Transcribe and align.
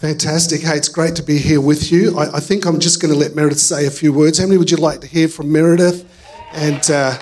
Fantastic. 0.00 0.62
Hey, 0.62 0.78
it's 0.78 0.88
great 0.88 1.14
to 1.16 1.22
be 1.22 1.36
here 1.36 1.60
with 1.60 1.92
you. 1.92 2.18
I, 2.18 2.36
I 2.36 2.40
think 2.40 2.64
I'm 2.64 2.80
just 2.80 3.02
going 3.02 3.12
to 3.12 3.20
let 3.20 3.34
Meredith 3.34 3.58
say 3.58 3.84
a 3.84 3.90
few 3.90 4.14
words. 4.14 4.38
How 4.38 4.46
many 4.46 4.56
would 4.56 4.70
you 4.70 4.78
like 4.78 5.02
to 5.02 5.06
hear 5.06 5.28
from 5.28 5.52
Meredith? 5.52 6.10
And 6.54 6.90
uh, 6.90 7.18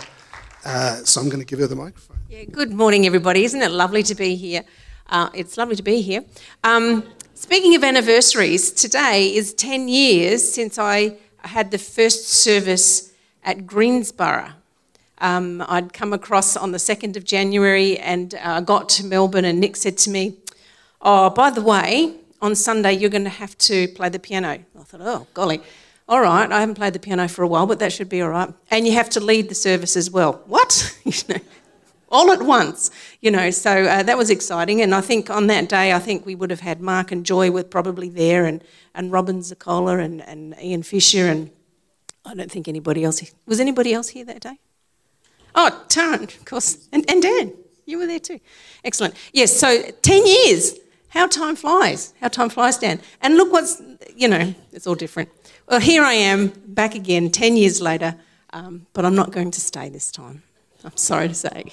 uh, 0.64 0.94
so 1.02 1.20
I'm 1.20 1.28
going 1.28 1.40
to 1.40 1.44
give 1.44 1.58
her 1.58 1.66
the 1.66 1.74
microphone. 1.74 2.18
Yeah, 2.30 2.44
good 2.44 2.72
morning, 2.72 3.04
everybody. 3.04 3.42
Isn't 3.42 3.62
it 3.62 3.72
lovely 3.72 4.04
to 4.04 4.14
be 4.14 4.36
here? 4.36 4.62
Uh, 5.08 5.28
it's 5.34 5.56
lovely 5.56 5.74
to 5.74 5.82
be 5.82 6.02
here. 6.02 6.24
Um, 6.62 7.02
speaking 7.34 7.74
of 7.74 7.82
anniversaries, 7.82 8.70
today 8.70 9.34
is 9.34 9.54
10 9.54 9.88
years 9.88 10.48
since 10.48 10.78
I 10.78 11.16
had 11.38 11.72
the 11.72 11.78
first 11.78 12.28
service 12.28 13.12
at 13.42 13.66
Greensborough. 13.66 14.52
Um, 15.20 15.64
I'd 15.66 15.92
come 15.92 16.12
across 16.12 16.56
on 16.56 16.70
the 16.70 16.78
2nd 16.78 17.16
of 17.16 17.24
January 17.24 17.98
and 17.98 18.36
uh, 18.40 18.60
got 18.60 18.88
to 18.90 19.04
Melbourne, 19.04 19.44
and 19.44 19.58
Nick 19.58 19.74
said 19.74 19.98
to 19.98 20.10
me, 20.10 20.36
Oh, 21.02 21.28
by 21.30 21.50
the 21.50 21.62
way, 21.62 22.17
on 22.40 22.54
Sunday 22.54 22.92
you're 22.92 23.10
going 23.10 23.24
to 23.24 23.30
have 23.30 23.56
to 23.58 23.88
play 23.88 24.08
the 24.08 24.18
piano. 24.18 24.64
I 24.78 24.82
thought, 24.84 25.00
Oh, 25.02 25.26
golly. 25.34 25.60
All 26.08 26.22
right, 26.22 26.50
I 26.50 26.60
haven't 26.60 26.76
played 26.76 26.94
the 26.94 26.98
piano 26.98 27.28
for 27.28 27.42
a 27.42 27.48
while, 27.48 27.66
but 27.66 27.80
that 27.80 27.92
should 27.92 28.08
be 28.08 28.22
all 28.22 28.30
right. 28.30 28.50
And 28.70 28.86
you 28.86 28.94
have 28.94 29.10
to 29.10 29.20
lead 29.20 29.50
the 29.50 29.54
service 29.54 29.94
as 29.94 30.10
well. 30.10 30.42
What? 30.46 30.98
all 32.10 32.30
at 32.32 32.42
once, 32.42 32.90
you 33.20 33.30
know. 33.30 33.50
So 33.50 33.84
uh, 33.84 34.02
that 34.02 34.16
was 34.16 34.30
exciting. 34.30 34.80
And 34.80 34.94
I 34.94 35.00
think 35.00 35.30
on 35.30 35.46
that 35.48 35.68
day, 35.68 35.92
I 35.92 35.98
think 35.98 36.24
we 36.24 36.34
would 36.34 36.50
have 36.50 36.60
had 36.60 36.80
Mark 36.80 37.12
and 37.12 37.26
Joy 37.26 37.50
were 37.50 37.64
probably 37.64 38.08
there, 38.08 38.46
and, 38.46 38.62
and 38.94 39.12
Robin 39.12 39.40
Zakola 39.40 40.02
and, 40.02 40.22
and 40.22 40.54
Ian 40.62 40.82
Fisher, 40.82 41.26
and 41.26 41.50
I 42.24 42.34
don't 42.34 42.50
think 42.50 42.68
anybody 42.68 43.04
else. 43.04 43.22
Was 43.46 43.60
anybody 43.60 43.92
else 43.92 44.08
here 44.08 44.24
that 44.24 44.40
day? 44.40 44.58
Oh, 45.54 45.84
Taran, 45.88 46.22
of 46.22 46.44
course, 46.44 46.88
and, 46.92 47.08
and 47.10 47.22
Dan, 47.22 47.52
you 47.84 47.98
were 47.98 48.06
there 48.06 48.20
too. 48.20 48.38
Excellent. 48.84 49.14
Yes, 49.32 49.54
so 49.58 49.82
10 49.82 50.26
years. 50.26 50.78
How 51.18 51.26
time 51.26 51.56
flies. 51.56 52.14
How 52.20 52.28
time 52.28 52.48
flies, 52.48 52.78
Dan. 52.78 53.00
And 53.20 53.34
look 53.34 53.50
what's, 53.50 53.82
you 54.14 54.28
know, 54.28 54.54
it's 54.72 54.86
all 54.86 54.94
different. 54.94 55.28
Well, 55.66 55.80
here 55.80 56.04
I 56.04 56.12
am, 56.12 56.52
back 56.64 56.94
again, 56.94 57.32
10 57.32 57.56
years 57.56 57.80
later, 57.80 58.14
um, 58.52 58.86
but 58.92 59.04
I'm 59.04 59.16
not 59.16 59.32
going 59.32 59.50
to 59.50 59.60
stay 59.60 59.88
this 59.88 60.12
time. 60.12 60.44
I'm 60.84 60.96
sorry 60.96 61.26
to 61.26 61.34
say. 61.34 61.72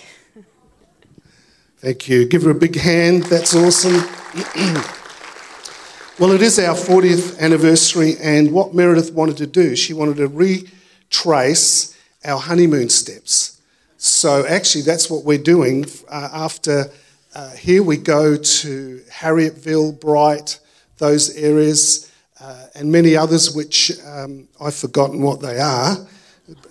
Thank 1.78 2.10
you. 2.10 2.26
Give 2.26 2.42
her 2.42 2.50
a 2.50 2.56
big 2.56 2.76
hand. 2.76 3.26
That's 3.26 3.56
awesome. 3.56 3.94
well, 6.20 6.32
it 6.32 6.42
is 6.42 6.58
our 6.58 6.74
40th 6.74 7.40
anniversary, 7.40 8.16
and 8.20 8.52
what 8.52 8.74
Meredith 8.74 9.14
wanted 9.14 9.38
to 9.38 9.46
do, 9.46 9.76
she 9.76 9.94
wanted 9.94 10.18
to 10.18 10.28
retrace 10.28 11.96
our 12.26 12.40
honeymoon 12.40 12.90
steps. 12.90 13.62
So, 13.98 14.44
actually, 14.48 14.82
that's 14.82 15.08
what 15.08 15.24
we're 15.24 15.38
doing. 15.38 15.86
Uh, 16.10 16.30
after 16.34 16.90
uh, 17.36 17.52
here, 17.52 17.84
we 17.84 17.98
go 17.98 18.38
to 18.38 19.04
Harrietville, 19.12 20.00
Bright, 20.00 20.58
those 21.00 21.36
areas, 21.36 22.10
uh, 22.40 22.68
and 22.76 22.90
many 22.90 23.18
others 23.18 23.54
which 23.54 23.92
um, 24.06 24.48
I've 24.62 24.74
forgotten 24.74 25.22
what 25.22 25.42
they 25.42 25.60
are. 25.60 25.98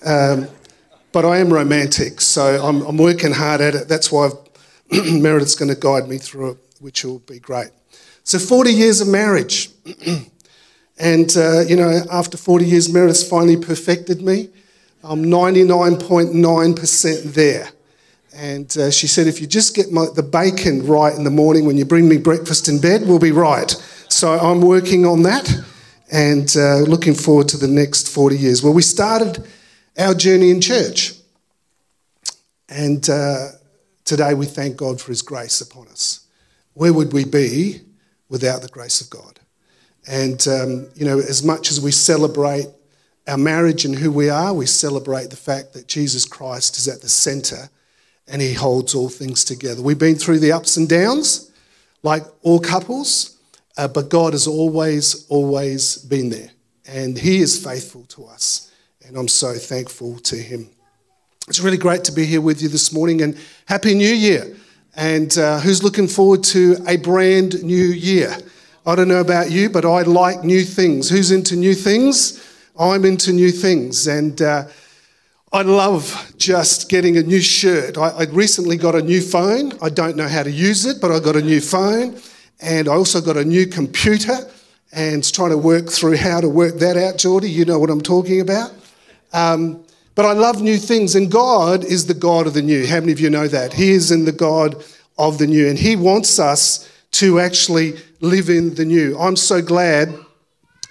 Um, 0.06 0.48
but 1.12 1.26
I 1.26 1.36
am 1.36 1.52
romantic, 1.52 2.22
so 2.22 2.64
I'm, 2.64 2.80
I'm 2.82 2.96
working 2.96 3.32
hard 3.32 3.60
at 3.60 3.74
it. 3.74 3.88
That's 3.88 4.10
why 4.10 4.30
Meredith's 4.90 5.54
going 5.54 5.68
to 5.68 5.78
guide 5.78 6.08
me 6.08 6.16
through 6.16 6.52
it, 6.52 6.56
which 6.80 7.04
will 7.04 7.18
be 7.18 7.38
great. 7.38 7.68
So, 8.22 8.38
40 8.38 8.72
years 8.72 9.02
of 9.02 9.08
marriage. 9.08 9.68
and, 10.98 11.36
uh, 11.36 11.60
you 11.60 11.76
know, 11.76 12.00
after 12.10 12.38
40 12.38 12.64
years, 12.64 12.90
Meredith's 12.90 13.28
finally 13.28 13.58
perfected 13.58 14.22
me. 14.22 14.48
I'm 15.02 15.26
99.9% 15.26 17.34
there. 17.34 17.68
And 18.34 18.77
uh, 18.77 18.90
she 18.90 19.06
said, 19.06 19.27
if 19.27 19.40
you 19.40 19.46
just 19.46 19.74
get 19.74 19.92
my, 19.92 20.06
the 20.14 20.22
bacon 20.22 20.86
right 20.86 21.14
in 21.14 21.24
the 21.24 21.30
morning 21.30 21.66
when 21.66 21.77
you 21.77 21.84
bring 21.84 22.08
me 22.08 22.18
breakfast 22.18 22.68
in 22.68 22.80
bed, 22.80 23.02
we'll 23.06 23.18
be 23.18 23.32
right. 23.32 23.70
So 24.08 24.32
I'm 24.32 24.60
working 24.60 25.06
on 25.06 25.22
that 25.22 25.50
and 26.12 26.52
uh, 26.56 26.78
looking 26.80 27.14
forward 27.14 27.48
to 27.48 27.56
the 27.56 27.68
next 27.68 28.08
40 28.08 28.36
years. 28.36 28.62
Well, 28.62 28.74
we 28.74 28.82
started 28.82 29.46
our 29.96 30.14
journey 30.14 30.50
in 30.50 30.60
church. 30.60 31.14
And 32.68 33.08
uh, 33.08 33.48
Today 34.05 34.34
we 34.34 34.45
thank 34.45 34.77
God 34.77 35.01
for 35.01 35.08
His 35.08 35.22
grace 35.22 35.62
upon 35.62 35.89
us. 35.89 36.27
Where 36.74 36.92
would 36.92 37.14
we 37.14 37.24
be 37.24 37.80
without 38.28 38.61
the 38.61 38.68
grace 38.68 39.01
of 39.01 39.08
God? 39.08 39.40
And, 40.06 40.46
um, 40.46 40.89
you 40.95 41.06
know, 41.06 41.18
as 41.18 41.42
much 41.42 41.70
as 41.70 41.80
we 41.80 41.90
celebrate 41.90 42.66
our 43.27 43.39
marriage 43.39 43.86
and 43.86 43.95
who 43.95 44.12
we 44.12 44.28
are, 44.28 44.52
we 44.52 44.66
celebrate 44.66 45.30
the 45.30 45.36
fact 45.36 45.72
that 45.72 45.89
Jesus 45.89 46.27
Christ 46.27 46.77
is 46.77 46.86
at 46.86 47.01
the 47.01 47.08
center 47.08 47.70
and 48.29 48.40
He 48.40 48.55
holds 48.55 48.95
all 48.95 49.08
things 49.08 49.45
together. 49.45 49.83
We've 49.83 49.98
been 49.98 50.17
through 50.17 50.40
the 50.40 50.52
ups 50.52 50.77
and 50.77 50.89
downs, 50.89 51.51
like 52.02 52.24
all 52.42 52.61
couples, 52.61 53.39
uh, 53.77 53.89
but 53.89 54.08
God 54.08 54.33
has 54.33 54.46
always, 54.46 55.27
always 55.29 55.98
been 55.98 56.30
there. 56.30 56.51
And 56.86 57.18
He 57.18 57.39
is 57.39 57.63
faithful 57.63 58.05
to 58.05 58.24
us. 58.27 58.70
And 59.07 59.17
I'm 59.17 59.29
so 59.29 59.55
thankful 59.55 60.18
to 60.20 60.36
Him. 60.36 60.70
It's 61.48 61.61
really 61.61 61.77
great 61.77 62.05
to 62.05 62.13
be 62.13 62.24
here 62.24 62.40
with 62.40 62.63
you 62.63 62.68
this 62.68 62.92
morning 62.92 63.20
and 63.20 63.36
Happy 63.67 63.95
New 63.95 64.14
Year. 64.14 64.57
And 64.96 65.36
uh, 65.36 65.61
who's 65.61 65.83
looking 65.83 66.08
forward 66.08 66.42
to 66.45 66.77
a 66.86 66.96
brand 66.96 67.63
new 67.63 67.84
year? 67.86 68.34
I 68.86 68.95
don't 68.95 69.08
know 69.08 69.20
about 69.20 69.51
you, 69.51 69.68
but 69.68 69.84
I 69.84 70.02
like 70.02 70.45
new 70.45 70.63
things. 70.63 71.11
Who's 71.11 71.30
into 71.30 71.57
new 71.57 71.74
things? 71.74 72.40
I'm 72.79 73.05
into 73.05 73.33
new 73.33 73.51
things. 73.51 74.07
And 74.07 74.40
uh, 74.40 74.64
I 75.54 75.62
love 75.62 76.34
just 76.36 76.88
getting 76.88 77.16
a 77.16 77.22
new 77.22 77.40
shirt. 77.40 77.96
I, 77.96 78.08
I 78.08 78.24
recently 78.24 78.76
got 78.76 78.96
a 78.96 79.00
new 79.00 79.20
phone. 79.20 79.72
I 79.80 79.88
don't 79.88 80.16
know 80.16 80.26
how 80.26 80.42
to 80.42 80.50
use 80.50 80.84
it, 80.84 81.00
but 81.00 81.12
I 81.12 81.20
got 81.20 81.36
a 81.36 81.42
new 81.42 81.60
phone. 81.60 82.20
And 82.60 82.88
I 82.88 82.94
also 82.94 83.20
got 83.20 83.36
a 83.36 83.44
new 83.44 83.68
computer 83.68 84.36
and 84.90 85.22
trying 85.32 85.50
to 85.50 85.56
work 85.56 85.90
through 85.90 86.16
how 86.16 86.40
to 86.40 86.48
work 86.48 86.80
that 86.80 86.96
out, 86.96 87.18
Geordie. 87.18 87.50
You 87.50 87.64
know 87.66 87.78
what 87.78 87.88
I'm 87.88 88.00
talking 88.00 88.40
about. 88.40 88.72
Um, 89.32 89.84
but 90.16 90.26
I 90.26 90.32
love 90.32 90.60
new 90.60 90.76
things, 90.76 91.14
and 91.14 91.30
God 91.30 91.84
is 91.84 92.06
the 92.06 92.14
God 92.14 92.48
of 92.48 92.54
the 92.54 92.62
new. 92.62 92.84
How 92.84 92.98
many 92.98 93.12
of 93.12 93.20
you 93.20 93.30
know 93.30 93.46
that? 93.46 93.74
He 93.74 93.92
is 93.92 94.10
in 94.10 94.24
the 94.24 94.32
God 94.32 94.84
of 95.18 95.38
the 95.38 95.46
new, 95.46 95.68
and 95.68 95.78
He 95.78 95.94
wants 95.94 96.40
us 96.40 96.90
to 97.12 97.38
actually 97.38 97.92
live 98.20 98.48
in 98.50 98.74
the 98.74 98.84
new. 98.84 99.16
I'm 99.16 99.36
so 99.36 99.62
glad 99.62 100.12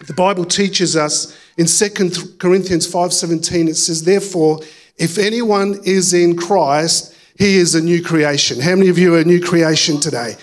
the 0.08 0.14
Bible 0.14 0.46
teaches 0.46 0.96
us 0.96 1.38
in 1.58 1.66
2 1.66 2.38
Corinthians 2.38 2.88
5:17 2.88 3.68
it 3.69 3.75
says 3.75 4.03
therefore 4.03 4.59
if 4.97 5.18
anyone 5.18 5.80
is 5.84 6.14
in 6.14 6.36
Christ 6.36 7.16
he 7.38 7.58
is 7.58 7.74
a 7.74 7.81
new 7.81 8.03
creation. 8.03 8.59
How 8.59 8.75
many 8.75 8.90
of 8.90 8.97
you 8.97 9.16
are 9.16 9.19
a 9.19 9.24
new 9.24 9.42
creation 9.42 10.00
today? 10.00 10.36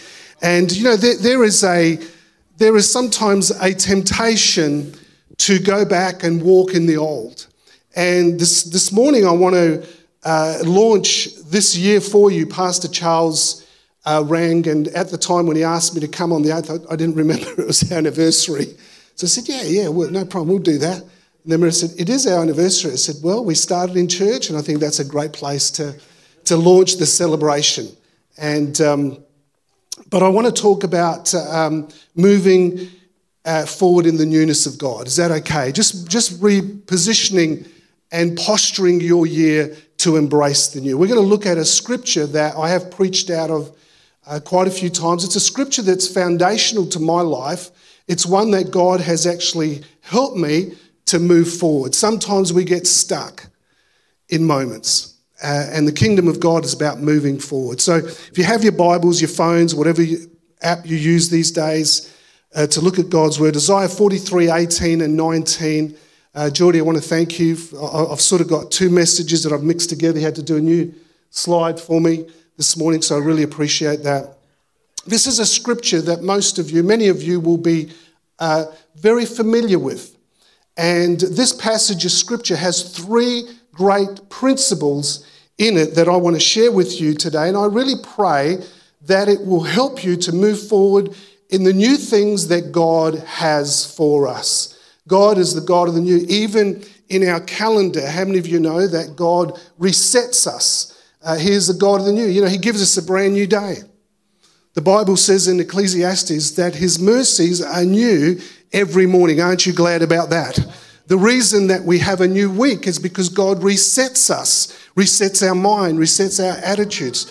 And 0.42 0.72
you 0.72 0.84
know 0.84 0.96
there, 0.96 1.16
there 1.16 1.44
is 1.44 1.62
a 1.62 1.98
there 2.56 2.76
is 2.76 2.90
sometimes 2.90 3.50
a 3.50 3.72
temptation 3.72 4.94
to 5.38 5.58
go 5.58 5.84
back 5.84 6.22
and 6.22 6.42
walk 6.42 6.74
in 6.74 6.84
the 6.84 6.98
old. 6.98 7.46
And 7.96 8.38
this, 8.38 8.64
this 8.64 8.92
morning, 8.92 9.26
I 9.26 9.32
want 9.32 9.54
to 9.54 9.86
uh, 10.22 10.58
launch 10.64 11.34
this 11.46 11.74
year 11.76 12.00
for 12.02 12.30
you. 12.30 12.46
Pastor 12.46 12.88
Charles 12.88 13.66
uh, 14.04 14.22
rang, 14.26 14.68
and 14.68 14.88
at 14.88 15.08
the 15.08 15.16
time 15.16 15.46
when 15.46 15.56
he 15.56 15.64
asked 15.64 15.94
me 15.94 16.00
to 16.02 16.08
come 16.08 16.32
on 16.32 16.42
the 16.42 16.50
8th, 16.50 16.86
I, 16.86 16.92
I 16.92 16.96
didn't 16.96 17.16
remember 17.16 17.48
it 17.58 17.66
was 17.66 17.90
anniversary. 17.90 18.76
So 19.20 19.26
I 19.26 19.28
said, 19.28 19.48
Yeah, 19.48 19.82
yeah, 19.82 19.88
well, 19.88 20.10
no 20.10 20.24
problem, 20.24 20.48
we'll 20.48 20.60
do 20.60 20.78
that. 20.78 21.02
And 21.02 21.52
then 21.52 21.62
I 21.62 21.68
said, 21.68 21.90
It 21.98 22.08
is 22.08 22.26
our 22.26 22.40
anniversary. 22.40 22.92
I 22.92 22.96
said, 22.96 23.16
Well, 23.22 23.44
we 23.44 23.54
started 23.54 23.98
in 23.98 24.08
church, 24.08 24.48
and 24.48 24.56
I 24.56 24.62
think 24.62 24.80
that's 24.80 24.98
a 24.98 25.04
great 25.04 25.34
place 25.34 25.70
to, 25.72 25.94
to 26.46 26.56
launch 26.56 26.96
the 26.96 27.04
celebration. 27.04 27.88
And, 28.38 28.80
um, 28.80 29.22
but 30.08 30.22
I 30.22 30.28
want 30.30 30.46
to 30.46 30.62
talk 30.62 30.84
about 30.84 31.34
um, 31.34 31.88
moving 32.14 32.88
uh, 33.44 33.66
forward 33.66 34.06
in 34.06 34.16
the 34.16 34.24
newness 34.24 34.64
of 34.64 34.78
God. 34.78 35.06
Is 35.06 35.16
that 35.16 35.30
okay? 35.30 35.70
Just, 35.70 36.08
just 36.08 36.40
repositioning 36.40 37.68
and 38.10 38.38
posturing 38.38 39.02
your 39.02 39.26
year 39.26 39.76
to 39.98 40.16
embrace 40.16 40.68
the 40.68 40.80
new. 40.80 40.96
We're 40.96 41.08
going 41.08 41.20
to 41.20 41.26
look 41.26 41.44
at 41.44 41.58
a 41.58 41.64
scripture 41.66 42.26
that 42.28 42.56
I 42.56 42.70
have 42.70 42.90
preached 42.90 43.28
out 43.28 43.50
of 43.50 43.76
uh, 44.26 44.40
quite 44.42 44.66
a 44.66 44.70
few 44.70 44.88
times. 44.88 45.24
It's 45.24 45.36
a 45.36 45.40
scripture 45.40 45.82
that's 45.82 46.08
foundational 46.08 46.86
to 46.86 46.98
my 46.98 47.20
life. 47.20 47.70
It's 48.10 48.26
one 48.26 48.50
that 48.50 48.72
God 48.72 49.00
has 49.00 49.24
actually 49.24 49.82
helped 50.00 50.36
me 50.36 50.72
to 51.06 51.20
move 51.20 51.48
forward. 51.48 51.94
Sometimes 51.94 52.52
we 52.52 52.64
get 52.64 52.88
stuck 52.88 53.46
in 54.28 54.44
moments. 54.44 55.14
Uh, 55.40 55.66
and 55.70 55.86
the 55.86 55.92
kingdom 55.92 56.26
of 56.26 56.40
God 56.40 56.64
is 56.64 56.74
about 56.74 56.98
moving 56.98 57.38
forward. 57.38 57.80
So 57.80 57.98
if 57.98 58.36
you 58.36 58.42
have 58.42 58.64
your 58.64 58.72
Bibles, 58.72 59.20
your 59.20 59.28
phones, 59.28 59.76
whatever 59.76 60.02
you, 60.02 60.28
app 60.60 60.84
you 60.84 60.96
use 60.96 61.30
these 61.30 61.52
days 61.52 62.12
uh, 62.56 62.66
to 62.66 62.80
look 62.80 62.98
at 62.98 63.10
God's 63.10 63.38
word, 63.38 63.54
Isaiah 63.54 63.88
43 63.88 64.50
18 64.50 65.00
and 65.02 65.16
19 65.16 65.96
uh, 66.34 66.50
Geordie, 66.50 66.80
I 66.80 66.82
want 66.82 66.98
to 66.98 67.02
thank 67.02 67.38
you. 67.38 67.52
I've 68.10 68.20
sort 68.20 68.40
of 68.40 68.48
got 68.48 68.72
two 68.72 68.90
messages 68.90 69.44
that 69.44 69.52
I've 69.52 69.62
mixed 69.62 69.88
together. 69.88 70.18
You 70.18 70.24
had 70.24 70.34
to 70.34 70.42
do 70.42 70.56
a 70.56 70.60
new 70.60 70.92
slide 71.30 71.78
for 71.78 72.00
me 72.00 72.28
this 72.56 72.76
morning, 72.76 73.02
so 73.02 73.16
I 73.16 73.18
really 73.18 73.44
appreciate 73.44 74.02
that. 74.02 74.39
This 75.06 75.26
is 75.26 75.38
a 75.38 75.46
scripture 75.46 76.00
that 76.02 76.22
most 76.22 76.58
of 76.58 76.70
you, 76.70 76.82
many 76.82 77.08
of 77.08 77.22
you, 77.22 77.40
will 77.40 77.56
be 77.56 77.90
uh, 78.38 78.66
very 78.96 79.24
familiar 79.24 79.78
with. 79.78 80.16
And 80.76 81.20
this 81.20 81.52
passage 81.52 82.04
of 82.04 82.12
scripture 82.12 82.56
has 82.56 82.96
three 82.96 83.44
great 83.72 84.28
principles 84.28 85.26
in 85.58 85.76
it 85.76 85.94
that 85.94 86.08
I 86.08 86.16
want 86.16 86.36
to 86.36 86.40
share 86.40 86.72
with 86.72 87.00
you 87.00 87.14
today. 87.14 87.48
And 87.48 87.56
I 87.56 87.66
really 87.66 88.02
pray 88.02 88.58
that 89.02 89.28
it 89.28 89.44
will 89.44 89.62
help 89.62 90.04
you 90.04 90.16
to 90.16 90.32
move 90.32 90.68
forward 90.68 91.14
in 91.50 91.64
the 91.64 91.72
new 91.72 91.96
things 91.96 92.48
that 92.48 92.72
God 92.72 93.16
has 93.26 93.94
for 93.94 94.26
us. 94.26 94.78
God 95.08 95.38
is 95.38 95.54
the 95.54 95.60
God 95.60 95.88
of 95.88 95.94
the 95.94 96.00
new. 96.00 96.24
Even 96.28 96.84
in 97.08 97.26
our 97.28 97.40
calendar, 97.40 98.06
how 98.06 98.24
many 98.24 98.38
of 98.38 98.46
you 98.46 98.60
know 98.60 98.86
that 98.86 99.16
God 99.16 99.58
resets 99.78 100.46
us? 100.46 100.96
Uh, 101.22 101.36
he 101.36 101.50
is 101.50 101.66
the 101.66 101.74
God 101.74 102.00
of 102.00 102.06
the 102.06 102.12
new. 102.12 102.26
You 102.26 102.42
know, 102.42 102.48
He 102.48 102.58
gives 102.58 102.80
us 102.80 102.96
a 102.96 103.02
brand 103.02 103.34
new 103.34 103.46
day. 103.46 103.78
The 104.74 104.80
Bible 104.80 105.16
says 105.16 105.48
in 105.48 105.58
Ecclesiastes 105.58 106.52
that 106.52 106.76
His 106.76 106.98
mercies 106.98 107.60
are 107.60 107.84
new 107.84 108.40
every 108.72 109.06
morning. 109.06 109.40
Aren't 109.40 109.66
you 109.66 109.72
glad 109.72 110.00
about 110.00 110.30
that? 110.30 110.58
The 111.08 111.18
reason 111.18 111.66
that 111.66 111.82
we 111.82 111.98
have 111.98 112.20
a 112.20 112.28
new 112.28 112.48
week 112.48 112.86
is 112.86 113.00
because 113.00 113.28
God 113.28 113.62
resets 113.62 114.30
us, 114.30 114.68
resets 114.94 115.46
our 115.46 115.56
mind, 115.56 115.98
resets 115.98 116.38
our 116.38 116.56
attitudes. 116.58 117.26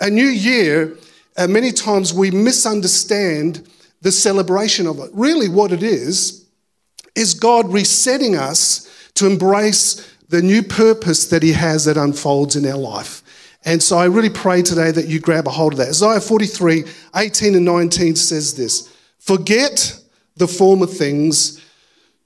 A 0.00 0.10
new 0.10 0.26
year, 0.26 0.96
uh, 1.36 1.46
many 1.46 1.70
times 1.70 2.12
we 2.12 2.32
misunderstand 2.32 3.68
the 4.00 4.10
celebration 4.10 4.88
of 4.88 4.98
it. 4.98 5.10
Really, 5.14 5.48
what 5.48 5.70
it 5.70 5.84
is, 5.84 6.44
is 7.14 7.34
God 7.34 7.72
resetting 7.72 8.34
us 8.34 8.88
to 9.14 9.26
embrace 9.26 10.12
the 10.28 10.42
new 10.42 10.64
purpose 10.64 11.28
that 11.28 11.44
He 11.44 11.52
has 11.52 11.84
that 11.84 11.96
unfolds 11.96 12.56
in 12.56 12.66
our 12.66 12.76
life. 12.76 13.21
And 13.64 13.82
so 13.82 13.96
I 13.96 14.06
really 14.06 14.30
pray 14.30 14.62
today 14.62 14.90
that 14.90 15.06
you 15.06 15.20
grab 15.20 15.46
a 15.46 15.50
hold 15.50 15.74
of 15.74 15.78
that. 15.78 15.88
Isaiah 15.88 16.20
43 16.20 16.84
18 17.14 17.54
and 17.54 17.64
19 17.64 18.16
says 18.16 18.54
this 18.54 18.92
Forget 19.18 19.98
the 20.36 20.48
former 20.48 20.86
things 20.86 21.64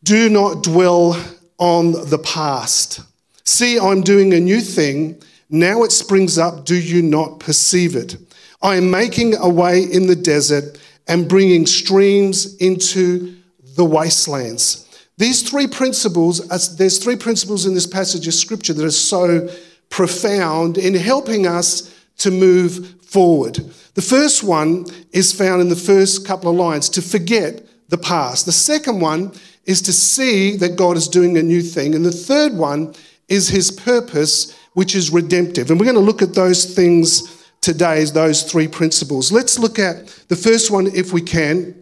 do 0.02 0.28
not 0.28 0.62
dwell 0.62 1.22
on 1.58 1.92
the 1.92 2.18
past. 2.18 3.00
See, 3.44 3.78
I'm 3.78 4.02
doing 4.02 4.32
a 4.34 4.40
new 4.40 4.60
thing. 4.60 5.20
Now 5.50 5.82
it 5.82 5.92
springs 5.92 6.38
up. 6.38 6.64
Do 6.64 6.76
you 6.76 7.02
not 7.02 7.40
perceive 7.40 7.96
it? 7.96 8.16
I 8.62 8.76
am 8.76 8.90
making 8.90 9.36
a 9.36 9.48
way 9.48 9.82
in 9.82 10.06
the 10.06 10.16
desert 10.16 10.78
and 11.06 11.28
bringing 11.28 11.66
streams 11.66 12.56
into 12.56 13.36
the 13.76 13.84
wastelands. 13.84 14.82
These 15.18 15.48
three 15.48 15.66
principles, 15.66 16.46
there's 16.76 16.98
three 16.98 17.16
principles 17.16 17.66
in 17.66 17.74
this 17.74 17.86
passage 17.86 18.26
of 18.26 18.34
scripture 18.34 18.74
that 18.74 18.84
are 18.84 18.90
so 18.90 19.48
profound 19.90 20.78
in 20.78 20.94
helping 20.94 21.46
us 21.46 21.94
to 22.18 22.30
move 22.30 23.00
forward. 23.02 23.56
The 23.94 24.02
first 24.02 24.42
one 24.42 24.86
is 25.12 25.32
found 25.32 25.60
in 25.62 25.68
the 25.68 25.76
first 25.76 26.26
couple 26.26 26.50
of 26.50 26.56
lines 26.56 26.88
to 26.90 27.02
forget 27.02 27.66
the 27.88 27.98
past. 27.98 28.46
The 28.46 28.52
second 28.52 29.00
one 29.00 29.32
is 29.64 29.82
to 29.82 29.92
see 29.92 30.56
that 30.56 30.76
God 30.76 30.96
is 30.96 31.08
doing 31.08 31.36
a 31.36 31.42
new 31.42 31.62
thing. 31.62 31.94
And 31.94 32.04
the 32.04 32.12
third 32.12 32.54
one 32.54 32.94
is 33.28 33.48
his 33.48 33.70
purpose, 33.70 34.56
which 34.74 34.94
is 34.94 35.10
redemptive. 35.10 35.70
And 35.70 35.78
we're 35.80 35.86
going 35.86 35.96
to 35.96 36.00
look 36.00 36.22
at 36.22 36.34
those 36.34 36.64
things 36.64 37.44
today, 37.60 38.04
those 38.04 38.42
three 38.42 38.68
principles. 38.68 39.32
Let's 39.32 39.58
look 39.58 39.78
at 39.78 40.06
the 40.28 40.36
first 40.36 40.70
one 40.70 40.86
if 40.88 41.12
we 41.12 41.20
can, 41.20 41.74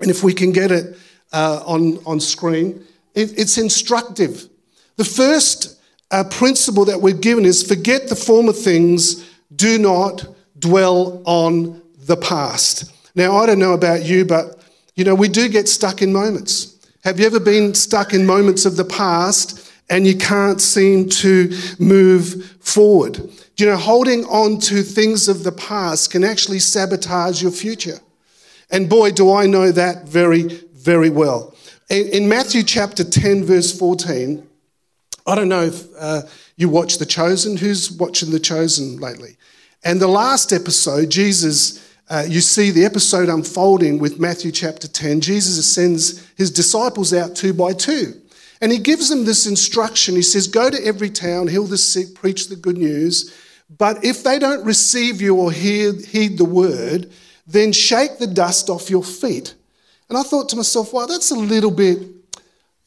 and 0.00 0.10
if 0.10 0.24
we 0.24 0.32
can 0.32 0.50
get 0.50 0.72
it 0.72 0.96
uh, 1.32 1.62
on, 1.66 1.98
on 2.04 2.20
screen. 2.20 2.84
It, 3.14 3.38
it's 3.38 3.58
instructive. 3.58 4.48
The 4.96 5.04
first 5.04 5.80
uh, 6.10 6.24
principle 6.24 6.84
that 6.84 7.00
we're 7.00 7.16
given 7.16 7.44
is 7.44 7.62
forget 7.62 8.08
the 8.08 8.16
former 8.16 8.52
things, 8.52 9.28
do 9.54 9.78
not 9.78 10.26
dwell 10.58 11.22
on 11.24 11.82
the 12.06 12.16
past. 12.16 12.92
Now, 13.14 13.36
I 13.36 13.46
don't 13.46 13.58
know 13.58 13.72
about 13.72 14.04
you, 14.04 14.24
but 14.24 14.60
you 14.94 15.04
know, 15.04 15.14
we 15.14 15.28
do 15.28 15.48
get 15.48 15.68
stuck 15.68 16.02
in 16.02 16.12
moments. 16.12 16.74
Have 17.02 17.20
you 17.20 17.26
ever 17.26 17.40
been 17.40 17.74
stuck 17.74 18.14
in 18.14 18.26
moments 18.26 18.64
of 18.64 18.76
the 18.76 18.84
past 18.84 19.70
and 19.90 20.06
you 20.06 20.16
can't 20.16 20.60
seem 20.60 21.08
to 21.10 21.52
move 21.78 22.56
forward? 22.60 23.20
You 23.56 23.66
know, 23.66 23.76
holding 23.76 24.24
on 24.24 24.58
to 24.60 24.82
things 24.82 25.28
of 25.28 25.44
the 25.44 25.52
past 25.52 26.10
can 26.10 26.24
actually 26.24 26.58
sabotage 26.60 27.42
your 27.42 27.52
future. 27.52 27.98
And 28.70 28.88
boy, 28.88 29.12
do 29.12 29.32
I 29.32 29.46
know 29.46 29.70
that 29.70 30.08
very, 30.08 30.42
very 30.72 31.10
well. 31.10 31.54
In 31.90 32.28
Matthew 32.28 32.62
chapter 32.62 33.04
10, 33.04 33.44
verse 33.44 33.76
14, 33.76 34.48
I 35.26 35.34
don't 35.34 35.48
know 35.48 35.64
if 35.64 35.86
uh, 35.98 36.22
you 36.56 36.68
watch 36.68 36.98
The 36.98 37.06
Chosen. 37.06 37.56
Who's 37.56 37.90
watching 37.90 38.30
The 38.30 38.40
Chosen 38.40 38.98
lately? 38.98 39.36
And 39.82 40.00
the 40.00 40.08
last 40.08 40.52
episode, 40.52 41.10
Jesus 41.10 41.84
uh, 42.10 42.24
you 42.28 42.40
see 42.40 42.70
the 42.70 42.84
episode 42.84 43.30
unfolding 43.30 43.98
with 43.98 44.20
Matthew 44.20 44.52
chapter 44.52 44.86
10. 44.86 45.22
Jesus 45.22 45.66
sends 45.66 46.26
his 46.36 46.50
disciples 46.50 47.14
out 47.14 47.34
two 47.34 47.54
by 47.54 47.72
two. 47.72 48.20
And 48.60 48.70
he 48.70 48.78
gives 48.78 49.08
them 49.08 49.24
this 49.24 49.46
instruction. 49.46 50.14
He 50.14 50.22
says, 50.22 50.46
Go 50.46 50.70
to 50.70 50.86
every 50.86 51.08
town, 51.08 51.48
heal 51.48 51.64
the 51.64 51.78
sick, 51.78 52.14
preach 52.14 52.48
the 52.48 52.56
good 52.56 52.76
news. 52.76 53.34
But 53.78 54.04
if 54.04 54.22
they 54.22 54.38
don't 54.38 54.64
receive 54.64 55.22
you 55.22 55.34
or 55.36 55.50
hear, 55.50 55.94
heed 55.94 56.36
the 56.36 56.44
word, 56.44 57.10
then 57.46 57.72
shake 57.72 58.18
the 58.18 58.26
dust 58.26 58.68
off 58.68 58.90
your 58.90 59.02
feet. 59.02 59.54
And 60.08 60.18
I 60.18 60.22
thought 60.22 60.50
to 60.50 60.56
myself, 60.56 60.92
wow, 60.92 61.06
that's 61.06 61.30
a 61.30 61.34
little 61.34 61.70
bit, 61.70 61.98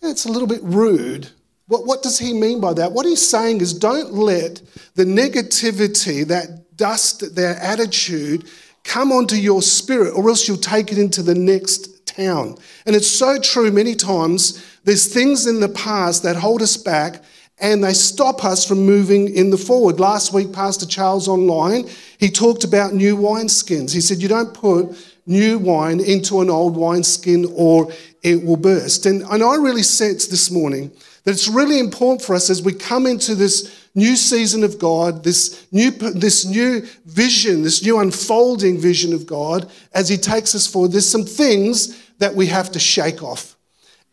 it's 0.02 0.26
a 0.26 0.32
little 0.32 0.48
bit 0.48 0.62
rude. 0.64 1.30
What, 1.68 1.86
what 1.86 2.02
does 2.02 2.18
he 2.18 2.34
mean 2.34 2.62
by 2.62 2.74
that? 2.74 2.92
What 2.92 3.06
he's 3.06 3.28
saying 3.28 3.62
is 3.62 3.74
don't 3.74 4.14
let 4.14 4.62
the 4.96 5.04
negativity, 5.04 6.26
that 6.28 6.78
dust, 6.78 7.36
their 7.36 7.56
attitude, 7.58 8.50
come 8.84 9.12
onto 9.12 9.36
your 9.36 9.62
spirit, 9.62 10.14
or 10.16 10.30
else 10.30 10.48
you'll 10.48 10.58
take 10.58 10.92
it 10.92 10.98
into 10.98 11.22
the 11.22 11.36
next 11.36 12.08
town. 12.08 12.58
And 12.86 12.96
it's 12.96 13.10
so 13.10 13.40
true 13.40 13.72
many 13.72 13.96
times. 13.96 14.64
There's 14.86 15.14
things 15.14 15.46
in 15.46 15.60
the 15.60 15.70
past 15.70 16.24
that 16.24 16.38
hold 16.38 16.62
us 16.62 16.78
back 16.78 17.22
and 17.60 17.84
they 17.84 17.94
stop 17.94 18.46
us 18.46 18.64
from 18.64 18.86
moving 18.86 19.36
in 19.36 19.50
the 19.50 19.58
forward. 19.58 20.00
Last 20.00 20.32
week, 20.32 20.54
Pastor 20.54 20.86
Charles 20.86 21.28
online, 21.28 21.90
he 22.18 22.30
talked 22.30 22.64
about 22.64 22.94
new 22.94 23.18
wineskins. 23.18 23.94
He 23.94 24.00
said, 24.00 24.22
You 24.22 24.28
don't 24.28 24.54
put 24.54 24.96
new 25.26 25.58
wine 25.60 26.00
into 26.00 26.40
an 26.40 26.50
old 26.50 26.78
wineskin 26.78 27.52
or 27.56 27.92
it 28.24 28.44
will 28.44 28.58
burst. 28.58 29.06
And, 29.06 29.24
and 29.24 29.44
I 29.44 29.56
really 29.56 29.84
sense 29.84 30.28
this 30.28 30.50
morning 30.52 30.92
that 31.28 31.34
it's 31.34 31.50
really 31.50 31.78
important 31.78 32.22
for 32.22 32.36
us 32.36 32.50
as 32.50 32.62
we 32.62 32.72
come 32.72 33.06
into 33.06 33.36
this 33.36 33.90
new 33.94 34.16
season 34.16 34.64
of 34.64 34.80
God, 34.80 35.26
this 35.26 35.68
new, 35.74 35.92
this 35.92 36.46
new 36.46 36.88
vision, 37.06 37.64
this 37.64 37.84
new 37.84 38.00
unfolding 38.00 38.80
vision 38.80 39.14
of 39.14 39.28
God 39.28 39.70
as 39.94 40.08
He 40.08 40.16
takes 40.16 40.56
us 40.56 40.66
forward. 40.66 40.94
There's 40.94 41.06
some 41.06 41.26
things 41.26 42.02
that 42.20 42.34
we 42.34 42.46
have 42.46 42.72
to 42.72 42.80
shake 42.80 43.22
off. 43.22 43.58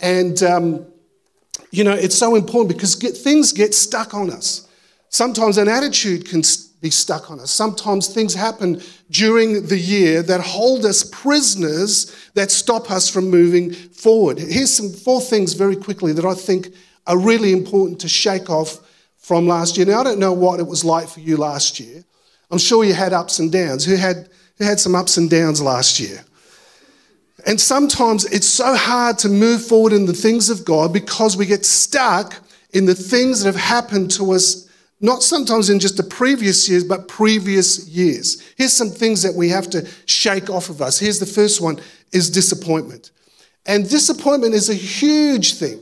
And, 0.00 0.42
um, 0.42 0.86
you 1.70 1.84
know, 1.84 1.92
it's 1.92 2.18
so 2.18 2.34
important 2.34 2.74
because 2.74 2.96
get, 2.96 3.16
things 3.16 3.52
get 3.52 3.74
stuck 3.74 4.12
on 4.12 4.28
us. 4.28 4.66
Sometimes 5.08 5.56
an 5.56 5.68
attitude 5.68 6.28
can 6.28 6.42
be 6.80 6.90
stuck 6.90 7.30
on 7.30 7.38
us. 7.38 7.52
Sometimes 7.52 8.08
things 8.08 8.34
happen 8.34 8.82
during 9.08 9.68
the 9.68 9.78
year 9.78 10.20
that 10.20 10.40
hold 10.40 10.84
us 10.84 11.04
prisoners 11.04 12.12
that 12.34 12.50
stop 12.50 12.90
us 12.90 13.08
from 13.08 13.30
moving 13.30 13.72
forward. 13.72 14.40
Here's 14.40 14.72
some 14.72 14.90
four 14.90 15.20
things 15.20 15.52
very 15.52 15.76
quickly 15.76 16.12
that 16.12 16.24
I 16.24 16.34
think 16.34 16.74
are 17.06 17.18
really 17.18 17.52
important 17.52 18.00
to 18.00 18.08
shake 18.08 18.50
off 18.50 18.78
from 19.18 19.46
last 19.46 19.76
year. 19.76 19.86
Now, 19.86 20.00
I 20.00 20.04
don't 20.04 20.18
know 20.18 20.32
what 20.32 20.60
it 20.60 20.66
was 20.66 20.84
like 20.84 21.08
for 21.08 21.20
you 21.20 21.36
last 21.36 21.80
year. 21.80 22.04
I'm 22.50 22.58
sure 22.58 22.84
you 22.84 22.94
had 22.94 23.12
ups 23.12 23.38
and 23.38 23.50
downs. 23.50 23.84
Who 23.84 23.96
had, 23.96 24.28
who 24.58 24.64
had 24.64 24.78
some 24.78 24.94
ups 24.94 25.16
and 25.16 25.30
downs 25.30 25.62
last 25.62 25.98
year? 25.98 26.24
And 27.46 27.60
sometimes 27.60 28.24
it's 28.26 28.48
so 28.48 28.74
hard 28.74 29.18
to 29.18 29.28
move 29.28 29.64
forward 29.64 29.92
in 29.92 30.06
the 30.06 30.12
things 30.12 30.50
of 30.50 30.64
God 30.64 30.92
because 30.92 31.36
we 31.36 31.46
get 31.46 31.64
stuck 31.64 32.34
in 32.72 32.86
the 32.86 32.94
things 32.94 33.42
that 33.42 33.52
have 33.52 33.60
happened 33.60 34.10
to 34.12 34.32
us, 34.32 34.68
not 35.00 35.22
sometimes 35.22 35.68
in 35.68 35.78
just 35.78 35.96
the 35.96 36.02
previous 36.02 36.68
years, 36.68 36.84
but 36.84 37.08
previous 37.08 37.86
years. 37.88 38.42
Here's 38.56 38.72
some 38.72 38.90
things 38.90 39.22
that 39.22 39.34
we 39.34 39.48
have 39.50 39.68
to 39.70 39.86
shake 40.06 40.48
off 40.48 40.70
of 40.70 40.80
us. 40.80 40.98
Here's 40.98 41.20
the 41.20 41.26
first 41.26 41.60
one 41.60 41.80
is 42.12 42.30
disappointment. 42.30 43.10
And 43.66 43.88
disappointment 43.88 44.54
is 44.54 44.70
a 44.70 44.74
huge 44.74 45.54
thing. 45.54 45.80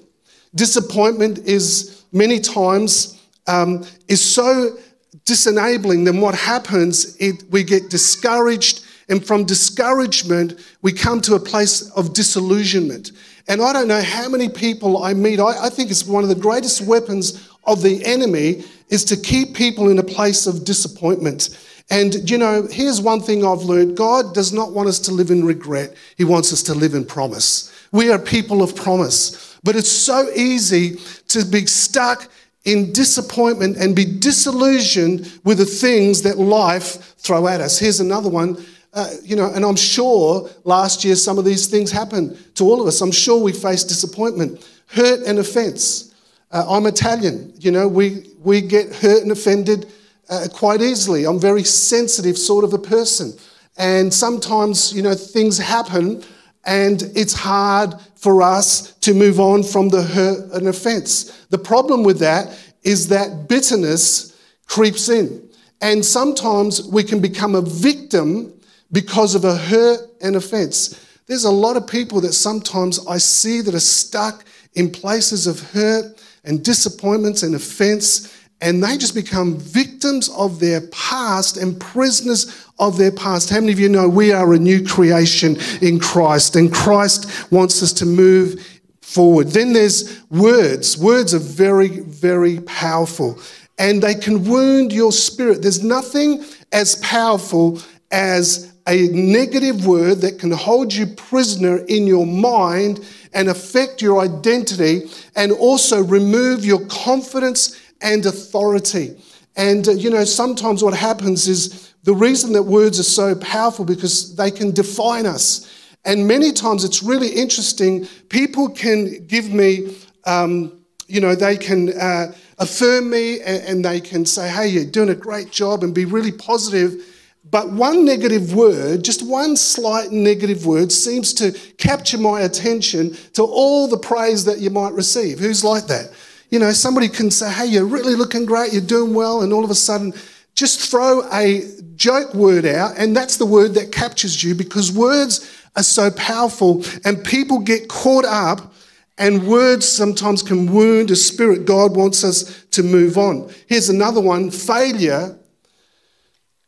Disappointment 0.54 1.38
is 1.40 2.04
many 2.12 2.38
times 2.38 3.20
um, 3.46 3.84
is 4.08 4.20
so 4.20 4.76
disenabling. 5.24 6.04
Then 6.04 6.20
what 6.20 6.34
happens? 6.34 7.16
It, 7.16 7.44
we 7.50 7.64
get 7.64 7.90
discouraged, 7.90 8.84
and 9.08 9.24
from 9.24 9.44
discouragement, 9.44 10.60
we 10.82 10.92
come 10.92 11.20
to 11.22 11.34
a 11.34 11.40
place 11.40 11.90
of 11.92 12.12
disillusionment. 12.12 13.12
And 13.48 13.60
I 13.60 13.72
don't 13.72 13.88
know 13.88 14.02
how 14.02 14.28
many 14.28 14.48
people 14.48 15.02
I 15.02 15.14
meet. 15.14 15.40
I, 15.40 15.66
I 15.66 15.68
think 15.68 15.90
it's 15.90 16.06
one 16.06 16.22
of 16.22 16.28
the 16.28 16.34
greatest 16.34 16.82
weapons 16.82 17.48
of 17.64 17.82
the 17.82 18.04
enemy 18.04 18.64
is 18.88 19.04
to 19.06 19.16
keep 19.16 19.54
people 19.54 19.88
in 19.88 19.98
a 19.98 20.02
place 20.02 20.46
of 20.46 20.64
disappointment. 20.64 21.58
And 21.90 22.30
you 22.30 22.38
know, 22.38 22.66
here's 22.70 23.00
one 23.00 23.20
thing 23.20 23.44
I've 23.44 23.62
learned 23.62 23.96
God 23.96 24.34
does 24.34 24.52
not 24.52 24.72
want 24.72 24.88
us 24.88 24.98
to 25.00 25.12
live 25.12 25.30
in 25.30 25.44
regret, 25.44 25.94
He 26.16 26.24
wants 26.24 26.52
us 26.52 26.62
to 26.64 26.74
live 26.74 26.94
in 26.94 27.04
promise. 27.04 27.72
We 27.90 28.10
are 28.10 28.18
people 28.18 28.62
of 28.62 28.74
promise. 28.74 29.51
But 29.62 29.76
it's 29.76 29.90
so 29.90 30.28
easy 30.34 30.96
to 31.28 31.44
be 31.44 31.66
stuck 31.66 32.28
in 32.64 32.92
disappointment 32.92 33.76
and 33.76 33.94
be 33.94 34.04
disillusioned 34.04 35.40
with 35.44 35.58
the 35.58 35.64
things 35.64 36.22
that 36.22 36.38
life 36.38 37.14
throw 37.16 37.46
at 37.48 37.60
us. 37.60 37.78
Here's 37.78 38.00
another 38.00 38.28
one. 38.28 38.64
Uh, 38.94 39.08
you 39.22 39.36
know, 39.36 39.50
and 39.52 39.64
I'm 39.64 39.76
sure 39.76 40.50
last 40.64 41.04
year 41.04 41.16
some 41.16 41.38
of 41.38 41.44
these 41.44 41.66
things 41.66 41.90
happened 41.90 42.38
to 42.56 42.64
all 42.64 42.80
of 42.80 42.86
us. 42.86 43.00
I'm 43.00 43.12
sure 43.12 43.42
we 43.42 43.52
faced 43.52 43.88
disappointment, 43.88 44.68
hurt 44.88 45.20
and 45.26 45.38
offense. 45.38 46.14
Uh, 46.50 46.66
I'm 46.68 46.86
Italian. 46.86 47.54
You 47.58 47.70
know, 47.70 47.88
we, 47.88 48.26
we 48.40 48.60
get 48.60 48.94
hurt 48.94 49.22
and 49.22 49.32
offended 49.32 49.90
uh, 50.28 50.46
quite 50.52 50.82
easily. 50.82 51.24
I'm 51.24 51.40
very 51.40 51.64
sensitive 51.64 52.36
sort 52.36 52.64
of 52.64 52.74
a 52.74 52.78
person. 52.78 53.32
And 53.78 54.12
sometimes, 54.12 54.92
you 54.92 55.02
know, 55.02 55.14
things 55.14 55.56
happen 55.56 56.22
and 56.64 57.02
it's 57.14 57.34
hard 57.34 57.94
for 58.14 58.42
us 58.42 58.92
to 59.00 59.14
move 59.14 59.40
on 59.40 59.62
from 59.62 59.88
the 59.88 60.02
hurt 60.02 60.52
and 60.52 60.68
offense. 60.68 61.46
The 61.50 61.58
problem 61.58 62.04
with 62.04 62.18
that 62.20 62.56
is 62.82 63.08
that 63.08 63.48
bitterness 63.48 64.38
creeps 64.66 65.08
in. 65.08 65.48
And 65.80 66.04
sometimes 66.04 66.86
we 66.86 67.02
can 67.02 67.20
become 67.20 67.54
a 67.54 67.60
victim 67.60 68.52
because 68.92 69.34
of 69.34 69.44
a 69.44 69.56
hurt 69.56 70.00
and 70.20 70.36
offense. 70.36 71.04
There's 71.26 71.44
a 71.44 71.50
lot 71.50 71.76
of 71.76 71.86
people 71.86 72.20
that 72.20 72.34
sometimes 72.34 73.04
I 73.06 73.18
see 73.18 73.60
that 73.62 73.74
are 73.74 73.80
stuck 73.80 74.44
in 74.74 74.90
places 74.90 75.46
of 75.46 75.60
hurt 75.72 76.22
and 76.44 76.64
disappointments 76.64 77.42
and 77.42 77.54
offense, 77.54 78.32
and 78.62 78.82
they 78.82 78.96
just 78.96 79.14
become 79.14 79.58
victims 79.58 80.28
of 80.30 80.60
their 80.60 80.82
past 80.92 81.56
and 81.56 81.78
prisoners 81.80 82.64
of 82.78 82.96
their 82.96 83.10
past. 83.10 83.50
How 83.50 83.58
many 83.58 83.72
of 83.72 83.80
you 83.80 83.88
know 83.88 84.08
we 84.08 84.32
are 84.32 84.54
a 84.54 84.58
new 84.58 84.86
creation 84.86 85.58
in 85.82 85.98
Christ, 85.98 86.54
and 86.54 86.72
Christ 86.72 87.50
wants 87.50 87.82
us 87.82 87.92
to 87.94 88.06
move 88.06 88.64
forward? 89.00 89.48
Then 89.48 89.72
there's 89.72 90.22
words. 90.30 90.96
Words 90.96 91.34
are 91.34 91.40
very, 91.40 92.00
very 92.00 92.60
powerful, 92.60 93.38
and 93.78 94.00
they 94.00 94.14
can 94.14 94.44
wound 94.44 94.92
your 94.92 95.10
spirit. 95.10 95.60
There's 95.60 95.82
nothing 95.82 96.44
as 96.70 96.94
powerful 96.96 97.82
as 98.12 98.72
a 98.86 99.08
negative 99.08 99.86
word 99.86 100.20
that 100.20 100.38
can 100.38 100.52
hold 100.52 100.94
you 100.94 101.06
prisoner 101.06 101.78
in 101.88 102.06
your 102.06 102.26
mind 102.26 103.04
and 103.32 103.48
affect 103.48 104.02
your 104.02 104.20
identity 104.20 105.10
and 105.34 105.50
also 105.52 106.02
remove 106.02 106.64
your 106.64 106.84
confidence 106.86 107.81
and 108.02 108.24
authority. 108.26 109.16
And, 109.56 109.86
uh, 109.86 109.92
you 109.92 110.10
know, 110.10 110.24
sometimes 110.24 110.82
what 110.82 110.94
happens 110.94 111.48
is 111.48 111.92
the 112.04 112.14
reason 112.14 112.52
that 112.52 112.62
words 112.62 112.98
are 112.98 113.04
so 113.04 113.34
powerful 113.36 113.84
because 113.84 114.34
they 114.36 114.50
can 114.50 114.72
define 114.72 115.26
us. 115.26 115.68
And 116.04 116.26
many 116.26 116.52
times 116.52 116.84
it's 116.84 117.02
really 117.02 117.28
interesting. 117.28 118.06
People 118.28 118.68
can 118.68 119.24
give 119.26 119.50
me, 119.52 119.96
um, 120.24 120.80
you 121.06 121.20
know, 121.20 121.34
they 121.34 121.56
can 121.56 121.92
uh, 121.98 122.32
affirm 122.58 123.10
me 123.10 123.40
and, 123.40 123.62
and 123.64 123.84
they 123.84 124.00
can 124.00 124.26
say, 124.26 124.48
hey, 124.48 124.66
you're 124.66 124.84
doing 124.84 125.10
a 125.10 125.14
great 125.14 125.50
job 125.50 125.84
and 125.84 125.94
be 125.94 126.04
really 126.04 126.32
positive 126.32 127.04
but 127.50 127.70
one 127.70 128.04
negative 128.04 128.54
word, 128.54 129.02
just 129.04 129.26
one 129.26 129.56
slight 129.56 130.12
negative 130.12 130.64
word, 130.64 130.92
seems 130.92 131.34
to 131.34 131.52
capture 131.76 132.18
my 132.18 132.42
attention 132.42 133.16
to 133.34 133.42
all 133.42 133.88
the 133.88 133.98
praise 133.98 134.44
that 134.44 134.60
you 134.60 134.70
might 134.70 134.92
receive. 134.92 135.38
Who's 135.38 135.64
like 135.64 135.86
that? 135.88 136.12
You 136.52 136.58
know, 136.58 136.70
somebody 136.72 137.08
can 137.08 137.30
say, 137.30 137.50
hey, 137.50 137.64
you're 137.64 137.86
really 137.86 138.14
looking 138.14 138.44
great, 138.44 138.74
you're 138.74 138.82
doing 138.82 139.14
well, 139.14 139.40
and 139.40 139.54
all 139.54 139.64
of 139.64 139.70
a 139.70 139.74
sudden, 139.74 140.12
just 140.54 140.90
throw 140.90 141.26
a 141.32 141.62
joke 141.96 142.34
word 142.34 142.66
out, 142.66 142.98
and 142.98 143.16
that's 143.16 143.38
the 143.38 143.46
word 143.46 143.72
that 143.72 143.90
captures 143.90 144.44
you 144.44 144.54
because 144.54 144.92
words 144.92 145.50
are 145.76 145.82
so 145.82 146.10
powerful, 146.10 146.84
and 147.06 147.24
people 147.24 147.58
get 147.58 147.88
caught 147.88 148.26
up, 148.26 148.74
and 149.16 149.48
words 149.48 149.88
sometimes 149.88 150.42
can 150.42 150.70
wound 150.70 151.10
a 151.10 151.16
spirit. 151.16 151.64
God 151.64 151.96
wants 151.96 152.22
us 152.22 152.64
to 152.72 152.82
move 152.82 153.16
on. 153.16 153.50
Here's 153.66 153.88
another 153.88 154.20
one 154.20 154.50
failure 154.50 155.38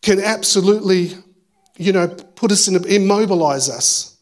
can 0.00 0.18
absolutely, 0.18 1.12
you 1.76 1.92
know, 1.92 2.08
put 2.08 2.50
us 2.52 2.68
in, 2.68 2.82
immobilize 2.86 3.68
us. 3.68 4.13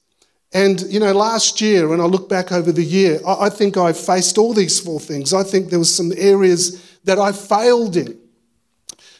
And, 0.53 0.83
you 0.83 1.01
know, 1.01 1.13
last 1.13 1.61
year, 1.61 1.89
when 1.89 2.01
I 2.01 2.05
look 2.05 2.29
back 2.29 2.53
over 2.53 2.73
the 2.73 2.85
year, 2.85 3.21
I, 3.27 3.49
think 3.49 3.77
I 3.77 3.93
faced 3.93 4.37
all 4.37 4.53
these 4.53 4.79
four 4.79 5.01
things. 5.01 5.33
I 5.33 5.43
think 5.43 5.71
there 5.71 5.79
were 5.79 5.85
some 5.85 6.13
areas 6.17 6.99
that 7.05 7.19
I 7.19 7.33
failed 7.33 7.97
in. 7.97 8.19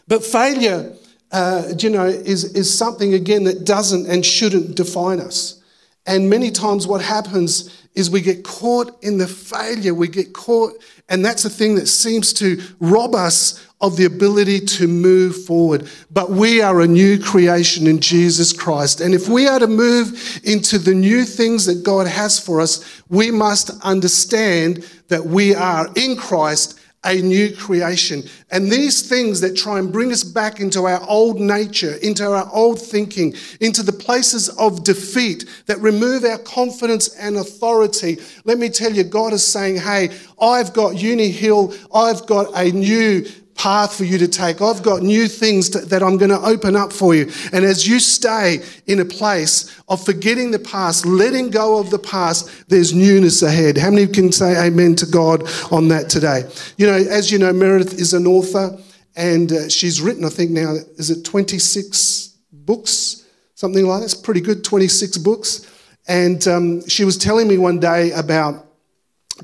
But 0.07 0.25
failure, 0.25 0.95
uh, 1.31 1.73
you 1.79 1.89
know, 1.89 2.05
is, 2.05 2.45
is 2.55 2.77
something, 2.77 3.15
again, 3.15 3.45
that 3.45 3.65
doesn't 3.65 4.07
and 4.07 4.27
shouldn't 4.27 4.77
define 4.77 5.21
us. 5.21 5.63
And 6.05 6.29
many 6.29 6.51
times 6.51 6.87
what 6.87 7.01
happens 7.01 7.82
is 7.95 8.11
we 8.11 8.21
get 8.21 8.45
caught 8.45 9.03
in 9.03 9.19
the 9.19 9.27
failure. 9.27 9.95
We 9.95 10.09
get 10.09 10.33
caught, 10.33 10.83
and 11.09 11.25
that's 11.25 11.43
the 11.43 11.51
thing 11.51 11.75
that 11.75 11.87
seems 11.87 12.33
to 12.35 12.63
rob 12.81 13.15
us 13.15 13.67
of 13.83 13.97
the 13.97 14.05
ability 14.05 14.61
to 14.61 14.87
move 14.87 15.45
forward. 15.45 15.89
But 16.11 16.31
we 16.31 16.63
are 16.63 16.81
a 16.81 16.87
new 16.87 17.19
creation 17.19 17.87
in 17.87 18.01
Jesus 18.01 18.53
Christ. 18.53 19.01
And 19.01 19.13
if 19.13 19.29
we 19.29 19.49
are 19.49 19.59
to 19.59 19.67
move 19.67 20.41
into 20.45 20.79
the 20.79 20.95
new 20.95 21.25
things 21.25 21.67
that 21.67 21.83
God 21.83 22.07
has 22.07 22.39
for 22.39 22.61
us, 22.61 23.03
we 23.09 23.31
must 23.31 23.71
understand 23.83 24.89
that 25.09 25.27
we 25.27 25.55
are 25.55 25.89
in 25.97 26.17
Christ 26.17 26.79
a 27.05 27.21
new 27.21 27.55
creation. 27.55 28.23
And 28.51 28.71
these 28.71 29.03
things 29.03 29.41
that 29.41 29.57
try 29.57 29.79
and 29.79 29.93
bring 29.93 30.13
us 30.13 30.23
back 30.23 30.61
into 30.61 30.85
our 30.85 31.03
old 31.09 31.41
nature, 31.41 31.95
into 31.97 32.25
our 32.25 32.49
old 32.53 32.81
thinking, 32.81 33.35
into 33.61 33.83
the 33.83 33.93
places 33.93 34.49
of 34.51 34.85
defeat 34.85 35.45
that 35.67 35.81
remove 35.81 36.25
our 36.25 36.39
confidence 36.39 37.09
and 37.17 37.37
authority. 37.37 38.19
Let 38.45 38.59
me 38.59 38.69
tell 38.69 38.93
you, 38.93 39.03
God 39.03 39.33
is 39.33 39.45
saying, 39.45 39.77
Hey, 39.77 40.11
I've 40.41 40.73
got 40.73 40.97
Uni 40.97 41.31
Hill, 41.31 41.75
I've 41.93 42.25
got 42.27 42.57
a 42.57 42.71
new 42.71 43.27
path 43.55 43.97
for 43.97 44.05
you 44.05 44.19
to 44.19 44.29
take. 44.29 44.61
I've 44.61 44.83
got 44.83 45.03
new 45.03 45.29
things 45.29 45.71
to, 45.71 45.79
that 45.81 46.03
I'm 46.03 46.17
going 46.17 46.31
to 46.31 46.41
open 46.41 46.77
up 46.77 46.93
for 46.93 47.15
you. 47.15 47.31
And 47.53 47.65
as 47.65 47.87
you 47.87 48.01
stay 48.01 48.61
in 48.87 49.01
a 49.01 49.05
place 49.05 49.81
of 49.89 50.05
forgetting 50.05 50.51
the 50.51 50.59
past, 50.59 51.07
letting 51.07 51.51
go 51.51 51.79
of 51.79 51.91
the 51.91 51.99
past, 51.99 52.69
there's 52.69 52.95
newness 52.95 53.43
ahead. 53.43 53.77
How 53.77 53.91
many 53.91 54.07
can 54.07 54.33
say 54.33 54.57
amen 54.67 54.97
to 54.97 55.07
God 55.07 55.43
on 55.71 55.89
that 55.89 56.09
today? 56.09 56.45
You 56.77 56.87
know, 56.87 56.95
as 56.95 57.31
you 57.31 57.39
know, 57.39 57.53
Meredith 57.53 57.95
is 57.95 58.15
an 58.15 58.27
author 58.27 58.79
and 59.15 59.53
uh, 59.53 59.69
she's 59.69 60.01
written, 60.01 60.25
I 60.25 60.31
think 60.31 60.51
now, 60.51 60.75
is 60.97 61.11
it 61.11 61.25
26 61.25 62.37
books? 62.53 63.27
Something 63.55 63.87
like 63.87 64.01
that. 64.01 64.05
It's 64.05 64.15
pretty 64.15 64.41
good, 64.41 64.65
26 64.65 65.19
books. 65.19 65.69
And 66.09 66.47
um, 66.49 66.89
she 66.89 67.05
was 67.05 67.17
telling 67.17 67.47
me 67.47 67.59
one 67.59 67.79
day 67.79 68.11
about 68.13 68.67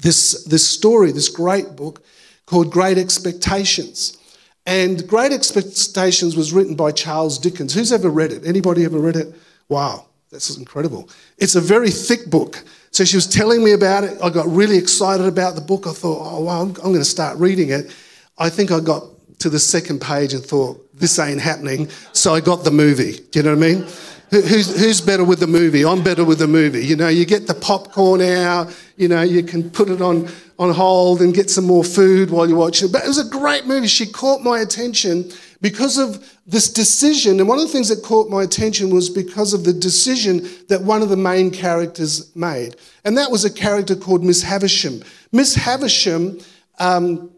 this, 0.01 0.45
this 0.45 0.67
story, 0.67 1.13
this 1.13 1.29
great 1.29 1.77
book 1.77 2.03
called 2.49 2.71
Great 2.71 2.97
Expectations. 2.97 4.17
And 4.65 5.07
Great 5.07 5.33
Expectations 5.33 6.35
was 6.35 6.51
written 6.51 6.75
by 6.75 6.93
Charles 6.93 7.39
Dickens. 7.39 7.75
Who's 7.75 7.93
ever 7.93 8.09
read 8.09 8.33
it? 8.33 8.47
Anybody 8.47 8.87
ever 8.87 8.99
read 8.99 9.17
it? 9.17 9.35
Wow, 9.69 10.07
that's 10.31 10.57
incredible. 10.57 11.11
It's 11.37 11.57
a 11.57 11.61
very 11.61 11.91
thick 11.91 12.31
book. 12.31 12.65
So 12.91 13.05
she 13.05 13.17
was 13.17 13.27
telling 13.27 13.63
me 13.63 13.73
about 13.73 14.05
it. 14.05 14.19
I 14.23 14.31
got 14.31 14.47
really 14.47 14.79
excited 14.79 15.27
about 15.27 15.57
the 15.57 15.61
book. 15.61 15.87
I 15.87 15.93
thought, 15.93 16.21
oh, 16.23 16.45
wow, 16.45 16.63
I'm, 16.63 16.69
I'm 16.69 16.75
going 16.75 16.95
to 16.95 17.05
start 17.05 17.37
reading 17.37 17.69
it. 17.69 17.95
I 18.39 18.49
think 18.49 18.73
I 18.73 18.81
got 18.81 19.05
to 19.41 19.51
the 19.51 19.59
second 19.59 20.01
page 20.01 20.33
and 20.33 20.43
thought, 20.43 20.83
this 20.99 21.19
ain't 21.19 21.43
happening. 21.43 21.91
So 22.15 22.35
I 22.35 22.41
got 22.41 22.65
the 22.65 22.71
movie. 22.71 23.19
Do 23.31 23.41
you 23.41 23.43
know 23.43 23.55
what 23.55 23.63
I 23.63 23.75
mean? 23.75 23.87
Who's, 24.31 24.79
who's 24.79 25.01
better 25.01 25.25
with 25.25 25.41
the 25.41 25.47
movie? 25.47 25.85
I'm 25.87 26.03
better 26.03 26.25
with 26.25 26.39
the 26.39 26.47
movie. 26.47 26.85
You 26.85 26.97
know, 26.97 27.09
you 27.09 27.25
get 27.25 27.47
the 27.47 27.55
popcorn 27.55 28.21
out, 28.21 28.77
you 28.97 29.09
know, 29.09 29.23
you 29.23 29.43
can 29.43 29.71
put 29.71 29.89
it 29.89 30.03
on, 30.03 30.29
on 30.59 30.75
hold 30.75 31.23
and 31.23 31.33
get 31.33 31.49
some 31.49 31.65
more 31.65 31.83
food 31.83 32.31
while 32.31 32.47
you're 32.47 32.59
watching 32.59 32.89
it. 32.89 32.93
But 32.93 33.05
it 33.05 33.09
was 33.09 33.19
a 33.19 33.29
great 33.29 33.65
movie. 33.65 33.87
She 33.87 34.05
caught 34.05 34.43
my 34.43 34.61
attention 34.61 35.31
because 35.63 35.97
of 35.97 36.31
this 36.47 36.71
decision. 36.71 37.41
And 37.41 37.49
one 37.49 37.59
of 37.59 37.67
the 37.67 37.73
things 37.73 37.89
that 37.89 38.03
caught 38.03 38.29
my 38.29 38.43
attention 38.43 38.91
was 38.91 39.09
because 39.09 39.55
of 39.55 39.65
the 39.65 39.73
decision 39.73 40.47
that 40.69 40.83
one 40.83 41.01
of 41.01 41.09
the 41.09 41.17
main 41.17 41.51
characters 41.51 42.35
made. 42.37 42.77
And 43.07 43.17
that 43.17 43.31
was 43.31 43.47
a 43.47 43.51
character 43.51 43.97
called 43.97 44.23
Miss 44.23 44.43
Havisham. 44.43 45.03
Miss 45.33 45.55
Havisham, 45.55 46.39
um, 46.79 47.31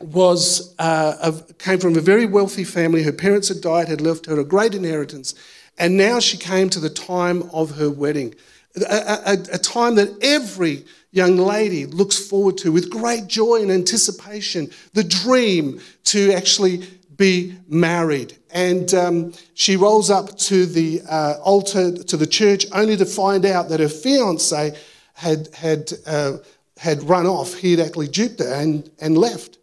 was 0.00 0.74
uh, 0.78 1.32
came 1.58 1.78
from 1.78 1.96
a 1.96 2.00
very 2.00 2.26
wealthy 2.26 2.64
family. 2.64 3.02
Her 3.02 3.12
parents 3.12 3.48
had 3.48 3.60
died, 3.60 3.88
had 3.88 4.00
left 4.00 4.26
her 4.26 4.40
a 4.40 4.44
great 4.44 4.74
inheritance, 4.74 5.34
and 5.80 5.96
now 5.96 6.20
she 6.20 6.36
came 6.36 6.68
to 6.70 6.78
the 6.78 6.90
time 6.90 7.50
of 7.54 7.76
her 7.76 7.90
wedding, 7.90 8.34
a, 8.76 9.18
a, 9.26 9.32
a, 9.54 9.58
time 9.58 9.94
that 9.94 10.14
every 10.22 10.84
young 11.10 11.38
lady 11.38 11.86
looks 11.86 12.18
forward 12.18 12.58
to 12.58 12.70
with 12.70 12.90
great 12.90 13.26
joy 13.26 13.62
and 13.62 13.70
anticipation, 13.72 14.70
the 14.92 15.02
dream 15.02 15.80
to 16.04 16.32
actually 16.32 16.86
be 17.16 17.56
married. 17.66 18.36
And 18.52 18.92
um, 18.92 19.32
she 19.54 19.76
rolls 19.76 20.10
up 20.10 20.36
to 20.38 20.66
the 20.66 21.00
uh, 21.08 21.36
altar, 21.42 21.96
to 21.96 22.16
the 22.16 22.26
church, 22.26 22.66
only 22.72 22.96
to 22.98 23.06
find 23.06 23.46
out 23.46 23.70
that 23.70 23.80
her 23.80 23.88
fiance 23.88 24.78
had, 25.14 25.48
had, 25.54 25.92
uh, 26.06 26.36
had 26.76 27.02
run 27.04 27.26
off. 27.26 27.54
He 27.54 27.72
had 27.72 27.80
actually 27.80 28.08
duped 28.08 28.40
her 28.40 28.52
and, 28.52 28.88
and 29.00 29.16
left. 29.16 29.56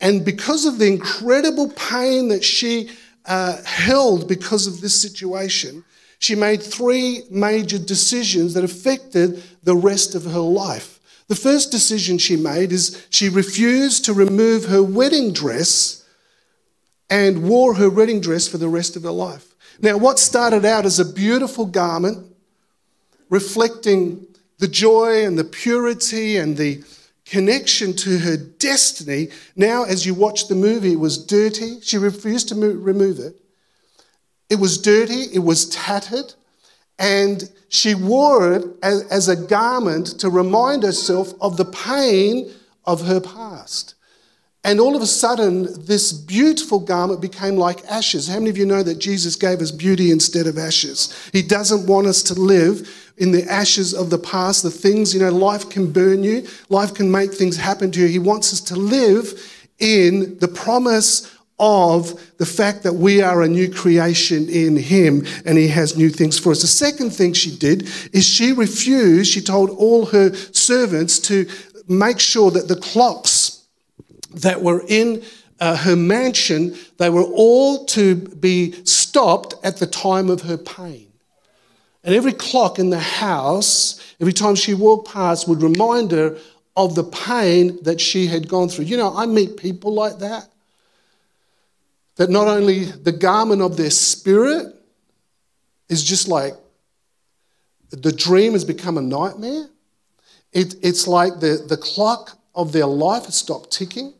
And 0.00 0.24
because 0.24 0.66
of 0.66 0.78
the 0.78 0.88
incredible 0.88 1.70
pain 1.70 2.28
that 2.28 2.42
she 2.42 2.90
uh, 3.30 3.62
held 3.62 4.26
because 4.26 4.66
of 4.66 4.80
this 4.80 5.00
situation, 5.00 5.84
she 6.18 6.34
made 6.34 6.60
three 6.60 7.22
major 7.30 7.78
decisions 7.78 8.54
that 8.54 8.64
affected 8.64 9.40
the 9.62 9.76
rest 9.76 10.16
of 10.16 10.24
her 10.24 10.40
life. 10.40 10.98
The 11.28 11.36
first 11.36 11.70
decision 11.70 12.18
she 12.18 12.34
made 12.34 12.72
is 12.72 13.06
she 13.08 13.28
refused 13.28 14.04
to 14.06 14.12
remove 14.12 14.64
her 14.64 14.82
wedding 14.82 15.32
dress 15.32 16.04
and 17.08 17.48
wore 17.48 17.74
her 17.74 17.88
wedding 17.88 18.20
dress 18.20 18.48
for 18.48 18.58
the 18.58 18.68
rest 18.68 18.96
of 18.96 19.04
her 19.04 19.12
life. 19.12 19.54
Now, 19.80 19.96
what 19.96 20.18
started 20.18 20.64
out 20.64 20.84
as 20.84 20.98
a 20.98 21.04
beautiful 21.04 21.66
garment 21.66 22.26
reflecting 23.28 24.26
the 24.58 24.66
joy 24.66 25.24
and 25.24 25.38
the 25.38 25.44
purity 25.44 26.36
and 26.36 26.56
the 26.56 26.82
connection 27.30 27.94
to 27.94 28.18
her 28.18 28.36
destiny. 28.36 29.28
Now, 29.54 29.84
as 29.84 30.04
you 30.04 30.14
watch 30.14 30.48
the 30.48 30.56
movie, 30.56 30.96
was 30.96 31.24
dirty. 31.24 31.80
She 31.80 31.96
refused 31.96 32.48
to 32.48 32.54
remove 32.56 33.20
it. 33.20 33.36
It 34.50 34.58
was 34.58 34.78
dirty, 34.78 35.26
it 35.32 35.44
was 35.44 35.68
tattered, 35.68 36.34
and 36.98 37.48
she 37.68 37.94
wore 37.94 38.52
it 38.52 38.66
as, 38.82 39.06
as 39.06 39.28
a 39.28 39.36
garment 39.36 40.18
to 40.18 40.28
remind 40.28 40.82
herself 40.82 41.32
of 41.40 41.56
the 41.56 41.66
pain 41.66 42.50
of 42.84 43.06
her 43.06 43.20
past. 43.20 43.94
And 44.62 44.78
all 44.78 44.94
of 44.94 45.00
a 45.00 45.06
sudden, 45.06 45.68
this 45.86 46.12
beautiful 46.12 46.80
garment 46.80 47.22
became 47.22 47.56
like 47.56 47.84
ashes. 47.86 48.28
How 48.28 48.38
many 48.38 48.50
of 48.50 48.58
you 48.58 48.66
know 48.66 48.82
that 48.82 48.98
Jesus 48.98 49.34
gave 49.34 49.60
us 49.60 49.70
beauty 49.70 50.10
instead 50.10 50.46
of 50.46 50.58
ashes? 50.58 51.30
He 51.32 51.40
doesn't 51.40 51.86
want 51.86 52.06
us 52.06 52.22
to 52.24 52.34
live 52.34 53.12
in 53.16 53.32
the 53.32 53.44
ashes 53.50 53.94
of 53.94 54.10
the 54.10 54.18
past, 54.18 54.62
the 54.62 54.70
things, 54.70 55.14
you 55.14 55.20
know, 55.20 55.30
life 55.30 55.70
can 55.70 55.90
burn 55.90 56.22
you, 56.22 56.46
life 56.68 56.94
can 56.94 57.10
make 57.10 57.32
things 57.32 57.56
happen 57.56 57.90
to 57.92 58.00
you. 58.00 58.06
He 58.06 58.18
wants 58.18 58.52
us 58.52 58.60
to 58.62 58.76
live 58.76 59.62
in 59.78 60.38
the 60.38 60.48
promise 60.48 61.34
of 61.58 62.18
the 62.38 62.46
fact 62.46 62.82
that 62.82 62.94
we 62.94 63.20
are 63.20 63.42
a 63.42 63.48
new 63.48 63.70
creation 63.70 64.48
in 64.48 64.76
Him 64.76 65.26
and 65.44 65.58
He 65.58 65.68
has 65.68 65.96
new 65.96 66.10
things 66.10 66.38
for 66.38 66.52
us. 66.52 66.62
The 66.62 66.66
second 66.66 67.10
thing 67.10 67.32
she 67.32 67.54
did 67.54 67.82
is 68.12 68.26
she 68.26 68.52
refused, 68.52 69.30
she 69.30 69.42
told 69.42 69.70
all 69.70 70.06
her 70.06 70.34
servants 70.34 71.18
to 71.20 71.46
make 71.88 72.20
sure 72.20 72.50
that 72.50 72.68
the 72.68 72.76
clocks 72.76 73.39
that 74.34 74.62
were 74.62 74.82
in 74.88 75.22
uh, 75.60 75.76
her 75.76 75.96
mansion, 75.96 76.74
they 76.96 77.10
were 77.10 77.22
all 77.22 77.84
to 77.84 78.14
be 78.14 78.72
stopped 78.84 79.54
at 79.62 79.76
the 79.76 79.86
time 79.86 80.30
of 80.30 80.42
her 80.42 80.56
pain. 80.56 81.12
And 82.02 82.14
every 82.14 82.32
clock 82.32 82.78
in 82.78 82.88
the 82.88 82.98
house, 82.98 84.14
every 84.20 84.32
time 84.32 84.54
she 84.54 84.72
walked 84.72 85.12
past, 85.12 85.46
would 85.46 85.62
remind 85.62 86.12
her 86.12 86.38
of 86.76 86.94
the 86.94 87.04
pain 87.04 87.78
that 87.82 88.00
she 88.00 88.26
had 88.26 88.48
gone 88.48 88.68
through. 88.68 88.86
You 88.86 88.96
know, 88.96 89.14
I 89.14 89.26
meet 89.26 89.58
people 89.58 89.92
like 89.92 90.18
that. 90.20 90.48
That 92.16 92.30
not 92.30 92.48
only 92.48 92.84
the 92.84 93.12
garment 93.12 93.60
of 93.60 93.76
their 93.76 93.90
spirit 93.90 94.74
is 95.88 96.02
just 96.02 96.26
like 96.28 96.54
the 97.90 98.12
dream 98.12 98.52
has 98.52 98.64
become 98.64 98.96
a 98.96 99.02
nightmare, 99.02 99.68
it, 100.52 100.74
it's 100.82 101.06
like 101.06 101.40
the, 101.40 101.64
the 101.68 101.76
clock 101.76 102.38
of 102.54 102.72
their 102.72 102.86
life 102.86 103.26
has 103.26 103.34
stopped 103.34 103.70
ticking 103.70 104.14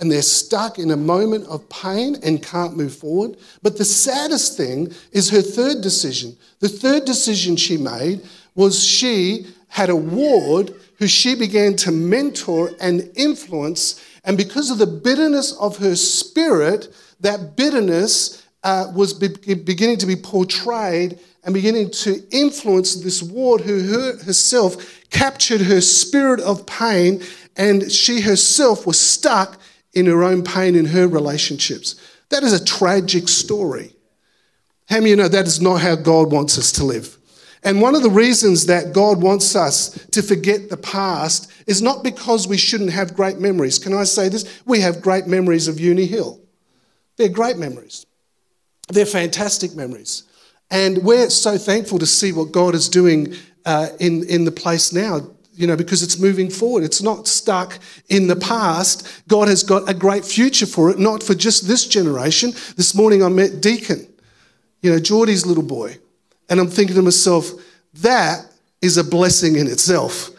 and 0.00 0.10
they're 0.10 0.22
stuck 0.22 0.78
in 0.78 0.90
a 0.90 0.96
moment 0.96 1.46
of 1.46 1.68
pain 1.68 2.16
and 2.22 2.42
can't 2.42 2.76
move 2.76 2.94
forward. 2.94 3.36
But 3.62 3.78
the 3.78 3.84
saddest 3.84 4.56
thing 4.56 4.92
is 5.12 5.30
her 5.30 5.42
third 5.42 5.80
decision. 5.80 6.36
The 6.60 6.68
third 6.68 7.04
decision 7.04 7.56
she 7.56 7.76
made 7.76 8.22
was 8.54 8.84
she 8.84 9.46
had 9.68 9.90
a 9.90 9.96
ward 9.96 10.74
who 10.98 11.06
she 11.06 11.34
began 11.34 11.76
to 11.76 11.92
mentor 11.92 12.70
and 12.80 13.10
influence. 13.14 14.04
And 14.24 14.36
because 14.36 14.70
of 14.70 14.78
the 14.78 14.86
bitterness 14.86 15.52
of 15.52 15.78
her 15.78 15.94
spirit, 15.94 16.92
that 17.20 17.56
bitterness 17.56 18.44
uh, 18.64 18.90
was 18.94 19.14
be- 19.14 19.54
beginning 19.54 19.98
to 19.98 20.06
be 20.06 20.16
portrayed 20.16 21.18
and 21.44 21.54
beginning 21.54 21.90
to 21.90 22.22
influence 22.30 22.96
this 22.96 23.22
ward 23.22 23.60
who 23.60 23.80
her, 23.92 24.16
herself 24.24 25.00
captured 25.10 25.60
her 25.62 25.80
spirit 25.80 26.40
of 26.40 26.66
pain 26.66 27.22
and 27.56 27.90
she 27.90 28.20
herself 28.20 28.86
was 28.86 28.98
stuck 28.98 29.60
in 29.94 30.06
her 30.06 30.22
own 30.22 30.42
pain 30.42 30.74
in 30.74 30.86
her 30.86 31.08
relationships. 31.08 31.96
That 32.30 32.42
is 32.42 32.52
a 32.52 32.64
tragic 32.64 33.28
story. 33.28 33.94
How 34.88 34.96
many 34.96 35.12
of 35.12 35.18
you 35.18 35.22
know 35.22 35.28
that 35.28 35.46
is 35.46 35.60
not 35.60 35.80
how 35.80 35.96
God 35.96 36.30
wants 36.30 36.58
us 36.58 36.72
to 36.72 36.84
live? 36.84 37.16
And 37.64 37.82
one 37.82 37.94
of 37.94 38.02
the 38.02 38.10
reasons 38.10 38.66
that 38.66 38.92
God 38.92 39.20
wants 39.20 39.56
us 39.56 39.90
to 40.12 40.22
forget 40.22 40.70
the 40.70 40.76
past 40.76 41.50
is 41.66 41.82
not 41.82 42.04
because 42.04 42.46
we 42.46 42.56
shouldn't 42.56 42.92
have 42.92 43.14
great 43.14 43.38
memories. 43.38 43.78
Can 43.78 43.92
I 43.92 44.04
say 44.04 44.28
this? 44.28 44.62
We 44.64 44.80
have 44.80 45.02
great 45.02 45.26
memories 45.26 45.68
of 45.68 45.80
Uni 45.80 46.06
Hill. 46.06 46.40
They're 47.16 47.28
great 47.28 47.58
memories, 47.58 48.06
they're 48.88 49.06
fantastic 49.06 49.74
memories. 49.74 50.22
And 50.70 50.98
we're 50.98 51.30
so 51.30 51.56
thankful 51.56 51.98
to 51.98 52.06
see 52.06 52.30
what 52.30 52.52
God 52.52 52.74
is 52.74 52.90
doing 52.90 53.34
uh, 53.64 53.88
in, 53.98 54.24
in 54.28 54.44
the 54.44 54.52
place 54.52 54.92
now 54.92 55.30
you 55.58 55.66
know, 55.66 55.76
because 55.76 56.04
it's 56.04 56.20
moving 56.20 56.48
forward. 56.48 56.84
It's 56.84 57.02
not 57.02 57.26
stuck 57.26 57.80
in 58.08 58.28
the 58.28 58.36
past. 58.36 59.24
God 59.26 59.48
has 59.48 59.64
got 59.64 59.90
a 59.90 59.94
great 59.94 60.24
future 60.24 60.66
for 60.66 60.88
it, 60.88 61.00
not 61.00 61.20
for 61.20 61.34
just 61.34 61.66
this 61.66 61.84
generation. 61.84 62.52
This 62.76 62.94
morning 62.94 63.24
I 63.24 63.28
met 63.28 63.60
Deacon, 63.60 64.06
you 64.82 64.92
know, 64.92 65.00
Geordie's 65.00 65.44
little 65.44 65.64
boy. 65.64 65.98
And 66.48 66.60
I'm 66.60 66.68
thinking 66.68 66.94
to 66.94 67.02
myself, 67.02 67.50
that 67.94 68.46
is 68.80 68.98
a 68.98 69.04
blessing 69.04 69.56
in 69.56 69.66
itself. 69.66 70.30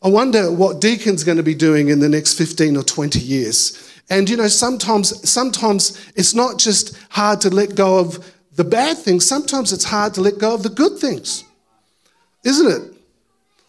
I 0.00 0.08
wonder 0.08 0.52
what 0.52 0.80
Deacon's 0.80 1.24
going 1.24 1.38
to 1.38 1.42
be 1.42 1.56
doing 1.56 1.88
in 1.88 1.98
the 1.98 2.08
next 2.08 2.34
15 2.34 2.76
or 2.76 2.84
20 2.84 3.18
years. 3.18 3.92
And 4.08 4.30
you 4.30 4.36
know, 4.36 4.46
sometimes, 4.46 5.28
sometimes 5.28 6.08
it's 6.14 6.34
not 6.34 6.56
just 6.56 6.96
hard 7.10 7.40
to 7.40 7.50
let 7.50 7.74
go 7.74 7.98
of 7.98 8.32
the 8.54 8.62
bad 8.62 8.96
things, 8.96 9.26
sometimes 9.26 9.72
it's 9.72 9.84
hard 9.84 10.14
to 10.14 10.20
let 10.20 10.38
go 10.38 10.54
of 10.54 10.62
the 10.62 10.68
good 10.68 10.98
things, 10.98 11.42
isn't 12.44 12.70
it? 12.70 12.97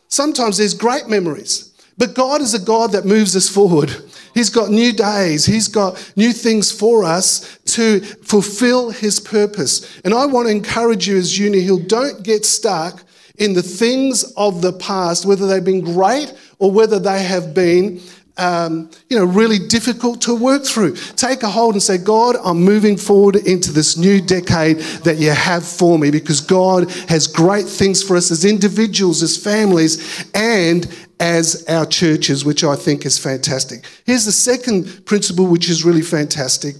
Sometimes 0.10 0.58
there's 0.58 0.74
great 0.74 1.08
memories, 1.08 1.72
but 1.98 2.16
God 2.16 2.42
is 2.42 2.54
a 2.54 2.60
God 2.60 2.92
that 2.92 3.06
moves 3.06 3.36
us 3.36 3.48
forward. 3.48 3.96
He's 4.34 4.50
got 4.50 4.70
new 4.70 4.92
days, 4.92 5.46
He's 5.46 5.68
got 5.68 6.14
new 6.16 6.34
things 6.34 6.72
for 6.72 7.04
us 7.04 7.60
to 7.66 8.02
fulfill 8.02 8.90
His 8.90 9.20
purpose. 9.20 10.00
And 10.04 10.14
I 10.14 10.26
want 10.26 10.48
to 10.48 10.52
encourage 10.52 11.08
you 11.08 11.18
as 11.18 11.38
Uni 11.38 11.62
Hill 11.62 11.80
don't 11.80 12.24
get 12.24 12.46
stuck 12.46 13.04
in 13.38 13.54
the 13.54 13.64
things 13.64 14.24
of 14.36 14.62
the 14.62 14.74
past, 14.74 15.26
whether 15.26 15.48
they've 15.48 15.64
been 15.64 15.82
great 15.82 16.34
or 16.58 16.72
whether 16.72 17.00
they 17.00 17.24
have 17.24 17.54
been 17.54 18.02
um, 18.40 18.90
you 19.10 19.18
know, 19.18 19.26
really 19.26 19.60
difficult 19.60 20.22
to 20.22 20.34
work 20.34 20.66
through. 20.66 20.96
Take 21.16 21.44
a 21.44 21.50
hold 21.50 21.76
and 21.76 21.84
say, 21.84 21.98
God, 21.98 22.38
I'm 22.44 22.64
moving 22.64 22.98
forward 22.98 23.36
into 23.36 23.72
this 23.72 23.98
new 23.98 24.22
decade 24.22 24.78
that 25.04 25.18
you 25.18 25.32
have 25.32 25.66
for 25.66 26.00
me 26.00 26.10
because 26.10 26.40
God 26.42 26.90
has 27.10 27.28
great 27.28 27.66
things 27.66 28.02
for 28.02 28.16
us 28.16 28.32
as 28.32 28.46
individuals, 28.46 29.22
as 29.22 29.38
families, 29.38 30.26
and 30.34 30.88
as 31.20 31.66
our 31.68 31.86
churches, 31.86 32.46
which 32.46 32.64
I 32.64 32.76
think 32.76 33.06
is 33.06 33.20
fantastic. 33.20 33.86
Here's 34.06 34.26
the 34.26 34.32
second 34.32 35.06
principle, 35.06 35.46
which 35.46 35.70
is 35.70 35.84
really 35.84 36.02
fantastic, 36.02 36.76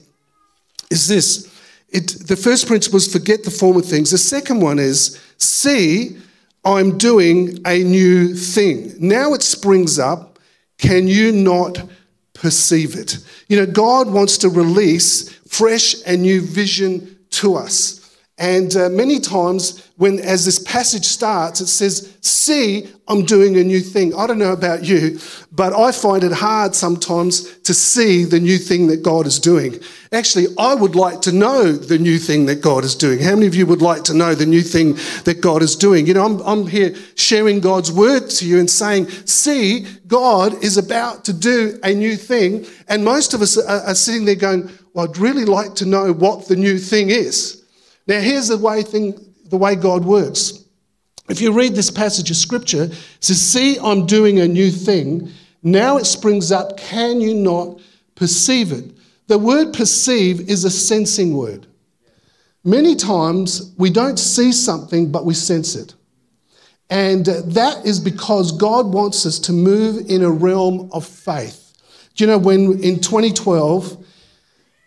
is 0.90 1.08
this. 1.08 1.48
It, 1.90 2.28
the 2.28 2.38
first 2.38 2.68
principle 2.68 2.98
is 2.98 3.12
forget 3.12 3.44
the 3.44 3.52
former 3.52 3.82
things. 3.82 4.12
The 4.12 4.18
second 4.18 4.62
one 4.62 4.80
is 4.80 5.20
see, 5.38 6.18
I'm 6.64 6.98
doing 6.98 7.58
a 7.66 7.84
new 7.84 8.36
thing. 8.36 8.94
Now 9.00 9.34
it 9.34 9.42
springs 9.42 9.98
up 9.98 10.29
can 10.80 11.08
you 11.08 11.32
not 11.32 11.84
perceive 12.34 12.96
it? 12.96 13.20
You 13.48 13.58
know, 13.58 13.66
God 13.66 14.10
wants 14.10 14.40
to 14.40 14.50
release 14.50 15.30
fresh 15.48 15.96
and 16.06 16.22
new 16.24 16.42
vision 16.42 17.18
to 17.32 17.56
us. 17.56 17.99
And 18.40 18.74
uh, 18.78 18.88
many 18.88 19.20
times, 19.20 19.86
when 19.98 20.18
as 20.20 20.46
this 20.46 20.60
passage 20.60 21.04
starts, 21.04 21.60
it 21.60 21.68
says, 21.68 22.18
"See, 22.22 22.88
I'm 23.10 23.26
doing 23.26 23.58
a 23.58 23.66
new 23.66 23.82
thing." 23.82 24.16
I 24.16 24.28
don't 24.28 24.40
know 24.40 24.54
about 24.54 24.86
you, 24.86 25.20
but 25.52 25.74
I 25.74 25.92
find 25.92 26.24
it 26.24 26.32
hard 26.32 26.74
sometimes 26.74 27.58
to 27.60 27.74
see 27.74 28.24
the 28.24 28.40
new 28.40 28.58
thing 28.58 28.88
that 28.88 29.04
God 29.04 29.28
is 29.28 29.40
doing. 29.40 29.82
Actually, 30.14 30.48
I 30.58 30.74
would 30.74 30.96
like 30.96 31.20
to 31.24 31.34
know 31.34 31.74
the 31.74 31.98
new 31.98 32.18
thing 32.18 32.46
that 32.46 32.62
God 32.62 32.86
is 32.86 32.96
doing. 32.96 33.20
How 33.20 33.36
many 33.36 33.46
of 33.46 33.56
you 33.56 33.66
would 33.66 33.82
like 33.82 34.06
to 34.06 34.14
know 34.14 34.34
the 34.34 34.46
new 34.46 34.62
thing 34.62 34.94
that 35.26 35.42
God 35.42 35.62
is 35.62 35.76
doing? 35.76 36.08
You 36.08 36.14
know, 36.14 36.26
I'm, 36.26 36.40
I'm 36.44 36.66
here 36.66 36.96
sharing 37.16 37.60
God's 37.60 37.92
word 37.92 38.30
to 38.30 38.48
you 38.48 38.58
and 38.58 38.70
saying, 38.70 39.10
"See, 39.26 39.86
God 40.08 40.64
is 40.64 40.78
about 40.78 41.26
to 41.26 41.34
do 41.34 41.78
a 41.84 41.94
new 41.94 42.16
thing," 42.16 42.66
and 42.88 43.04
most 43.04 43.34
of 43.34 43.42
us 43.42 43.58
are, 43.58 43.82
are 43.82 43.96
sitting 43.96 44.24
there 44.24 44.36
going, 44.36 44.70
"Well, 44.94 45.10
I'd 45.10 45.18
really 45.18 45.44
like 45.44 45.76
to 45.76 45.86
know 45.86 46.14
what 46.14 46.48
the 46.48 46.56
new 46.56 46.78
thing 46.78 47.10
is." 47.10 47.59
Now, 48.10 48.20
here's 48.22 48.48
the 48.48 48.58
way, 48.58 48.82
thing, 48.82 49.14
the 49.50 49.58
way 49.58 49.76
God 49.76 50.04
works. 50.04 50.66
If 51.30 51.42
you 51.42 51.52
read 51.52 51.76
this 51.76 51.92
passage 51.92 52.32
of 52.32 52.38
scripture, 52.38 52.86
it 52.86 52.94
says, 53.20 53.40
See, 53.40 53.78
I'm 53.78 54.08
doing 54.08 54.40
a 54.40 54.48
new 54.48 54.72
thing. 54.72 55.32
Now 55.62 55.98
it 55.98 56.06
springs 56.06 56.52
up. 56.52 56.76
Can 56.76 57.22
you 57.22 57.36
not 57.36 57.80
perceive 58.16 58.72
it? 58.72 58.94
The 59.28 59.38
word 59.38 59.74
perceive 59.74 60.50
is 60.50 60.64
a 60.64 60.72
sensing 60.72 61.38
word. 61.38 61.68
Many 62.64 62.96
times 62.96 63.76
we 63.78 63.92
don't 63.92 64.18
see 64.18 64.54
something, 64.54 65.12
but 65.12 65.24
we 65.24 65.36
sense 65.36 65.76
it. 65.76 65.94
And 66.90 67.30
uh, 67.30 67.42
that 67.46 67.86
is 67.86 68.00
because 68.00 68.52
God 68.52 68.88
wants 68.88 69.28
us 69.28 69.38
to 69.42 69.54
move 69.54 70.10
in 70.10 70.24
a 70.24 70.32
realm 70.32 70.90
of 70.94 71.06
faith. 71.06 71.74
Do 72.16 72.24
you 72.24 72.28
know 72.32 72.40
when 72.40 72.82
in 72.82 73.02
2012, 73.02 74.04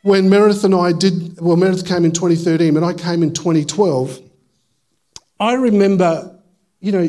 when 0.03 0.29
Meredith 0.29 0.65
and 0.65 0.75
I 0.75 0.93
did, 0.93 1.41
well, 1.41 1.57
Meredith 1.57 1.87
came 1.87 2.05
in 2.05 2.13
2013 2.13 2.77
and 2.77 2.85
I 2.85 2.93
came 2.93 3.23
in 3.23 3.33
2012, 3.33 4.21
I 5.39 5.55
remember, 5.55 6.39
you 6.81 6.93
know, 6.93 7.09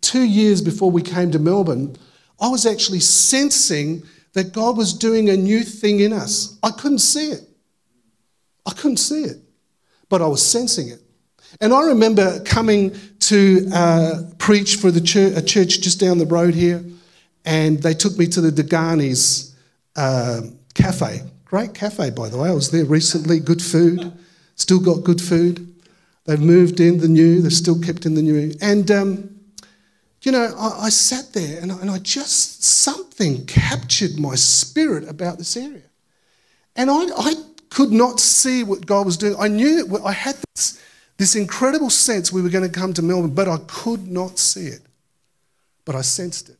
two 0.00 0.22
years 0.22 0.62
before 0.62 0.90
we 0.90 1.02
came 1.02 1.30
to 1.32 1.38
Melbourne, 1.38 1.96
I 2.40 2.48
was 2.48 2.64
actually 2.64 3.00
sensing 3.00 4.02
that 4.32 4.52
God 4.52 4.76
was 4.76 4.94
doing 4.94 5.28
a 5.28 5.36
new 5.36 5.60
thing 5.60 6.00
in 6.00 6.12
us. 6.12 6.58
I 6.62 6.70
couldn't 6.70 7.00
see 7.00 7.30
it. 7.30 7.42
I 8.66 8.72
couldn't 8.72 8.98
see 8.98 9.24
it, 9.24 9.38
but 10.08 10.22
I 10.22 10.26
was 10.26 10.44
sensing 10.44 10.88
it. 10.88 11.00
And 11.60 11.74
I 11.74 11.82
remember 11.82 12.40
coming 12.44 12.94
to 13.20 13.68
uh, 13.74 14.22
preach 14.38 14.76
for 14.76 14.90
the 14.90 15.00
church, 15.00 15.36
a 15.36 15.42
church 15.42 15.80
just 15.80 15.98
down 16.00 16.18
the 16.18 16.26
road 16.26 16.54
here, 16.54 16.84
and 17.44 17.82
they 17.82 17.94
took 17.94 18.16
me 18.16 18.26
to 18.28 18.40
the 18.40 18.50
Degani's 18.50 19.56
uh, 19.96 20.42
cafe 20.74 21.22
Great 21.50 21.74
cafe, 21.74 22.10
by 22.10 22.28
the 22.28 22.38
way. 22.38 22.48
I 22.48 22.52
was 22.52 22.70
there 22.70 22.84
recently. 22.84 23.40
Good 23.40 23.60
food. 23.60 24.12
Still 24.54 24.78
got 24.78 25.02
good 25.02 25.20
food. 25.20 25.74
They've 26.24 26.38
moved 26.38 26.78
in 26.78 26.98
the 26.98 27.08
new, 27.08 27.42
they're 27.42 27.50
still 27.50 27.80
kept 27.80 28.06
in 28.06 28.14
the 28.14 28.22
new. 28.22 28.52
And, 28.60 28.88
um, 28.88 29.40
you 30.22 30.30
know, 30.30 30.54
I, 30.56 30.82
I 30.84 30.88
sat 30.90 31.32
there 31.32 31.60
and, 31.60 31.72
and 31.72 31.90
I 31.90 31.98
just, 31.98 32.62
something 32.62 33.46
captured 33.46 34.16
my 34.16 34.36
spirit 34.36 35.08
about 35.08 35.38
this 35.38 35.56
area. 35.56 35.82
And 36.76 36.88
I, 36.88 37.06
I 37.16 37.34
could 37.68 37.90
not 37.90 38.20
see 38.20 38.62
what 38.62 38.86
God 38.86 39.04
was 39.04 39.16
doing. 39.16 39.34
I 39.36 39.48
knew 39.48 40.00
I 40.04 40.12
had 40.12 40.36
this, 40.54 40.80
this 41.16 41.34
incredible 41.34 41.90
sense 41.90 42.30
we 42.30 42.42
were 42.42 42.48
going 42.48 42.70
to 42.70 42.78
come 42.80 42.94
to 42.94 43.02
Melbourne, 43.02 43.34
but 43.34 43.48
I 43.48 43.58
could 43.66 44.06
not 44.06 44.38
see 44.38 44.68
it. 44.68 44.82
But 45.84 45.96
I 45.96 46.02
sensed 46.02 46.48
it. 46.48 46.58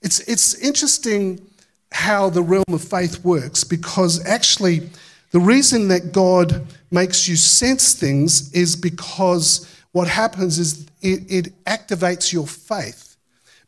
It's, 0.00 0.20
it's 0.20 0.54
interesting 0.60 1.44
how 1.92 2.30
the 2.30 2.42
realm 2.42 2.64
of 2.68 2.82
faith 2.82 3.24
works 3.24 3.64
because 3.64 4.24
actually, 4.26 4.88
the 5.30 5.40
reason 5.40 5.88
that 5.88 6.12
God 6.12 6.66
makes 6.90 7.28
you 7.28 7.36
sense 7.36 7.94
things 7.94 8.52
is 8.52 8.76
because 8.76 9.70
what 9.92 10.08
happens 10.08 10.58
is 10.58 10.86
it, 11.02 11.30
it 11.30 11.64
activates 11.64 12.32
your 12.32 12.46
faith 12.46 13.16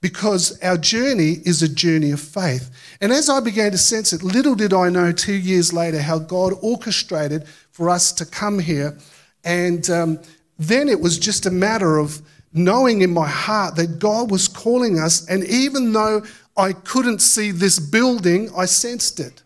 because 0.01 0.59
our 0.63 0.77
journey 0.77 1.39
is 1.45 1.63
a 1.63 1.69
journey 1.69 2.11
of 2.11 2.21
faith. 2.21 2.71
And 3.01 3.13
as 3.13 3.29
I 3.29 3.41
began 3.41 3.73
to 3.73 3.79
sense 3.79 4.13
it, 4.13 4.23
little 4.23 4.55
did 4.55 4.73
I 4.73 4.89
know 4.89 5.13
two 5.13 5.35
years 5.35 5.73
later 5.73 6.01
how 6.01 6.19
God 6.19 6.53
orchestrated 6.63 7.47
for 7.71 7.91
us 7.91 8.13
to 8.13 8.27
come 8.27 8.59
here. 8.59 8.97
And 9.45 9.89
um, 9.91 10.21
then 10.59 10.89
it 10.89 11.01
was 11.01 11.19
just 11.19 11.47
a 11.47 11.51
matter 11.51 11.99
of 11.99 12.23
knowing 12.53 13.03
in 13.03 13.11
my 13.11 13.29
heart 13.29 13.77
that 13.77 13.99
God 13.99 14.31
was 14.31 14.49
calling 14.49 14.99
us. 14.99 15.27
And 15.29 15.45
even 15.45 15.93
though 15.93 16.23
I 16.59 16.73
couldn't 16.73 17.21
see 17.21 17.53
this 17.53 17.79
building, 17.79 18.51
I 18.57 18.65
sensed 18.65 19.21
it. 19.21 19.45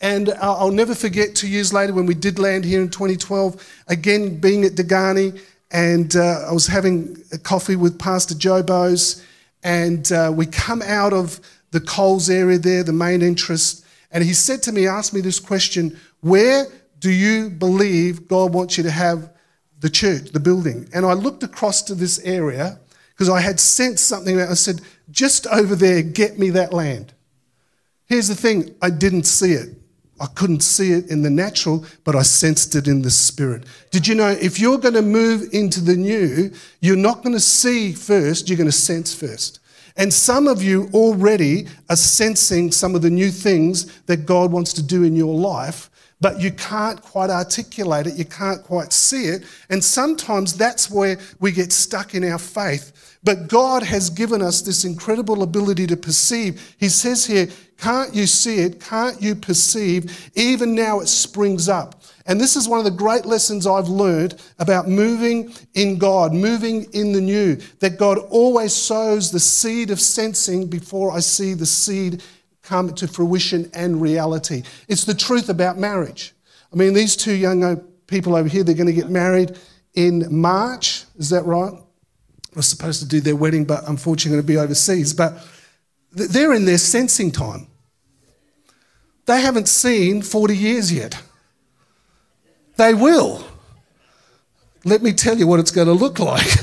And 0.00 0.30
I'll 0.40 0.70
never 0.70 0.94
forget 0.94 1.34
two 1.34 1.48
years 1.48 1.72
later 1.72 1.92
when 1.92 2.06
we 2.06 2.14
did 2.14 2.38
land 2.38 2.64
here 2.64 2.80
in 2.80 2.88
2012, 2.88 3.82
again 3.88 4.38
being 4.38 4.64
at 4.64 4.72
Degani, 4.72 5.40
and 5.72 6.14
uh, 6.14 6.46
I 6.48 6.52
was 6.52 6.68
having 6.68 7.20
a 7.32 7.38
coffee 7.38 7.74
with 7.74 7.98
Pastor 7.98 8.36
Joe 8.36 8.62
Bose, 8.62 9.24
and 9.64 10.10
uh, 10.12 10.32
we 10.32 10.46
come 10.46 10.82
out 10.82 11.12
of 11.12 11.40
the 11.72 11.80
Coles 11.80 12.30
area 12.30 12.58
there, 12.58 12.84
the 12.84 12.92
main 12.92 13.22
entrance, 13.22 13.84
and 14.12 14.22
he 14.22 14.32
said 14.32 14.62
to 14.62 14.72
me, 14.72 14.86
asked 14.86 15.12
me 15.12 15.20
this 15.20 15.40
question 15.40 15.98
Where 16.20 16.66
do 17.00 17.10
you 17.10 17.50
believe 17.50 18.28
God 18.28 18.54
wants 18.54 18.76
you 18.76 18.84
to 18.84 18.90
have 18.90 19.30
the 19.80 19.90
church, 19.90 20.30
the 20.30 20.40
building? 20.40 20.88
And 20.94 21.04
I 21.04 21.14
looked 21.14 21.42
across 21.42 21.82
to 21.82 21.96
this 21.96 22.20
area 22.20 22.78
because 23.16 23.30
I 23.30 23.40
had 23.40 23.58
sensed 23.58 24.06
something. 24.06 24.38
I 24.38 24.52
said, 24.52 24.82
just 25.10 25.46
over 25.46 25.74
there, 25.74 26.02
get 26.02 26.38
me 26.38 26.50
that 26.50 26.74
land. 26.74 27.14
Here's 28.04 28.28
the 28.28 28.34
thing 28.34 28.74
I 28.82 28.90
didn't 28.90 29.24
see 29.24 29.52
it. 29.52 29.70
I 30.20 30.26
couldn't 30.26 30.60
see 30.60 30.92
it 30.92 31.10
in 31.10 31.22
the 31.22 31.30
natural, 31.30 31.84
but 32.04 32.14
I 32.14 32.22
sensed 32.22 32.74
it 32.74 32.88
in 32.88 33.02
the 33.02 33.10
spirit. 33.10 33.64
Did 33.90 34.06
you 34.06 34.14
know 34.14 34.28
if 34.28 34.58
you're 34.58 34.78
going 34.78 34.94
to 34.94 35.02
move 35.02 35.48
into 35.52 35.80
the 35.80 35.96
new, 35.96 36.50
you're 36.80 36.96
not 36.96 37.22
going 37.22 37.34
to 37.34 37.40
see 37.40 37.92
first, 37.92 38.48
you're 38.48 38.56
going 38.56 38.68
to 38.68 38.72
sense 38.72 39.14
first. 39.14 39.60
And 39.96 40.12
some 40.12 40.46
of 40.46 40.62
you 40.62 40.90
already 40.92 41.66
are 41.88 41.96
sensing 41.96 42.70
some 42.70 42.94
of 42.94 43.02
the 43.02 43.10
new 43.10 43.30
things 43.30 44.00
that 44.02 44.26
God 44.26 44.52
wants 44.52 44.74
to 44.74 44.82
do 44.82 45.04
in 45.04 45.16
your 45.16 45.34
life, 45.34 45.90
but 46.20 46.40
you 46.40 46.50
can't 46.50 47.00
quite 47.02 47.30
articulate 47.30 48.06
it, 48.06 48.14
you 48.14 48.24
can't 48.24 48.62
quite 48.62 48.92
see 48.92 49.26
it. 49.26 49.44
And 49.68 49.84
sometimes 49.84 50.54
that's 50.54 50.90
where 50.90 51.18
we 51.40 51.52
get 51.52 51.72
stuck 51.72 52.14
in 52.14 52.24
our 52.24 52.38
faith 52.38 52.96
but 53.26 53.48
God 53.48 53.82
has 53.82 54.08
given 54.08 54.40
us 54.40 54.62
this 54.62 54.84
incredible 54.84 55.42
ability 55.42 55.88
to 55.88 55.96
perceive. 55.96 56.76
He 56.78 56.88
says 56.88 57.26
here, 57.26 57.48
Can't 57.76 58.14
you 58.14 58.24
see 58.24 58.60
it? 58.60 58.80
Can't 58.80 59.20
you 59.20 59.34
perceive? 59.34 60.30
Even 60.36 60.76
now 60.76 61.00
it 61.00 61.08
springs 61.08 61.68
up. 61.68 62.04
And 62.26 62.40
this 62.40 62.54
is 62.54 62.68
one 62.68 62.78
of 62.78 62.84
the 62.84 62.90
great 62.92 63.26
lessons 63.26 63.66
I've 63.66 63.88
learned 63.88 64.40
about 64.60 64.88
moving 64.88 65.52
in 65.74 65.98
God, 65.98 66.32
moving 66.32 66.84
in 66.92 67.12
the 67.12 67.20
new, 67.20 67.56
that 67.80 67.98
God 67.98 68.18
always 68.30 68.72
sows 68.72 69.32
the 69.32 69.40
seed 69.40 69.90
of 69.90 70.00
sensing 70.00 70.68
before 70.68 71.10
I 71.10 71.18
see 71.18 71.54
the 71.54 71.66
seed 71.66 72.22
come 72.66 72.92
to 72.94 73.08
fruition 73.08 73.70
and 73.72 74.00
reality. 74.00 74.62
It's 74.88 75.04
the 75.04 75.14
truth 75.14 75.48
about 75.48 75.78
marriage. 75.78 76.34
I 76.72 76.76
mean, 76.76 76.92
these 76.92 77.16
two 77.16 77.34
young 77.34 77.76
people 78.06 78.36
over 78.36 78.48
here, 78.48 78.62
they're 78.64 78.74
going 78.74 78.86
to 78.86 78.92
get 78.92 79.08
married 79.08 79.56
in 79.94 80.26
March. 80.30 81.04
Is 81.16 81.30
that 81.30 81.44
right? 81.44 81.72
were 82.56 82.62
supposed 82.62 83.00
to 83.00 83.06
do 83.06 83.20
their 83.20 83.36
wedding, 83.36 83.64
but 83.64 83.86
unfortunately 83.86 84.36
going 84.36 84.42
to 84.42 84.46
be 84.46 84.56
overseas. 84.56 85.12
But 85.12 85.46
they're 86.10 86.54
in 86.54 86.64
their 86.64 86.78
sensing 86.78 87.30
time. 87.30 87.68
They 89.26 89.42
haven't 89.42 89.68
seen 89.68 90.22
40 90.22 90.56
years 90.56 90.92
yet. 90.92 91.22
They 92.76 92.94
will. 92.94 93.44
Let 94.84 95.02
me 95.02 95.12
tell 95.12 95.36
you 95.36 95.46
what 95.46 95.60
it's 95.60 95.70
going 95.70 95.88
to 95.88 95.92
look 95.92 96.18
like. 96.18 96.46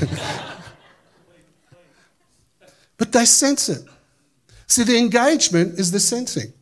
but 2.98 3.12
they 3.12 3.24
sense 3.24 3.68
it. 3.68 3.86
See, 4.66 4.82
the 4.82 4.98
engagement 4.98 5.78
is 5.78 5.90
the 5.90 6.00
sensing. 6.00 6.52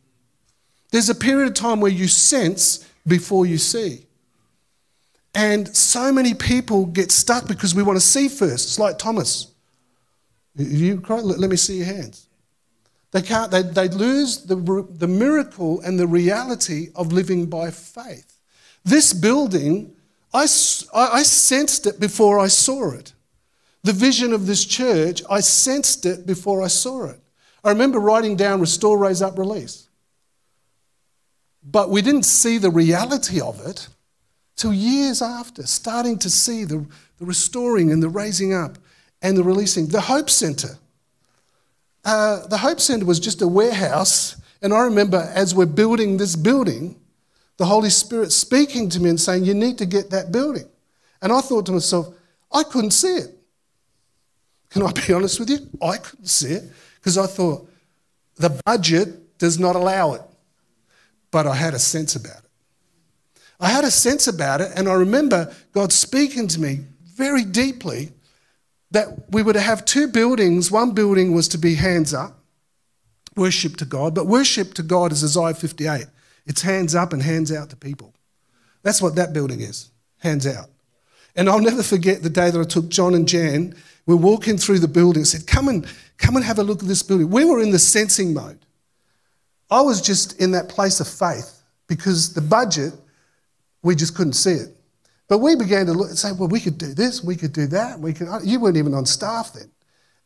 There's 0.90 1.08
a 1.08 1.14
period 1.14 1.48
of 1.48 1.54
time 1.54 1.80
where 1.80 1.90
you 1.90 2.08
sense 2.08 2.88
before 3.06 3.46
you 3.46 3.58
see. 3.58 4.06
And 5.34 5.74
so 5.74 6.12
many 6.12 6.34
people 6.34 6.84
get 6.86 7.10
stuck 7.10 7.48
because 7.48 7.74
we 7.74 7.82
want 7.82 7.96
to 7.96 8.04
see 8.04 8.28
first. 8.28 8.68
It's 8.68 8.78
like 8.78 8.98
Thomas. 8.98 9.52
You 10.56 11.00
cry? 11.00 11.20
Let 11.20 11.48
me 11.48 11.56
see 11.56 11.78
your 11.78 11.86
hands. 11.86 12.26
They 13.12 13.22
can't, 13.22 13.50
they, 13.50 13.62
they 13.62 13.88
lose 13.88 14.44
the, 14.44 14.86
the 14.90 15.08
miracle 15.08 15.80
and 15.82 15.98
the 15.98 16.06
reality 16.06 16.88
of 16.94 17.12
living 17.12 17.46
by 17.46 17.70
faith. 17.70 18.38
This 18.84 19.12
building, 19.12 19.94
I, 20.34 20.42
I 20.94 21.22
sensed 21.22 21.86
it 21.86 22.00
before 22.00 22.38
I 22.38 22.48
saw 22.48 22.92
it. 22.92 23.12
The 23.82 23.92
vision 23.92 24.32
of 24.32 24.46
this 24.46 24.64
church, 24.64 25.22
I 25.30 25.40
sensed 25.40 26.06
it 26.06 26.26
before 26.26 26.62
I 26.62 26.68
saw 26.68 27.06
it. 27.06 27.20
I 27.64 27.70
remember 27.70 28.00
writing 28.00 28.36
down 28.36 28.60
restore, 28.60 28.98
raise 28.98 29.22
up, 29.22 29.38
release. 29.38 29.88
But 31.62 31.90
we 31.90 32.02
didn't 32.02 32.24
see 32.24 32.58
the 32.58 32.70
reality 32.70 33.40
of 33.40 33.64
it 33.64 33.88
till 34.56 34.72
years 34.72 35.22
after, 35.22 35.64
starting 35.66 36.18
to 36.18 36.30
see 36.30 36.64
the, 36.64 36.86
the 37.18 37.24
restoring 37.24 37.92
and 37.92 38.02
the 38.02 38.08
raising 38.08 38.52
up 38.52 38.78
and 39.20 39.36
the 39.36 39.44
releasing. 39.44 39.86
The 39.86 40.00
Hope 40.00 40.28
Centre. 40.28 40.76
Uh, 42.04 42.46
the 42.48 42.58
Hope 42.58 42.80
Centre 42.80 43.06
was 43.06 43.20
just 43.20 43.42
a 43.42 43.48
warehouse, 43.48 44.36
and 44.60 44.74
I 44.74 44.80
remember 44.80 45.30
as 45.34 45.54
we're 45.54 45.66
building 45.66 46.16
this 46.16 46.34
building, 46.34 46.96
the 47.58 47.66
Holy 47.66 47.90
Spirit 47.90 48.32
speaking 48.32 48.88
to 48.88 49.00
me 49.00 49.10
and 49.10 49.20
saying, 49.20 49.44
You 49.44 49.54
need 49.54 49.78
to 49.78 49.86
get 49.86 50.10
that 50.10 50.32
building. 50.32 50.68
And 51.20 51.32
I 51.32 51.40
thought 51.40 51.66
to 51.66 51.72
myself, 51.72 52.12
I 52.50 52.64
couldn't 52.64 52.90
see 52.90 53.14
it. 53.18 53.38
Can 54.70 54.82
I 54.82 54.90
be 54.90 55.12
honest 55.12 55.38
with 55.38 55.50
you? 55.50 55.58
I 55.80 55.98
couldn't 55.98 56.26
see 56.26 56.54
it 56.54 56.64
because 57.02 57.18
I 57.18 57.26
thought 57.26 57.68
the 58.36 58.60
budget 58.64 59.38
does 59.38 59.58
not 59.58 59.74
allow 59.74 60.14
it. 60.14 60.22
But 61.32 61.48
I 61.48 61.56
had 61.56 61.74
a 61.74 61.80
sense 61.80 62.14
about 62.14 62.38
it. 62.38 62.50
I 63.58 63.68
had 63.68 63.84
a 63.84 63.90
sense 63.90 64.28
about 64.28 64.60
it, 64.60 64.70
and 64.76 64.88
I 64.88 64.94
remember 64.94 65.52
God 65.72 65.92
speaking 65.92 66.46
to 66.48 66.60
me 66.60 66.80
very 67.14 67.44
deeply 67.44 68.12
that 68.92 69.30
we 69.30 69.42
were 69.42 69.52
to 69.52 69.60
have 69.60 69.84
two 69.84 70.06
buildings. 70.06 70.70
One 70.70 70.92
building 70.92 71.34
was 71.34 71.48
to 71.48 71.58
be 71.58 71.74
hands 71.74 72.14
up, 72.14 72.38
worship 73.34 73.76
to 73.78 73.84
God, 73.84 74.14
but 74.14 74.26
worship 74.26 74.74
to 74.74 74.82
God 74.82 75.10
is 75.10 75.24
Isaiah 75.24 75.54
58. 75.54 76.06
It's 76.46 76.62
hands 76.62 76.94
up 76.94 77.12
and 77.12 77.22
hands 77.22 77.50
out 77.50 77.70
to 77.70 77.76
people. 77.76 78.14
That's 78.82 79.02
what 79.02 79.16
that 79.16 79.32
building 79.32 79.60
is 79.60 79.90
hands 80.18 80.46
out. 80.46 80.68
And 81.34 81.48
I'll 81.48 81.60
never 81.60 81.82
forget 81.82 82.22
the 82.22 82.30
day 82.30 82.50
that 82.50 82.60
I 82.60 82.64
took 82.64 82.88
John 82.88 83.14
and 83.14 83.26
Jan. 83.26 83.74
We're 84.06 84.16
walking 84.16 84.58
through 84.58 84.80
the 84.80 84.88
building 84.88 85.20
and 85.20 85.28
said, 85.28 85.46
Come 85.46 85.68
and, 85.68 85.86
come 86.22 86.36
and 86.36 86.44
have 86.44 86.58
a 86.58 86.62
look 86.62 86.82
at 86.82 86.88
this 86.88 87.02
building. 87.02 87.30
We 87.30 87.44
were 87.44 87.60
in 87.60 87.70
the 87.70 87.78
sensing 87.78 88.32
mode. 88.32 88.58
I 89.70 89.80
was 89.82 90.00
just 90.00 90.40
in 90.40 90.52
that 90.52 90.68
place 90.68 91.00
of 91.00 91.08
faith 91.08 91.62
because 91.86 92.32
the 92.32 92.40
budget 92.40 92.94
we 93.82 93.94
just 93.94 94.14
couldn't 94.14 94.34
see 94.34 94.52
it. 94.52 94.76
But 95.28 95.38
we 95.38 95.56
began 95.56 95.86
to 95.86 95.92
look 95.92 96.08
and 96.08 96.18
say, 96.18 96.32
well, 96.32 96.48
we 96.48 96.60
could 96.60 96.78
do 96.78 96.94
this, 96.94 97.22
we 97.22 97.36
could 97.36 97.52
do 97.52 97.66
that. 97.68 97.98
We 97.98 98.12
could, 98.12 98.28
you 98.44 98.60
weren't 98.60 98.76
even 98.76 98.94
on 98.94 99.06
staff 99.06 99.52
then. 99.54 99.70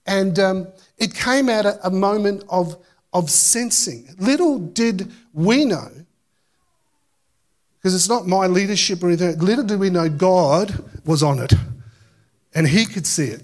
And 0.07 0.39
um, 0.39 0.69
it 0.99 1.15
came 1.15 1.49
a, 1.49 1.79
a 1.83 1.91
moment 1.91 2.45
of, 2.49 2.77
of 3.13 3.31
sensing. 3.31 4.09
Little 4.19 4.59
did 4.59 5.11
we 5.33 5.65
know, 5.65 5.91
because 7.79 7.95
it's 7.95 8.09
not 8.09 8.27
my 8.27 8.47
leadership 8.47 9.03
or 9.03 9.09
anything, 9.09 9.39
little 9.39 9.65
did 9.65 9.79
we 9.79 9.91
know 9.91 10.09
God 10.09 10.85
was 11.05 11.23
on 11.23 11.39
it 11.39 11.53
and 12.55 12.67
He 12.67 12.85
could 12.85 13.07
see 13.07 13.27
it. 13.27 13.43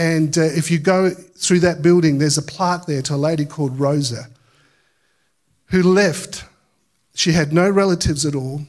And 0.00 0.38
uh, 0.38 0.44
if 0.44 0.70
you 0.70 0.78
go 0.78 1.10
through 1.10 1.60
that 1.60 1.82
building, 1.82 2.16
there's 2.16 2.38
a 2.38 2.42
plaque 2.42 2.86
there 2.86 3.02
to 3.02 3.14
a 3.14 3.16
lady 3.16 3.44
called 3.44 3.78
Rosa 3.78 4.28
who 5.66 5.82
left. 5.82 6.46
She 7.14 7.32
had 7.32 7.52
no 7.52 7.68
relatives 7.68 8.24
at 8.24 8.34
all 8.34 8.62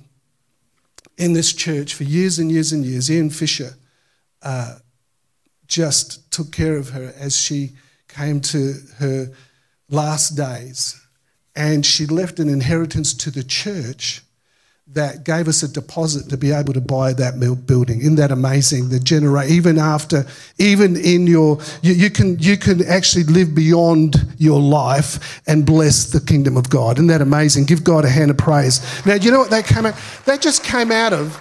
in 1.18 1.32
this 1.32 1.54
church 1.54 1.94
for 1.94 2.04
years 2.04 2.38
and 2.38 2.52
years 2.52 2.74
and 2.74 2.84
years. 2.84 3.10
Ian 3.10 3.30
Fisher 3.30 3.76
uh, 4.42 4.80
just 5.68 6.30
took 6.34 6.52
care 6.52 6.76
of 6.76 6.90
her 6.90 7.14
as 7.18 7.34
she 7.40 7.78
came 8.10 8.42
to 8.42 8.74
her 8.98 9.32
last 9.90 10.32
days. 10.32 11.00
And 11.56 11.86
she 11.86 12.08
left 12.08 12.40
an 12.40 12.50
inheritance 12.50 13.14
to 13.14 13.32
the 13.32 13.46
church 13.46 14.22
that 14.94 15.24
gave 15.24 15.48
us 15.48 15.64
a 15.64 15.72
deposit 15.72 16.30
to 16.30 16.38
be 16.38 16.52
able 16.52 16.74
to 16.74 16.82
buy 16.82 17.14
that 17.14 17.40
building. 17.66 18.02
Isn't 18.02 18.16
that 18.16 18.32
amazing? 18.32 18.90
The 18.90 19.00
generate 19.00 19.50
even 19.50 19.78
after, 19.78 20.26
even 20.58 20.98
in 20.98 21.28
your, 21.28 21.60
you, 21.82 21.94
you, 21.94 22.10
can 22.10 22.38
you 22.40 22.58
can 22.58 22.86
actually 22.86 23.24
live 23.24 23.56
beyond 23.56 24.16
your 24.38 24.60
life 24.60 25.42
and 25.48 25.66
bless 25.66 26.12
the 26.12 26.20
kingdom 26.20 26.58
of 26.58 26.70
God. 26.70 26.98
Isn't 26.98 27.08
that 27.08 27.22
amazing? 27.22 27.66
Give 27.66 27.84
God 27.84 28.04
a 28.04 28.10
hand 28.10 28.32
of 28.32 28.38
praise. 28.38 28.82
Now, 29.06 29.16
you 29.16 29.32
know 29.32 29.40
what 29.40 29.50
they 29.50 29.64
came 29.64 29.86
out? 29.86 29.96
They 30.26 30.38
just 30.38 30.64
came 30.64 30.92
out 30.92 31.14
of. 31.14 31.40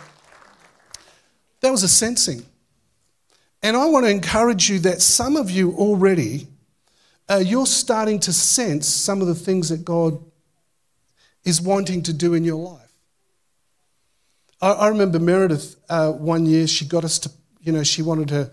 That 1.60 1.70
was 1.70 1.82
a 1.82 1.88
sensing, 1.88 2.46
and 3.62 3.76
I 3.76 3.84
want 3.84 4.06
to 4.06 4.10
encourage 4.10 4.70
you 4.70 4.78
that 4.78 5.02
some 5.02 5.36
of 5.36 5.50
you 5.50 5.74
already, 5.74 6.46
uh, 7.28 7.42
you're 7.44 7.66
starting 7.66 8.18
to 8.20 8.32
sense 8.32 8.86
some 8.88 9.20
of 9.20 9.26
the 9.26 9.34
things 9.34 9.68
that 9.68 9.84
God 9.84 10.18
is 11.44 11.60
wanting 11.60 12.02
to 12.04 12.14
do 12.14 12.32
in 12.32 12.44
your 12.44 12.56
life. 12.56 12.89
I, 14.60 14.70
I 14.72 14.88
remember 14.88 15.18
Meredith 15.18 15.76
uh, 15.88 16.12
one 16.12 16.46
year, 16.46 16.66
she 16.66 16.84
got 16.84 17.04
us 17.04 17.18
to, 17.20 17.30
you 17.60 17.72
know, 17.72 17.82
she 17.82 18.02
wanted 18.02 18.28
to 18.28 18.50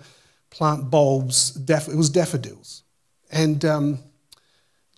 plant 0.49 0.89
bulbs, 0.89 1.51
daff- 1.51 1.87
it 1.87 1.95
was 1.95 2.09
daffodils. 2.09 2.83
And, 3.31 3.63
um, 3.65 3.99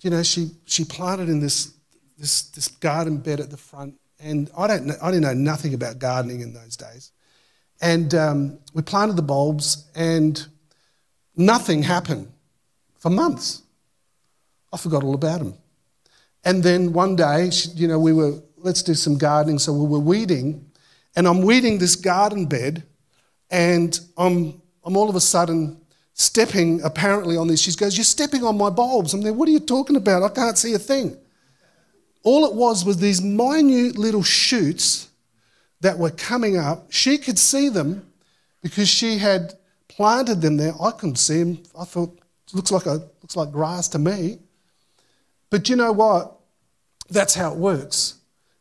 you 0.00 0.10
know, 0.10 0.22
she, 0.22 0.50
she 0.66 0.84
planted 0.84 1.28
in 1.28 1.40
this, 1.40 1.74
this, 2.18 2.42
this 2.42 2.68
garden 2.68 3.18
bed 3.18 3.40
at 3.40 3.50
the 3.50 3.56
front. 3.56 3.94
And 4.18 4.50
I, 4.56 4.66
don't 4.66 4.86
know, 4.86 4.94
I 5.02 5.10
didn't 5.10 5.22
know 5.22 5.34
nothing 5.34 5.74
about 5.74 5.98
gardening 5.98 6.40
in 6.40 6.52
those 6.52 6.76
days. 6.76 7.12
And 7.80 8.14
um, 8.14 8.58
we 8.74 8.82
planted 8.82 9.16
the 9.16 9.22
bulbs, 9.22 9.90
and 9.94 10.46
nothing 11.34 11.82
happened 11.82 12.30
for 12.98 13.08
months. 13.08 13.62
I 14.72 14.76
forgot 14.76 15.02
all 15.02 15.14
about 15.14 15.38
them. 15.38 15.54
And 16.44 16.62
then 16.62 16.92
one 16.92 17.16
day, 17.16 17.50
you 17.74 17.88
know, 17.88 17.98
we 17.98 18.12
were, 18.12 18.42
let's 18.58 18.82
do 18.82 18.94
some 18.94 19.16
gardening. 19.18 19.58
So 19.58 19.72
we 19.72 19.86
were 19.86 19.98
weeding, 19.98 20.69
and 21.16 21.26
I'm 21.26 21.42
weeding 21.42 21.78
this 21.78 21.96
garden 21.96 22.46
bed, 22.46 22.84
and 23.50 23.98
I'm, 24.16 24.60
I'm 24.84 24.96
all 24.96 25.08
of 25.08 25.16
a 25.16 25.20
sudden 25.20 25.80
stepping 26.14 26.82
apparently 26.82 27.36
on 27.36 27.48
this. 27.48 27.60
She 27.60 27.74
goes, 27.74 27.96
You're 27.96 28.04
stepping 28.04 28.44
on 28.44 28.56
my 28.56 28.70
bulbs. 28.70 29.14
I'm 29.14 29.22
there, 29.22 29.32
What 29.32 29.48
are 29.48 29.52
you 29.52 29.60
talking 29.60 29.96
about? 29.96 30.22
I 30.22 30.28
can't 30.28 30.58
see 30.58 30.74
a 30.74 30.78
thing. 30.78 31.16
All 32.22 32.44
it 32.44 32.54
was 32.54 32.84
was 32.84 32.98
these 32.98 33.22
minute 33.22 33.96
little 33.96 34.22
shoots 34.22 35.08
that 35.80 35.98
were 35.98 36.10
coming 36.10 36.58
up. 36.58 36.92
She 36.92 37.16
could 37.16 37.38
see 37.38 37.70
them 37.70 38.06
because 38.62 38.88
she 38.88 39.18
had 39.18 39.54
planted 39.88 40.42
them 40.42 40.58
there. 40.58 40.74
I 40.80 40.90
couldn't 40.90 41.16
see 41.16 41.38
them. 41.38 41.62
I 41.78 41.84
thought, 41.84 42.18
looks 42.52 42.70
like, 42.70 42.86
a, 42.86 43.02
looks 43.22 43.36
like 43.36 43.50
grass 43.50 43.88
to 43.88 43.98
me. 43.98 44.38
But 45.48 45.68
you 45.68 45.76
know 45.76 45.92
what? 45.92 46.38
That's 47.08 47.34
how 47.34 47.52
it 47.52 47.56
works. 47.56 48.19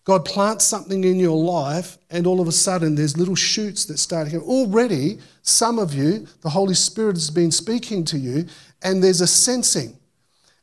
God 0.10 0.26
plants 0.26 0.66
something 0.66 1.04
in 1.04 1.20
your 1.20 1.38
life, 1.38 2.00
and 2.10 2.26
all 2.26 2.42
of 2.42 2.48
a 2.48 2.52
sudden 2.52 2.96
there's 2.96 3.16
little 3.16 3.36
shoots 3.36 3.86
that 3.86 4.00
start 4.00 4.28
here. 4.28 4.42
Already, 4.42 5.20
some 5.44 5.78
of 5.78 5.94
you, 5.94 6.26
the 6.42 6.50
Holy 6.50 6.74
Spirit 6.74 7.16
has 7.16 7.30
been 7.30 7.52
speaking 7.52 8.04
to 8.06 8.18
you, 8.18 8.48
and 8.82 9.04
there's 9.04 9.22
a 9.22 9.28
sensing. 9.28 10.00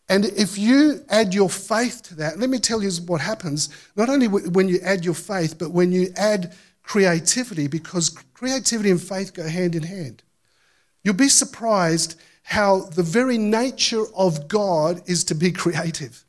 And 0.08 0.24
if 0.24 0.58
you 0.58 1.04
add 1.08 1.32
your 1.32 1.48
faith 1.48 2.02
to 2.08 2.16
that, 2.16 2.40
let 2.40 2.50
me 2.50 2.58
tell 2.58 2.82
you 2.82 2.90
what 3.06 3.20
happens. 3.20 3.68
Not 3.94 4.08
only 4.08 4.26
when 4.26 4.68
you 4.68 4.80
add 4.82 5.04
your 5.04 5.14
faith, 5.14 5.56
but 5.60 5.70
when 5.70 5.92
you 5.92 6.08
add 6.16 6.52
creativity, 6.82 7.68
because 7.68 8.08
creativity 8.34 8.90
and 8.90 9.00
faith 9.00 9.32
go 9.32 9.48
hand 9.48 9.76
in 9.76 9.84
hand. 9.84 10.24
You'll 11.04 11.14
be 11.14 11.28
surprised 11.28 12.18
how 12.42 12.80
the 12.80 13.04
very 13.04 13.38
nature 13.38 14.06
of 14.16 14.48
God 14.48 15.02
is 15.06 15.22
to 15.22 15.36
be 15.36 15.52
creative. 15.52 16.25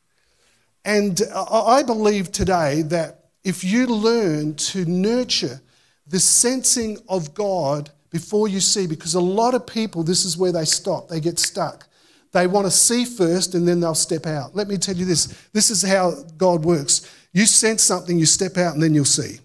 And 0.88 1.22
I 1.36 1.84
believe 1.84 2.32
today 2.32 2.82
that 2.84 3.26
if 3.44 3.62
you 3.62 3.88
learn 3.88 4.56
to 4.56 4.86
nurture 4.86 5.60
the 6.08 6.18
sensing 6.18 6.98
of 7.10 7.34
God 7.34 7.90
before 8.10 8.48
you 8.48 8.62
see, 8.62 8.88
because 8.88 9.14
a 9.14 9.20
lot 9.20 9.54
of 9.54 9.68
people, 9.68 10.02
this 10.02 10.24
is 10.24 10.38
where 10.38 10.54
they 10.54 10.64
stop, 10.64 11.10
they 11.10 11.20
get 11.20 11.40
stuck. 11.40 11.90
They 12.32 12.48
want 12.48 12.68
to 12.68 12.72
see 12.72 13.04
first 13.04 13.54
and 13.54 13.68
then 13.68 13.82
they'll 13.82 13.96
step 13.96 14.26
out. 14.26 14.56
Let 14.56 14.70
me 14.70 14.78
tell 14.78 14.96
you 14.96 15.04
this 15.04 15.26
this 15.52 15.70
is 15.70 15.82
how 15.82 16.24
God 16.38 16.64
works. 16.64 17.14
You 17.34 17.46
sense 17.48 17.84
something, 17.84 18.18
you 18.18 18.26
step 18.26 18.58
out, 18.58 18.74
and 18.74 18.82
then 18.82 18.94
you'll 18.94 19.04
see. 19.04 19.40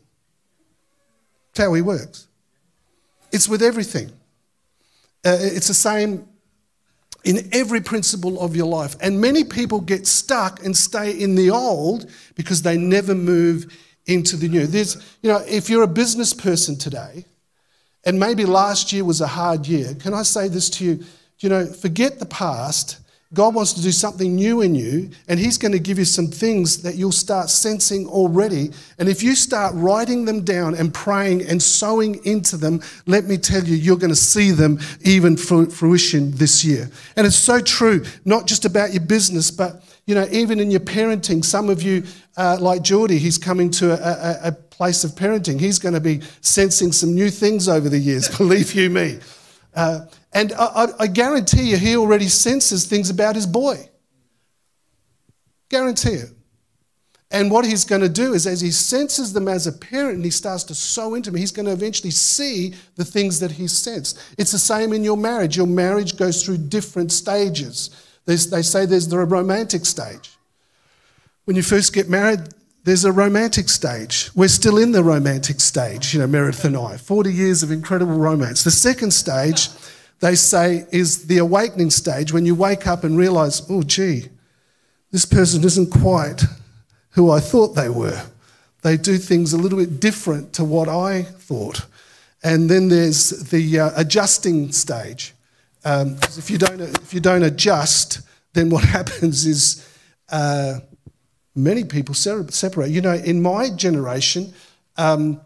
That's 1.55 1.67
how 1.67 1.75
He 1.75 1.83
works. 1.83 2.29
It's 3.33 3.49
with 3.49 3.63
everything. 3.63 4.13
Uh, 5.25 5.39
it's 5.41 5.67
the 5.67 5.75
same 5.75 6.29
in 7.25 7.49
every 7.53 7.81
principle 7.81 8.41
of 8.41 8.57
your 8.57 8.67
life. 8.67 8.97
And 9.01 9.21
many 9.21 9.45
people 9.45 9.81
get 9.81 10.07
stuck 10.07 10.65
and 10.65 10.77
stay 10.77 11.11
in 11.11 11.35
the 11.35 11.51
old 11.51 12.11
because 12.35 12.63
they 12.63 12.77
never 12.77 13.15
move 13.15 13.73
into 14.07 14.37
the 14.37 14.49
new. 14.49 14.67
There's, 14.67 14.97
you 15.23 15.31
know, 15.31 15.43
if 15.47 15.71
you're 15.71 15.85
a 15.85 15.89
business 15.89 16.35
person 16.35 16.77
today, 16.77 17.25
and 18.05 18.19
maybe 18.19 18.45
last 18.45 18.93
year 18.93 19.05
was 19.05 19.21
a 19.21 19.27
hard 19.29 19.67
year, 19.67 19.95
can 19.95 20.13
I 20.13 20.23
say 20.23 20.49
this 20.49 20.69
to 20.71 20.85
you? 20.85 21.05
You 21.39 21.49
know, 21.49 21.67
forget 21.67 22.19
the 22.19 22.27
past 22.27 22.99
God 23.35 23.55
wants 23.55 23.73
to 23.75 23.83
do 23.83 23.93
something 23.93 24.35
new 24.35 24.61
in 24.61 24.75
you, 24.75 25.11
and 25.27 25.41
He's 25.41 25.57
going 25.57 25.73
to 25.73 25.79
give 25.79 25.99
you 25.99 26.05
some 26.05 26.27
things 26.27 26.83
that 26.83 26.97
you'll 26.97 27.13
start 27.13 27.49
sensing 27.49 28.07
already. 28.07 28.71
And 28.99 29.09
if 29.09 29.23
you 29.23 29.35
start 29.35 29.75
writing 29.75 30.27
them 30.27 30.45
down 30.45 30.75
and 30.75 30.93
praying 30.93 31.47
and 31.47 31.63
sowing 31.63 32.25
into 32.27 32.57
them, 32.57 32.83
let 33.07 33.25
me 33.25 33.39
tell 33.39 33.65
you, 33.65 33.75
you're 33.77 33.97
going 33.97 34.11
to 34.11 34.17
see 34.17 34.51
them 34.51 34.81
even 35.01 35.37
fruition 35.37 36.33
this 36.33 36.65
year. 36.65 36.91
And 37.17 37.27
it's 37.27 37.37
so 37.37 37.61
true, 37.61 38.05
not 38.25 38.47
just 38.47 38.65
about 38.65 38.93
your 38.93 39.03
business, 39.03 39.51
but 39.51 39.83
you 40.07 40.15
know, 40.15 40.27
even 40.31 40.59
in 40.61 40.71
your 40.71 40.81
parenting. 40.81 41.45
Some 41.45 41.69
of 41.69 41.83
you, 41.83 42.05
uh, 42.37 42.59
like 42.61 42.83
Geordie, 42.83 43.19
he's 43.19 43.39
coming 43.39 43.71
to 43.73 43.93
a, 43.93 44.49
a, 44.49 44.49
a 44.49 44.53
place 44.53 45.05
of 45.05 45.13
parenting. 45.13 45.61
He's 45.61 45.79
going 45.79 45.95
to 45.95 46.01
be 46.01 46.21
sensing 46.41 46.93
some 46.93 47.15
new 47.15 47.31
things 47.31 47.69
over 47.69 47.89
the 47.89 47.99
years, 47.99 48.29
believe 48.37 48.75
you 48.75 48.91
me. 48.91 49.21
Uh, 49.75 50.01
and 50.33 50.53
I, 50.59 50.89
I, 50.99 51.07
guarantee 51.09 51.71
you, 51.71 51.77
he 51.77 51.97
already 51.97 52.29
senses 52.29 52.87
things 52.87 53.11
about 53.11 53.35
his 53.35 53.47
boy. 53.47 53.89
Guarantee 55.69 56.11
it. 56.11 56.31
And 57.31 57.51
what 57.51 57.65
he's 57.65 57.85
going 57.85 58.03
to 58.03 58.11
do 58.11 58.35
is, 58.35 58.47
as 58.47 58.61
he 58.61 58.71
senses 58.71 59.33
them 59.33 59.49
as 59.49 59.67
a 59.67 59.73
parent 59.73 60.17
and 60.17 60.25
he 60.25 60.31
starts 60.31 60.65
to 60.65 60.75
sow 60.75 61.15
into 61.15 61.31
them, 61.31 61.39
he's 61.39 61.51
going 61.51 61.65
to 61.65 61.73
eventually 61.73 62.11
see 62.11 62.75
the 62.97 63.07
things 63.07 63.41
that 63.41 63.53
he 63.53 63.67
sensed. 63.69 64.19
It's 64.37 64.53
the 64.53 64.59
same 64.59 64.93
in 64.93 65.03
your 65.03 65.17
marriage. 65.17 65.57
Your 65.57 65.67
marriage 65.67 66.17
goes 66.19 66.45
through 66.45 66.59
different 66.59 67.11
stages. 67.11 67.91
There's, 68.27 68.51
they 68.51 68.61
say 68.61 68.85
there's 68.85 69.09
the 69.09 69.19
romantic 69.19 69.87
stage. 69.87 70.31
When 71.45 71.57
you 71.57 71.63
first 71.63 71.95
get 71.95 72.09
married, 72.09 72.41
there's 72.85 73.05
a 73.05 73.13
romantic 73.13 73.69
stage. 73.69 74.31
We're 74.35 74.49
still 74.49 74.77
in 74.77 74.93
the 74.93 75.03
romantic 75.03 75.61
stage, 75.61 76.13
you 76.13 76.21
know, 76.21 76.27
Meredith 76.27 76.65
and 76.65 76.77
I. 76.77 76.99
40 76.99 77.33
years 77.33 77.63
of 77.63 77.71
incredible 77.71 78.19
romance. 78.19 78.63
The 78.63 78.71
second 78.71 79.13
stage 79.13 79.69
they 80.23 80.37
say 80.37 80.87
is 80.93 81.27
the 81.27 81.39
awakening 81.39 81.91
stage 81.91 82.33
when 82.33 82.47
you 82.47 82.55
wake 82.55 82.87
up 82.87 83.03
and 83.03 83.19
realize, 83.19 83.61
oh, 83.69 83.83
gee, 83.83 84.29
this 85.11 85.25
person 85.25 85.65
isn't 85.65 85.91
quite 85.91 86.45
who 87.11 87.29
I 87.29 87.41
thought 87.41 87.75
they 87.75 87.89
were. 87.89 88.23
They 88.83 88.97
do 88.97 89.19
things 89.19 89.53
a 89.53 89.59
little 89.59 89.79
bit 89.79 89.99
different 89.99 90.53
to 90.55 90.65
what 90.65 90.89
I 90.89 91.23
thought. 91.25 91.87
And 92.45 92.71
then 92.71 92.89
there's 92.89 93.31
the 93.51 93.81
uh, 93.81 93.91
adjusting 93.97 94.71
stage. 94.71 95.35
Um, 95.85 96.19
if, 96.39 96.51
you 96.51 96.57
don't, 96.57 96.81
if 96.81 97.13
you 97.13 97.19
don't 97.19 97.43
adjust, 97.43 98.21
then 98.53 98.71
what 98.71 98.85
happens 98.99 99.45
is 99.45 99.85
uh, 100.31 100.79
many 101.57 101.83
people 101.83 102.15
separate. 102.15 102.91
You 102.91 103.01
know, 103.01 103.15
in 103.15 103.43
my 103.43 103.71
generation, 103.71 104.55
um, 104.97 105.41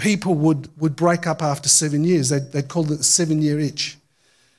people 0.00 0.34
would, 0.34 0.68
would 0.80 0.96
break 0.96 1.26
up 1.26 1.42
after 1.42 1.68
seven 1.68 2.02
years. 2.04 2.30
They, 2.30 2.38
they 2.38 2.62
called 2.62 2.90
it 2.90 2.96
the 2.96 3.04
seven 3.04 3.42
year 3.42 3.60
itch. 3.60 3.98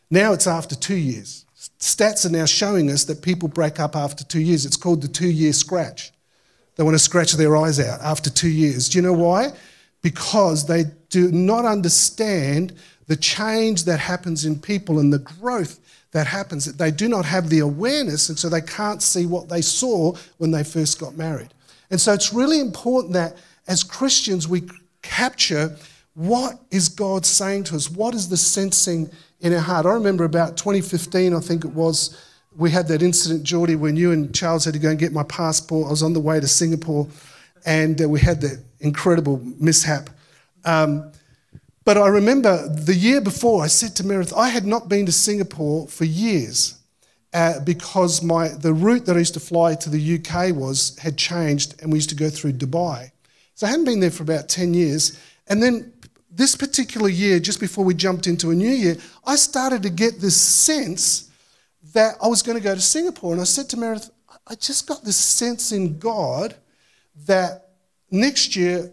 Now 0.09 0.33
it's 0.33 0.47
after 0.47 0.75
two 0.75 0.95
years. 0.95 1.45
Stats 1.79 2.25
are 2.25 2.29
now 2.29 2.45
showing 2.45 2.91
us 2.91 3.05
that 3.05 3.21
people 3.23 3.49
break 3.49 3.79
up 3.79 3.95
after 3.95 4.23
two 4.23 4.39
years. 4.39 4.65
It's 4.65 4.77
called 4.77 5.01
the 5.01 5.07
two 5.07 5.29
year 5.29 5.51
scratch. 5.51 6.11
They 6.75 6.83
want 6.83 6.95
to 6.95 6.99
scratch 6.99 7.33
their 7.33 7.57
eyes 7.57 7.79
out 7.79 8.01
after 8.01 8.29
two 8.29 8.49
years. 8.49 8.89
Do 8.89 8.99
you 8.99 9.01
know 9.01 9.13
why? 9.13 9.51
Because 10.01 10.67
they 10.67 10.85
do 11.09 11.31
not 11.31 11.65
understand 11.65 12.73
the 13.07 13.15
change 13.15 13.85
that 13.85 13.99
happens 13.99 14.45
in 14.45 14.59
people 14.59 14.99
and 14.99 15.11
the 15.11 15.19
growth 15.19 15.79
that 16.11 16.27
happens. 16.27 16.65
They 16.65 16.91
do 16.91 17.07
not 17.07 17.25
have 17.25 17.49
the 17.49 17.59
awareness, 17.59 18.29
and 18.29 18.37
so 18.37 18.47
they 18.47 18.61
can't 18.61 19.01
see 19.01 19.25
what 19.25 19.49
they 19.49 19.61
saw 19.61 20.13
when 20.37 20.51
they 20.51 20.63
first 20.63 20.99
got 20.99 21.17
married. 21.17 21.53
And 21.89 21.99
so 21.99 22.13
it's 22.13 22.33
really 22.33 22.59
important 22.59 23.13
that 23.13 23.37
as 23.67 23.83
Christians 23.83 24.47
we 24.47 24.63
capture 25.01 25.75
what 26.13 26.59
is 26.71 26.89
God 26.89 27.25
saying 27.25 27.65
to 27.65 27.75
us? 27.75 27.89
What 27.89 28.13
is 28.13 28.27
the 28.29 28.37
sensing 28.37 29.09
in 29.39 29.53
our 29.53 29.59
heart? 29.59 29.85
I 29.85 29.93
remember 29.93 30.25
about 30.25 30.57
2015, 30.57 31.33
I 31.33 31.39
think 31.39 31.63
it 31.63 31.71
was, 31.71 32.17
we 32.55 32.69
had 32.69 32.87
that 32.89 33.01
incident, 33.01 33.43
Geordie, 33.43 33.75
when 33.75 33.95
you 33.95 34.11
and 34.11 34.33
Charles 34.35 34.65
had 34.65 34.73
to 34.73 34.79
go 34.79 34.89
and 34.89 34.99
get 34.99 35.13
my 35.13 35.23
passport. 35.23 35.87
I 35.87 35.91
was 35.91 36.03
on 36.03 36.13
the 36.13 36.19
way 36.19 36.39
to 36.39 36.47
Singapore 36.47 37.07
and 37.65 38.01
uh, 38.01 38.09
we 38.09 38.19
had 38.19 38.41
that 38.41 38.61
incredible 38.81 39.41
mishap. 39.59 40.09
Um, 40.65 41.11
but 41.83 41.97
I 41.97 42.07
remember 42.07 42.67
the 42.67 42.93
year 42.93 43.21
before, 43.21 43.63
I 43.63 43.67
said 43.67 43.95
to 43.95 44.05
Meredith, 44.05 44.33
I 44.35 44.49
had 44.49 44.65
not 44.65 44.89
been 44.89 45.05
to 45.05 45.11
Singapore 45.11 45.87
for 45.87 46.05
years. 46.05 46.77
Uh, 47.33 47.61
because 47.61 48.21
my, 48.21 48.49
the 48.49 48.73
route 48.73 49.05
that 49.05 49.15
I 49.15 49.19
used 49.19 49.35
to 49.35 49.39
fly 49.39 49.73
to 49.75 49.89
the 49.89 50.15
UK 50.17 50.53
was 50.53 50.97
had 50.97 51.17
changed, 51.17 51.81
and 51.81 51.89
we 51.89 51.97
used 51.97 52.09
to 52.09 52.15
go 52.15 52.29
through 52.29 52.51
Dubai. 52.51 53.11
So 53.61 53.67
I 53.67 53.69
hadn't 53.69 53.85
been 53.85 53.99
there 53.99 54.09
for 54.09 54.23
about 54.23 54.49
10 54.49 54.73
years. 54.73 55.21
And 55.47 55.61
then 55.61 55.93
this 56.31 56.55
particular 56.55 57.07
year, 57.07 57.39
just 57.39 57.59
before 57.59 57.85
we 57.85 57.93
jumped 57.93 58.25
into 58.25 58.49
a 58.49 58.55
new 58.55 58.71
year, 58.71 58.97
I 59.23 59.35
started 59.35 59.83
to 59.83 59.91
get 59.91 60.19
this 60.19 60.35
sense 60.35 61.29
that 61.93 62.15
I 62.23 62.27
was 62.27 62.41
going 62.41 62.57
to 62.57 62.63
go 62.63 62.73
to 62.73 62.81
Singapore. 62.81 63.33
And 63.33 63.39
I 63.39 63.43
said 63.43 63.69
to 63.69 63.77
Meredith, 63.77 64.09
I 64.47 64.55
just 64.55 64.87
got 64.87 65.03
this 65.03 65.15
sense 65.15 65.71
in 65.71 65.99
God 65.99 66.55
that 67.27 67.73
next 68.09 68.55
year 68.55 68.91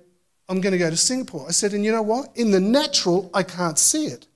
I'm 0.51 0.61
going 0.61 0.73
to 0.73 0.79
go 0.79 0.91
to 0.91 0.99
Singapore. 0.99 1.47
I 1.49 1.53
said, 1.53 1.73
and 1.73 1.83
you 1.83 1.91
know 1.91 2.03
what? 2.03 2.37
In 2.37 2.51
the 2.51 2.61
natural, 2.61 3.31
I 3.33 3.45
can't 3.45 3.79
see 3.79 4.05
it. 4.05 4.27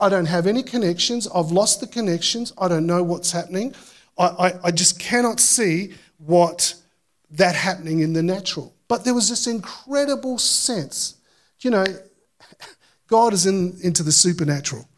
I 0.00 0.08
don't 0.08 0.24
have 0.24 0.46
any 0.46 0.62
connections. 0.62 1.28
I've 1.28 1.50
lost 1.50 1.80
the 1.80 1.88
connections. 1.88 2.54
I 2.56 2.68
don't 2.68 2.86
know 2.86 3.02
what's 3.02 3.32
happening. 3.32 3.74
I, 4.16 4.24
I, 4.24 4.52
I 4.64 4.70
just 4.70 4.98
cannot 4.98 5.40
see 5.40 5.92
what 6.16 6.72
that 7.32 7.54
happening 7.54 8.00
in 8.00 8.14
the 8.14 8.22
natural. 8.22 8.72
But 8.88 9.04
there 9.04 9.14
was 9.14 9.28
this 9.28 9.46
incredible 9.46 10.38
sense. 10.38 11.16
You 11.60 11.70
know, 11.70 11.84
God 13.06 13.32
is 13.32 13.46
in, 13.46 13.78
into 13.82 14.02
the 14.02 14.12
supernatural. 14.12 14.88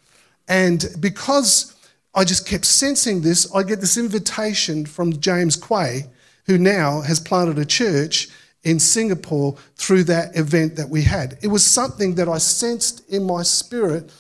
And 0.49 0.87
because 1.01 1.77
I 2.15 2.25
just 2.25 2.47
kept 2.47 2.65
sensing 2.65 3.23
this, 3.23 3.53
I 3.55 3.63
get 3.63 3.81
this 3.81 3.97
invitation 3.97 4.87
from 4.87 5.21
James 5.21 5.57
Quay, 5.57 6.07
who 6.47 6.59
now 6.59 7.01
has 7.03 7.21
planted 7.21 7.59
a 7.59 7.65
church 7.65 8.29
in 8.63 8.79
Singapore 8.79 9.57
through 9.77 10.05
that 10.05 10.37
event 10.37 10.77
that 10.77 10.89
we 10.89 11.03
had. 11.03 11.39
It 11.43 11.49
was 11.49 11.65
something 11.65 12.17
that 12.17 12.29
I 12.29 12.39
sensed 12.39 13.09
in 13.09 13.25
my 13.25 13.43
spirit, 13.43 14.13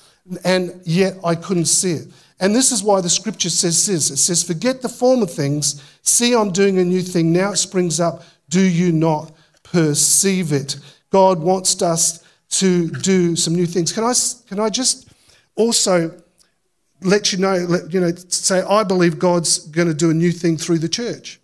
and 0.44 0.80
yet 0.84 1.14
I 1.24 1.34
couldn't 1.34 1.66
see 1.66 1.92
it. 1.92 2.08
And 2.38 2.54
this 2.54 2.72
is 2.72 2.82
why 2.82 3.02
the 3.02 3.10
scripture 3.10 3.50
says 3.50 3.86
this 3.86 4.10
it 4.10 4.16
says, 4.16 4.42
Forget 4.42 4.80
the 4.80 4.88
former 4.88 5.26
things, 5.26 5.82
see, 6.02 6.34
I'm 6.34 6.52
doing 6.52 6.78
a 6.78 6.84
new 6.84 7.02
thing. 7.02 7.32
Now 7.32 7.52
it 7.52 7.56
springs 7.56 8.00
up. 8.00 8.22
Do 8.48 8.60
you 8.60 8.92
not 8.92 9.32
perceive 9.72 10.52
it? 10.52 10.78
God 11.10 11.40
wants 11.40 11.80
us 11.82 12.24
to 12.50 12.88
do 12.88 13.36
some 13.36 13.54
new 13.54 13.66
things. 13.66 13.92
Can 13.92 14.04
I, 14.04 14.12
can 14.48 14.60
I 14.60 14.68
just 14.68 15.08
also 15.56 16.20
let 17.02 17.32
you 17.32 17.38
know, 17.38 17.54
let, 17.54 17.92
you 17.92 18.00
know, 18.00 18.12
say, 18.14 18.62
I 18.62 18.82
believe 18.84 19.18
God's 19.18 19.58
going 19.66 19.88
to 19.88 19.94
do 19.94 20.10
a 20.10 20.14
new 20.14 20.32
thing 20.32 20.56
through 20.56 20.78
the 20.78 20.88
church? 20.88 21.40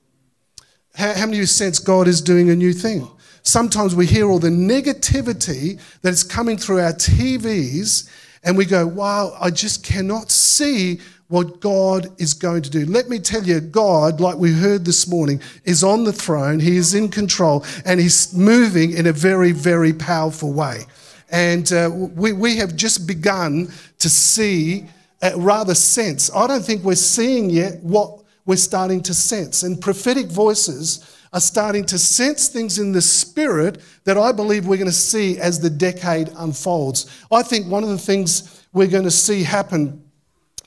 How, 0.95 1.13
how 1.15 1.27
many 1.27 1.39
of 1.39 1.41
you 1.41 1.47
sense 1.47 1.79
God 1.79 2.09
is 2.09 2.21
doing 2.21 2.51
a 2.51 2.57
new 2.57 2.73
thing? 2.73 3.09
Sometimes 3.43 3.95
we 3.95 4.07
hear 4.07 4.29
all 4.29 4.41
the 4.41 4.49
negativity 4.49 5.81
that 6.03 6.13
is 6.13 6.25
coming 6.25 6.57
through 6.57 6.81
our 6.81 6.93
TVs 6.93 8.11
and 8.43 8.57
we 8.57 8.65
go, 8.65 8.87
wow, 8.87 9.37
I 9.41 9.51
just 9.51 9.85
cannot 9.85 10.31
see 10.31 11.01
what 11.29 11.61
God 11.61 12.09
is 12.21 12.35
going 12.35 12.63
to 12.63 12.71
do. 12.71 12.87
Let 12.87 13.09
me 13.09 13.19
tell 13.19 13.43
you, 13.43 13.61
God, 13.61 14.21
like 14.21 14.37
we 14.37 14.53
heard 14.53 14.85
this 14.85 15.09
morning, 15.09 15.41
is 15.65 15.83
on 15.83 16.05
the 16.05 16.13
throne. 16.13 16.61
He 16.61 16.77
is 16.77 16.95
in 16.95 17.09
control 17.09 17.65
and 17.85 17.99
He's 17.99 18.33
moving 18.35 18.93
in 18.93 19.07
a 19.07 19.13
very, 19.13 19.53
very 19.53 19.93
powerful 19.93 20.53
way. 20.53 20.85
And 21.31 21.73
uh, 21.73 21.91
we, 21.93 22.33
we 22.33 22.57
have 22.59 22.77
just 22.77 23.07
begun 23.07 23.73
to 23.99 24.09
see, 24.09 24.87
uh, 25.23 25.33
rather 25.37 25.75
sense. 25.75 26.31
I 26.35 26.47
don't 26.47 26.65
think 26.65 26.85
we're 26.85 26.95
seeing 26.95 27.51
yet 27.51 27.83
what 27.83 28.23
we're 28.45 28.57
starting 28.57 29.03
to 29.03 29.15
sense. 29.15 29.65
And 29.65 29.81
prophetic 29.81 30.27
voices 30.27 31.17
are 31.33 31.41
starting 31.41 31.85
to 31.87 31.99
sense 31.99 32.47
things 32.47 32.79
in 32.79 32.93
the 32.93 33.03
spirit 33.03 33.83
that 34.05 34.17
I 34.17 34.31
believe 34.31 34.67
we're 34.67 34.77
going 34.77 34.87
to 34.87 34.93
see 34.93 35.39
as 35.39 35.59
the 35.59 35.69
decade 35.69 36.31
unfolds. 36.37 37.11
I 37.33 37.43
think 37.43 37.67
one 37.67 37.83
of 37.83 37.89
the 37.89 37.99
things 37.99 38.65
we're 38.73 38.87
going 38.87 39.05
to 39.05 39.11
see 39.11 39.43
happen 39.43 40.06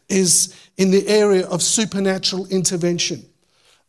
is 0.10 0.56
in 0.78 0.92
the 0.92 1.08
area 1.08 1.46
of 1.48 1.62
supernatural 1.62 2.48
intervention. 2.48 3.24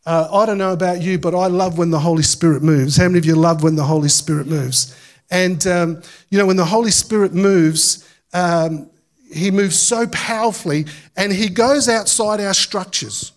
Uh, 0.05 0.27
I 0.31 0.45
don't 0.45 0.57
know 0.57 0.73
about 0.73 1.01
you, 1.01 1.19
but 1.19 1.35
I 1.35 1.47
love 1.47 1.77
when 1.77 1.91
the 1.91 1.99
Holy 1.99 2.23
Spirit 2.23 2.63
moves. 2.63 2.97
How 2.97 3.07
many 3.07 3.19
of 3.19 3.25
you 3.25 3.35
love 3.35 3.63
when 3.63 3.75
the 3.75 3.83
Holy 3.83 4.09
Spirit 4.09 4.47
moves? 4.47 4.95
And, 5.29 5.65
um, 5.67 6.01
you 6.29 6.37
know, 6.37 6.45
when 6.45 6.57
the 6.57 6.65
Holy 6.65 6.91
Spirit 6.91 7.33
moves, 7.33 8.07
um, 8.33 8.89
he 9.31 9.51
moves 9.51 9.79
so 9.79 10.07
powerfully 10.07 10.85
and 11.15 11.31
he 11.31 11.49
goes 11.49 11.87
outside 11.87 12.39
our 12.41 12.53
structures. 12.53 13.31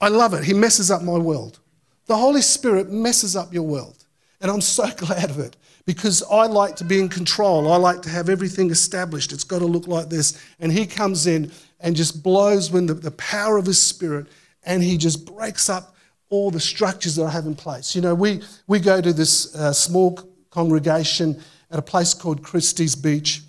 I 0.00 0.08
love 0.08 0.34
it. 0.34 0.44
He 0.44 0.52
messes 0.52 0.90
up 0.90 1.02
my 1.02 1.18
world. 1.18 1.60
The 2.06 2.16
Holy 2.16 2.42
Spirit 2.42 2.90
messes 2.90 3.36
up 3.36 3.54
your 3.54 3.62
world. 3.62 4.04
And 4.40 4.50
I'm 4.50 4.60
so 4.60 4.90
glad 4.96 5.30
of 5.30 5.38
it 5.38 5.56
because 5.86 6.22
I 6.30 6.46
like 6.46 6.76
to 6.76 6.84
be 6.84 6.98
in 6.98 7.08
control. 7.08 7.70
I 7.70 7.76
like 7.76 8.02
to 8.02 8.08
have 8.08 8.28
everything 8.28 8.70
established. 8.70 9.32
It's 9.32 9.44
got 9.44 9.58
to 9.58 9.66
look 9.66 9.86
like 9.86 10.08
this. 10.08 10.40
And 10.60 10.72
He 10.72 10.86
comes 10.86 11.26
in 11.26 11.50
and 11.80 11.94
just 11.94 12.22
blows 12.22 12.70
when 12.70 12.86
the, 12.86 12.94
the 12.94 13.10
power 13.12 13.56
of 13.56 13.66
His 13.66 13.82
Spirit 13.82 14.26
and 14.64 14.82
He 14.82 14.96
just 14.96 15.26
breaks 15.26 15.68
up 15.68 15.94
all 16.30 16.50
the 16.50 16.60
structures 16.60 17.16
that 17.16 17.24
I 17.24 17.30
have 17.30 17.46
in 17.46 17.54
place. 17.54 17.94
You 17.94 18.02
know, 18.02 18.14
we, 18.14 18.42
we 18.66 18.80
go 18.80 19.00
to 19.00 19.12
this 19.12 19.54
uh, 19.54 19.72
small 19.72 20.18
congregation 20.50 21.40
at 21.70 21.78
a 21.78 21.82
place 21.82 22.14
called 22.14 22.42
Christie's 22.42 22.96
Beach, 22.96 23.42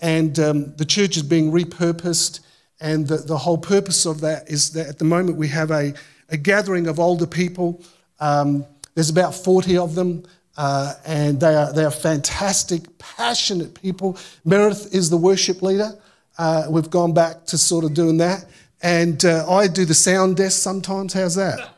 and 0.00 0.38
um, 0.38 0.76
the 0.76 0.84
church 0.84 1.16
is 1.16 1.22
being 1.22 1.50
repurposed. 1.50 2.40
And 2.80 3.06
the, 3.06 3.18
the 3.18 3.36
whole 3.36 3.58
purpose 3.58 4.06
of 4.06 4.22
that 4.22 4.48
is 4.48 4.72
that 4.72 4.86
at 4.86 4.98
the 4.98 5.04
moment 5.04 5.36
we 5.36 5.48
have 5.48 5.70
a, 5.70 5.92
a 6.30 6.38
gathering 6.38 6.86
of 6.86 6.98
older 6.98 7.26
people 7.26 7.82
um, 8.20 8.66
there's 8.94 9.10
about 9.10 9.34
40 9.34 9.78
of 9.78 9.94
them, 9.94 10.24
uh, 10.56 10.94
and 11.06 11.40
they 11.40 11.54
are, 11.54 11.72
they 11.72 11.84
are 11.84 11.90
fantastic, 11.90 12.98
passionate 12.98 13.80
people. 13.80 14.18
Meredith 14.44 14.94
is 14.94 15.10
the 15.10 15.16
worship 15.16 15.62
leader. 15.62 15.98
Uh, 16.38 16.66
we've 16.68 16.90
gone 16.90 17.12
back 17.12 17.44
to 17.46 17.58
sort 17.58 17.84
of 17.84 17.94
doing 17.94 18.16
that. 18.18 18.44
And 18.82 19.24
uh, 19.24 19.50
I 19.50 19.68
do 19.68 19.84
the 19.84 19.94
sound 19.94 20.36
desk 20.36 20.62
sometimes. 20.62 21.12
How's 21.12 21.34
that? 21.34 21.70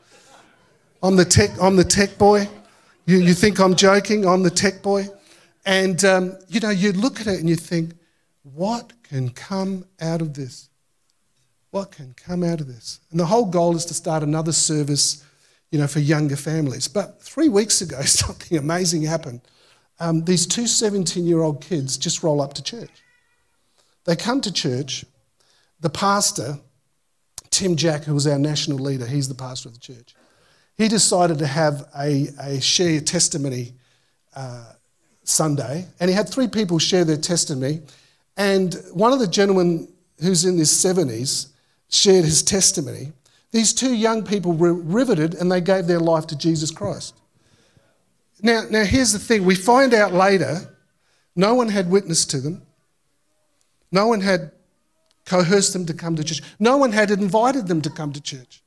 I'm 1.02 1.16
the 1.16 1.24
tech, 1.24 1.50
I'm 1.60 1.76
the 1.76 1.84
tech 1.84 2.16
boy. 2.16 2.48
You, 3.06 3.18
you 3.18 3.34
think 3.34 3.58
I'm 3.58 3.74
joking? 3.74 4.24
I'm 4.24 4.42
the 4.42 4.50
tech 4.50 4.82
boy. 4.82 5.06
And, 5.66 6.04
um, 6.04 6.36
you 6.48 6.60
know, 6.60 6.70
you 6.70 6.92
look 6.92 7.20
at 7.20 7.26
it 7.26 7.40
and 7.40 7.48
you 7.48 7.56
think, 7.56 7.94
what 8.42 8.92
can 9.02 9.30
come 9.30 9.84
out 10.00 10.20
of 10.20 10.34
this? 10.34 10.68
What 11.70 11.90
can 11.90 12.14
come 12.14 12.44
out 12.44 12.60
of 12.60 12.68
this? 12.68 13.00
And 13.10 13.18
the 13.18 13.26
whole 13.26 13.46
goal 13.46 13.74
is 13.76 13.84
to 13.86 13.94
start 13.94 14.22
another 14.22 14.52
service 14.52 15.24
you 15.72 15.78
know, 15.78 15.88
for 15.88 15.98
younger 15.98 16.36
families. 16.36 16.86
But 16.86 17.20
three 17.20 17.48
weeks 17.48 17.80
ago, 17.80 18.00
something 18.02 18.56
amazing 18.56 19.02
happened. 19.02 19.40
Um, 19.98 20.24
these 20.24 20.46
two 20.46 20.68
17 20.68 21.26
year 21.26 21.40
old 21.40 21.60
kids 21.60 21.96
just 21.96 22.22
roll 22.22 22.40
up 22.40 22.54
to 22.54 22.62
church. 22.62 22.90
They 24.04 24.14
come 24.14 24.40
to 24.42 24.52
church. 24.52 25.04
The 25.80 25.90
pastor, 25.90 26.60
Tim 27.50 27.74
Jack, 27.74 28.04
who 28.04 28.14
was 28.14 28.26
our 28.26 28.38
national 28.38 28.78
leader, 28.78 29.06
he's 29.06 29.28
the 29.28 29.34
pastor 29.34 29.68
of 29.68 29.74
the 29.74 29.80
church, 29.80 30.14
he 30.76 30.88
decided 30.88 31.38
to 31.38 31.46
have 31.46 31.88
a, 31.98 32.28
a 32.40 32.60
share 32.60 33.00
testimony 33.00 33.74
uh, 34.36 34.72
Sunday, 35.24 35.86
and 36.00 36.08
he 36.08 36.14
had 36.14 36.28
three 36.28 36.48
people 36.48 36.78
share 36.78 37.04
their 37.04 37.16
testimony. 37.16 37.82
And 38.36 38.74
one 38.92 39.12
of 39.12 39.18
the 39.18 39.26
gentlemen 39.26 39.88
who's 40.20 40.44
in 40.44 40.56
his 40.56 40.70
70s 40.70 41.48
shared 41.88 42.24
his 42.24 42.42
testimony. 42.42 43.12
These 43.52 43.74
two 43.74 43.94
young 43.94 44.24
people 44.24 44.52
were 44.52 44.72
riveted 44.72 45.34
and 45.34 45.52
they 45.52 45.60
gave 45.60 45.86
their 45.86 46.00
life 46.00 46.26
to 46.28 46.36
Jesus 46.36 46.70
Christ. 46.70 47.14
Now, 48.42 48.64
now 48.68 48.84
here's 48.84 49.12
the 49.12 49.18
thing 49.18 49.44
we 49.44 49.54
find 49.54 49.94
out 49.94 50.12
later 50.12 50.68
no 51.36 51.54
one 51.54 51.68
had 51.68 51.90
witnessed 51.90 52.30
to 52.30 52.40
them, 52.40 52.62
no 53.90 54.06
one 54.06 54.20
had 54.20 54.50
coerced 55.24 55.72
them 55.72 55.86
to 55.86 55.94
come 55.94 56.16
to 56.16 56.24
church, 56.24 56.42
no 56.58 56.76
one 56.76 56.92
had 56.92 57.10
invited 57.10 57.68
them 57.68 57.80
to 57.82 57.90
come 57.90 58.12
to 58.12 58.20
church. 58.20 58.62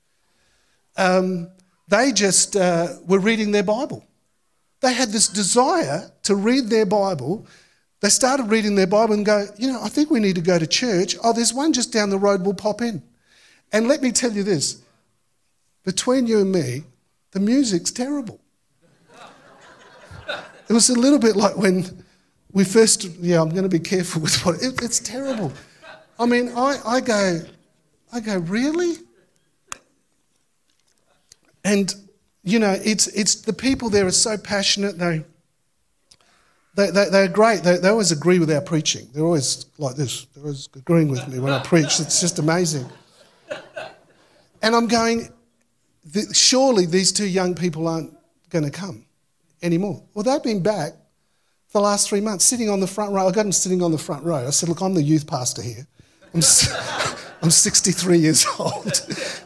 Um, 0.97 1.49
they 1.87 2.11
just 2.11 2.55
uh, 2.55 2.93
were 3.05 3.19
reading 3.19 3.51
their 3.51 3.63
Bible. 3.63 4.05
They 4.81 4.93
had 4.93 5.09
this 5.09 5.27
desire 5.27 6.11
to 6.23 6.35
read 6.35 6.69
their 6.69 6.85
Bible. 6.85 7.47
They 8.01 8.09
started 8.09 8.49
reading 8.49 8.75
their 8.75 8.87
Bible 8.87 9.13
and 9.15 9.25
go, 9.25 9.45
you 9.57 9.67
know, 9.67 9.81
I 9.81 9.89
think 9.89 10.09
we 10.09 10.19
need 10.19 10.35
to 10.35 10.41
go 10.41 10.57
to 10.57 10.67
church. 10.67 11.15
Oh, 11.23 11.33
there's 11.33 11.53
one 11.53 11.73
just 11.73 11.91
down 11.91 12.09
the 12.09 12.17
road, 12.17 12.41
we'll 12.41 12.53
pop 12.53 12.81
in. 12.81 13.03
And 13.75 13.89
let 13.89 14.01
me 14.01 14.13
tell 14.13 14.31
you 14.31 14.41
this 14.41 14.81
between 15.83 16.27
you 16.27 16.39
and 16.39 16.49
me, 16.49 16.85
the 17.31 17.41
music's 17.41 17.91
terrible. 17.91 18.39
It 20.69 20.73
was 20.73 20.89
a 20.89 20.97
little 20.97 21.19
bit 21.19 21.35
like 21.35 21.57
when 21.57 22.05
we 22.53 22.63
first, 22.63 23.03
yeah, 23.03 23.41
I'm 23.41 23.49
going 23.49 23.63
to 23.63 23.69
be 23.69 23.79
careful 23.79 24.21
with 24.21 24.45
what, 24.45 24.63
it, 24.63 24.81
it's 24.81 24.99
terrible. 24.99 25.51
I 26.17 26.25
mean, 26.25 26.53
I, 26.55 26.79
I 26.85 27.01
go, 27.01 27.41
I 28.13 28.21
go, 28.21 28.37
really? 28.37 28.95
And, 31.65 31.93
you 32.45 32.59
know, 32.59 32.79
it's, 32.81 33.07
it's 33.07 33.35
the 33.35 33.51
people 33.51 33.89
there 33.89 34.05
are 34.05 34.11
so 34.11 34.37
passionate. 34.37 34.97
They, 34.97 35.25
they, 36.75 36.91
they, 36.91 37.09
they're 37.09 37.27
great. 37.27 37.63
They, 37.63 37.75
they 37.75 37.89
always 37.89 38.13
agree 38.13 38.39
with 38.39 38.49
our 38.51 38.61
preaching. 38.61 39.09
They're 39.13 39.25
always 39.25 39.65
like 39.77 39.97
this. 39.97 40.27
They're 40.33 40.45
always 40.45 40.69
agreeing 40.73 41.09
with 41.09 41.27
me 41.27 41.39
when 41.39 41.51
I 41.51 41.61
preach. 41.61 41.99
It's 41.99 42.21
just 42.21 42.39
amazing. 42.39 42.89
And 44.61 44.75
I'm 44.75 44.87
going, 44.87 45.29
surely 46.33 46.85
these 46.85 47.11
two 47.11 47.27
young 47.27 47.55
people 47.55 47.87
aren't 47.87 48.15
going 48.49 48.65
to 48.65 48.71
come 48.71 49.05
anymore. 49.61 50.03
Well, 50.13 50.23
they've 50.23 50.41
been 50.41 50.63
back 50.63 50.93
the 51.75 51.81
last 51.81 52.07
three 52.07 52.21
months, 52.21 52.45
sitting 52.45 52.69
on 52.69 52.79
the 52.79 52.87
front 52.87 53.11
row. 53.11 53.27
I 53.27 53.31
got 53.31 53.43
them 53.43 53.51
sitting 53.51 53.83
on 53.83 53.91
the 53.91 53.97
front 53.97 54.23
row. 54.23 54.47
I 54.47 54.49
said, 54.51 54.69
Look, 54.69 54.81
I'm 54.81 54.93
the 54.93 55.03
youth 55.03 55.27
pastor 55.27 55.61
here. 55.61 55.85
I'm, 56.33 56.41
I'm 57.41 57.51
63 57.51 58.17
years 58.17 58.45
old. 58.59 58.95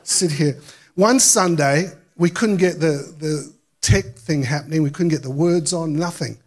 Sit 0.03 0.31
here. 0.31 0.59
One 0.93 1.19
Sunday, 1.19 1.91
we 2.17 2.29
couldn't 2.29 2.57
get 2.57 2.79
the, 2.79 3.13
the 3.17 3.51
tech 3.81 4.15
thing 4.15 4.43
happening. 4.43 4.83
We 4.83 4.91
couldn't 4.91 5.09
get 5.09 5.23
the 5.23 5.31
words 5.31 5.73
on, 5.73 5.93
nothing. 5.93 6.37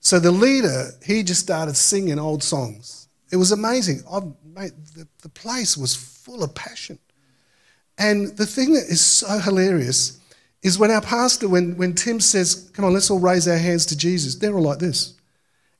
So 0.00 0.18
the 0.18 0.30
leader, 0.30 0.92
he 1.04 1.22
just 1.22 1.40
started 1.40 1.76
singing 1.76 2.18
old 2.18 2.42
songs. 2.42 3.07
It 3.30 3.36
was 3.36 3.52
amazing. 3.52 4.02
I, 4.10 4.20
mate, 4.44 4.72
the, 4.94 5.06
the 5.22 5.28
place 5.28 5.76
was 5.76 5.94
full 5.94 6.42
of 6.42 6.54
passion. 6.54 6.98
And 7.98 8.36
the 8.36 8.46
thing 8.46 8.74
that 8.74 8.84
is 8.84 9.00
so 9.00 9.38
hilarious 9.38 10.20
is 10.62 10.78
when 10.78 10.90
our 10.90 11.00
pastor, 11.00 11.48
when, 11.48 11.76
when 11.76 11.94
Tim 11.94 12.20
says, 12.20 12.70
Come 12.72 12.84
on, 12.84 12.92
let's 12.92 13.10
all 13.10 13.18
raise 13.18 13.46
our 13.48 13.58
hands 13.58 13.86
to 13.86 13.96
Jesus, 13.96 14.36
they're 14.36 14.54
all 14.54 14.62
like 14.62 14.78
this. 14.78 15.14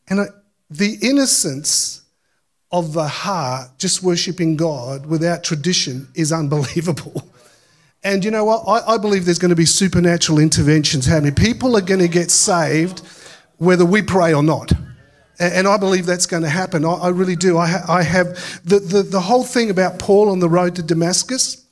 And 0.09 0.21
I, 0.21 0.27
the 0.71 0.99
innocence 1.03 2.03
of 2.71 2.93
the 2.93 3.09
heart 3.09 3.71
just 3.79 4.03
worshipping 4.03 4.57
God 4.57 5.07
without 5.07 5.43
tradition 5.43 6.09
is 6.15 6.33
unbelievable. 6.33 7.25
And 8.05 8.25
you 8.25 8.31
know 8.31 8.45
what? 8.45 8.63
I, 8.69 8.95
I 8.95 8.99
believe 8.99 9.25
there's 9.25 9.41
going 9.41 9.51
to 9.51 9.57
be 9.57 9.67
supernatural 9.67 10.39
interventions 10.39 11.05
happening. 11.05 11.35
People 11.35 11.77
are 11.77 11.81
going 11.81 12.01
to 12.01 12.07
get 12.07 12.31
saved 12.31 13.01
whether 13.57 13.85
we 13.85 14.03
pray 14.03 14.33
or 14.33 14.43
not. 14.43 14.73
And 15.39 15.69
I 15.69 15.77
believe 15.77 16.05
that's 16.05 16.27
going 16.27 16.43
to 16.43 16.49
happen. 16.49 16.85
I, 16.85 17.09
really 17.09 17.37
do. 17.37 17.59
I 17.59 18.03
have 18.03 18.61
the, 18.65 18.81
the, 18.81 19.03
the 19.03 19.21
whole 19.21 19.45
thing 19.45 19.71
about 19.71 19.99
Paul 19.99 20.31
on 20.31 20.41
the 20.41 20.49
road 20.49 20.75
to 20.77 20.83
Damascus. 20.83 21.65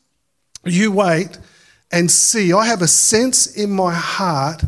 You 0.64 0.92
wait 0.92 1.38
and 1.90 2.10
see. 2.10 2.52
I 2.52 2.66
have 2.66 2.82
a 2.82 2.88
sense 2.88 3.56
in 3.56 3.70
my 3.70 3.92
heart 3.92 4.62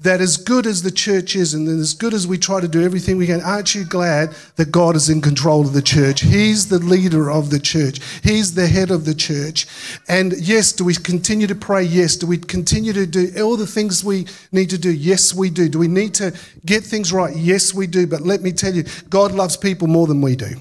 that 0.00 0.20
as 0.20 0.36
good 0.36 0.66
as 0.66 0.82
the 0.82 0.90
church 0.90 1.36
is 1.36 1.54
and 1.54 1.68
as 1.68 1.94
good 1.94 2.12
as 2.12 2.26
we 2.26 2.36
try 2.36 2.60
to 2.60 2.66
do 2.66 2.82
everything 2.82 3.16
we 3.16 3.26
can, 3.26 3.40
aren't 3.40 3.74
you 3.76 3.84
glad 3.84 4.34
that 4.56 4.72
God 4.72 4.96
is 4.96 5.08
in 5.08 5.20
control 5.20 5.60
of 5.60 5.72
the 5.72 5.82
church? 5.82 6.20
He's 6.20 6.68
the 6.68 6.80
leader 6.80 7.30
of 7.30 7.50
the 7.50 7.60
church, 7.60 8.00
He's 8.22 8.54
the 8.54 8.66
head 8.66 8.90
of 8.90 9.04
the 9.04 9.14
church. 9.14 9.66
And 10.08 10.32
yes, 10.36 10.72
do 10.72 10.84
we 10.84 10.94
continue 10.94 11.46
to 11.46 11.54
pray? 11.54 11.84
Yes. 11.84 12.16
Do 12.16 12.26
we 12.26 12.38
continue 12.38 12.92
to 12.92 13.06
do 13.06 13.32
all 13.40 13.56
the 13.56 13.66
things 13.66 14.02
we 14.02 14.26
need 14.50 14.70
to 14.70 14.78
do? 14.78 14.92
Yes, 14.92 15.32
we 15.32 15.48
do. 15.48 15.68
Do 15.68 15.78
we 15.78 15.88
need 15.88 16.14
to 16.14 16.36
get 16.66 16.82
things 16.82 17.12
right? 17.12 17.34
Yes, 17.34 17.72
we 17.72 17.86
do. 17.86 18.06
But 18.06 18.22
let 18.22 18.42
me 18.42 18.50
tell 18.52 18.74
you, 18.74 18.84
God 19.08 19.32
loves 19.32 19.56
people 19.56 19.86
more 19.86 20.08
than 20.08 20.20
we 20.20 20.34
do. 20.34 20.56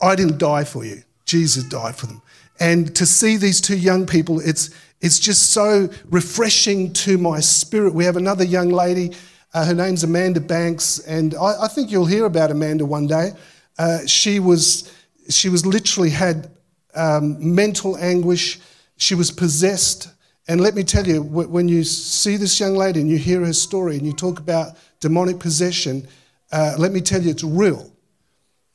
I 0.00 0.16
didn't 0.16 0.38
die 0.38 0.64
for 0.64 0.84
you, 0.84 1.04
Jesus 1.24 1.62
died 1.64 1.94
for 1.94 2.06
them. 2.06 2.20
And 2.58 2.94
to 2.96 3.06
see 3.06 3.36
these 3.36 3.60
two 3.60 3.76
young 3.76 4.06
people, 4.06 4.40
it's, 4.40 4.70
it's 5.02 5.18
just 5.18 5.50
so 5.50 5.90
refreshing 6.10 6.92
to 6.92 7.18
my 7.18 7.40
spirit. 7.40 7.92
We 7.92 8.04
have 8.04 8.16
another 8.16 8.44
young 8.44 8.68
lady, 8.68 9.10
uh, 9.52 9.66
her 9.66 9.74
name's 9.74 10.04
Amanda 10.04 10.40
Banks, 10.40 11.00
and 11.00 11.34
I, 11.34 11.64
I, 11.64 11.68
think 11.68 11.90
you'll 11.90 12.06
hear 12.06 12.24
about 12.24 12.52
Amanda 12.52 12.86
one 12.86 13.08
day. 13.08 13.32
Uh, 13.78 14.06
she, 14.06 14.38
was, 14.38 14.94
she 15.28 15.48
was 15.48 15.66
literally 15.66 16.10
had 16.10 16.52
um, 16.94 17.54
mental 17.54 17.96
anguish, 17.96 18.60
she 18.96 19.16
was 19.16 19.32
possessed. 19.32 20.08
And 20.46 20.60
let 20.60 20.74
me 20.74 20.84
tell 20.84 21.06
you, 21.06 21.22
when 21.22 21.68
you 21.68 21.82
see 21.82 22.36
this 22.36 22.58
young 22.60 22.74
lady 22.74 23.00
and 23.00 23.10
you 23.10 23.18
hear 23.18 23.44
her 23.44 23.52
story 23.52 23.96
and 23.96 24.06
you 24.06 24.12
talk 24.12 24.38
about 24.38 24.76
demonic 25.00 25.40
possession, 25.40 26.06
uh, 26.52 26.74
let 26.78 26.92
me 26.92 27.00
tell 27.00 27.20
you, 27.20 27.30
it's 27.30 27.44
real. 27.44 27.90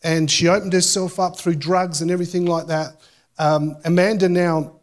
And 0.04 0.30
she 0.30 0.48
opened 0.48 0.74
herself 0.74 1.20
up 1.20 1.38
through 1.38 1.56
drugs 1.56 2.02
and 2.02 2.12
everything 2.12 2.46
like 2.46 2.68
that. 2.68 3.00
Um, 3.38 3.78
Amanda 3.86 4.28
now, 4.30 4.77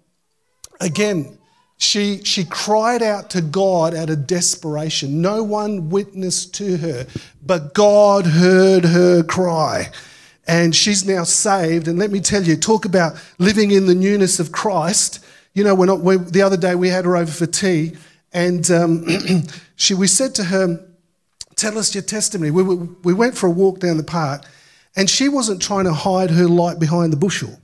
again, 0.80 1.38
she, 1.76 2.22
she 2.24 2.44
cried 2.44 3.02
out 3.02 3.30
to 3.30 3.42
God 3.42 3.94
out 3.94 4.10
of 4.10 4.26
desperation. 4.26 5.20
No 5.20 5.42
one 5.42 5.90
witnessed 5.90 6.54
to 6.54 6.76
her, 6.78 7.06
but 7.44 7.74
God 7.74 8.26
heard 8.26 8.84
her 8.84 9.22
cry. 9.22 9.90
And 10.46 10.74
she's 10.74 11.06
now 11.06 11.24
saved. 11.24 11.88
And 11.88 11.98
let 11.98 12.10
me 12.10 12.20
tell 12.20 12.42
you, 12.42 12.56
talk 12.56 12.84
about 12.84 13.22
living 13.38 13.70
in 13.70 13.86
the 13.86 13.94
newness 13.94 14.38
of 14.38 14.52
Christ. 14.52 15.24
You 15.52 15.64
know, 15.64 15.74
when, 15.74 16.02
when 16.02 16.26
the 16.30 16.42
other 16.42 16.56
day 16.56 16.74
we 16.74 16.88
had 16.88 17.04
her 17.04 17.16
over 17.16 17.30
for 17.30 17.46
tea, 17.46 17.96
and 18.32 18.68
um, 18.70 19.06
she, 19.76 19.94
we 19.94 20.06
said 20.06 20.34
to 20.36 20.44
her, 20.44 20.84
Tell 21.56 21.78
us 21.78 21.94
your 21.94 22.02
testimony. 22.02 22.50
We, 22.50 22.62
we 22.64 23.14
went 23.14 23.36
for 23.36 23.46
a 23.46 23.50
walk 23.50 23.78
down 23.78 23.96
the 23.96 24.02
park, 24.02 24.44
and 24.96 25.08
she 25.08 25.28
wasn't 25.28 25.62
trying 25.62 25.84
to 25.84 25.92
hide 25.92 26.30
her 26.30 26.48
light 26.48 26.80
behind 26.80 27.12
the 27.12 27.16
bushel. 27.16 27.60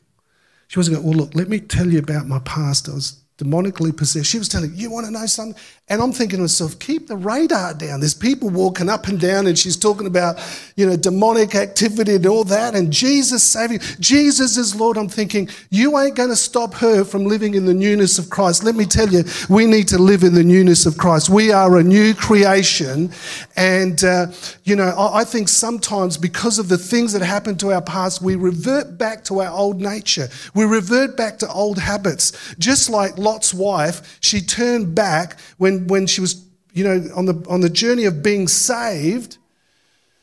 She 0.71 0.79
wasn't 0.79 0.99
going, 0.99 1.09
well, 1.09 1.19
look, 1.19 1.35
let 1.35 1.49
me 1.49 1.59
tell 1.59 1.89
you 1.89 1.99
about 1.99 2.29
my 2.29 2.39
past. 2.39 2.89
I 2.89 2.93
was 2.93 3.20
demonically 3.41 3.97
possessed. 3.97 4.27
She 4.27 4.39
was 4.39 4.49
telling, 4.49 4.73
You 4.75 4.91
want 4.91 5.07
to 5.07 5.13
know 5.13 5.27
something? 5.27 5.61
And 5.89 6.01
I'm 6.01 6.13
thinking 6.13 6.39
to 6.39 6.43
myself, 6.43 6.79
Keep 6.79 7.09
the 7.09 7.17
radar 7.17 7.75
down. 7.75 8.01
There's 8.01 8.15
people 8.15 8.51
walking 8.51 8.89
up 8.89 9.09
and 9.09 9.19
down, 9.19 9.47
and 9.47 9.59
she's 9.59 9.77
talking 9.77 10.07
about, 10.07 10.39
you 10.77 10.87
know, 10.87 10.97
demonic 10.97 11.55
activity 11.55 12.17
and 12.17 12.27
all 12.27 12.45
that, 12.45 12.75
and 12.75 12.93
Jesus 12.93 13.43
saving. 13.43 13.81
Jesus 13.99 14.57
is 14.57 14.77
Lord. 14.77 14.99
I'm 14.99 15.09
thinking, 15.09 15.49
You 15.71 15.99
ain't 15.99 16.17
going 16.17 16.29
to 16.29 16.37
stop 16.37 16.75
her 16.75 17.05
from 17.05 17.25
living 17.25 17.55
in 17.55 17.65
the 17.65 17.75
newness 17.75 18.19
of 18.19 18.29
Christ. 18.29 18.63
Let 18.63 18.75
me 18.75 18.85
tell 18.85 19.09
you, 19.09 19.25
we 19.49 19.67
need 19.67 19.89
to 19.89 19.99
live 19.99 20.23
in 20.23 20.35
the 20.35 20.45
newness 20.45 20.87
of 20.87 20.99
Christ. 20.99 21.31
We 21.31 21.51
are 21.51 21.79
a 21.79 21.83
new 21.83 22.15
creation. 22.15 23.11
And, 23.57 24.05
uh, 24.05 24.27
you 24.65 24.77
know, 24.77 24.89
I, 24.89 25.21
I 25.21 25.25
think 25.25 25.49
sometimes 25.49 26.19
because 26.19 26.59
of 26.59 26.69
the 26.69 26.79
things 26.79 27.13
that 27.15 27.23
happened 27.23 27.59
to 27.61 27.73
our 27.73 27.83
past, 27.83 28.21
we 28.21 28.37
revert 28.37 28.99
back 28.99 29.25
to 29.25 29.41
our 29.41 29.51
old 29.51 29.81
nature. 29.81 30.29
We 30.55 30.65
revert 30.65 31.17
back 31.17 31.39
to 31.39 31.49
old 31.49 31.79
habits. 31.79 32.55
Just 32.59 32.91
like 32.91 33.19
Lot's 33.31 33.55
wife, 33.55 34.19
she 34.21 34.41
turned 34.41 34.95
back 34.95 35.39
when, 35.59 35.87
when 35.87 36.07
she 36.07 36.21
was, 36.21 36.45
you 36.73 36.83
know, 36.85 37.09
on 37.15 37.27
the, 37.27 37.47
on 37.49 37.61
the 37.61 37.71
journey 37.71 38.05
of 38.05 38.23
being 38.23 38.49
saved. 38.49 39.39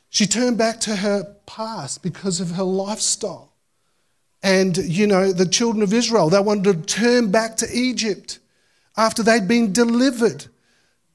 She 0.09 0.25
turned 0.25 0.57
back 0.57 0.79
to 0.81 0.97
her 0.97 1.35
past 1.45 2.03
because 2.03 2.39
of 2.39 2.51
her 2.51 2.63
lifestyle. 2.63 3.53
And, 4.43 4.77
you 4.77 5.07
know, 5.07 5.31
the 5.31 5.47
children 5.47 5.83
of 5.83 5.93
Israel, 5.93 6.29
they 6.29 6.39
wanted 6.39 6.87
to 6.87 6.95
turn 6.95 7.31
back 7.31 7.57
to 7.57 7.67
Egypt 7.71 8.39
after 8.95 9.23
they'd 9.23 9.47
been 9.47 9.73
delivered. 9.73 10.45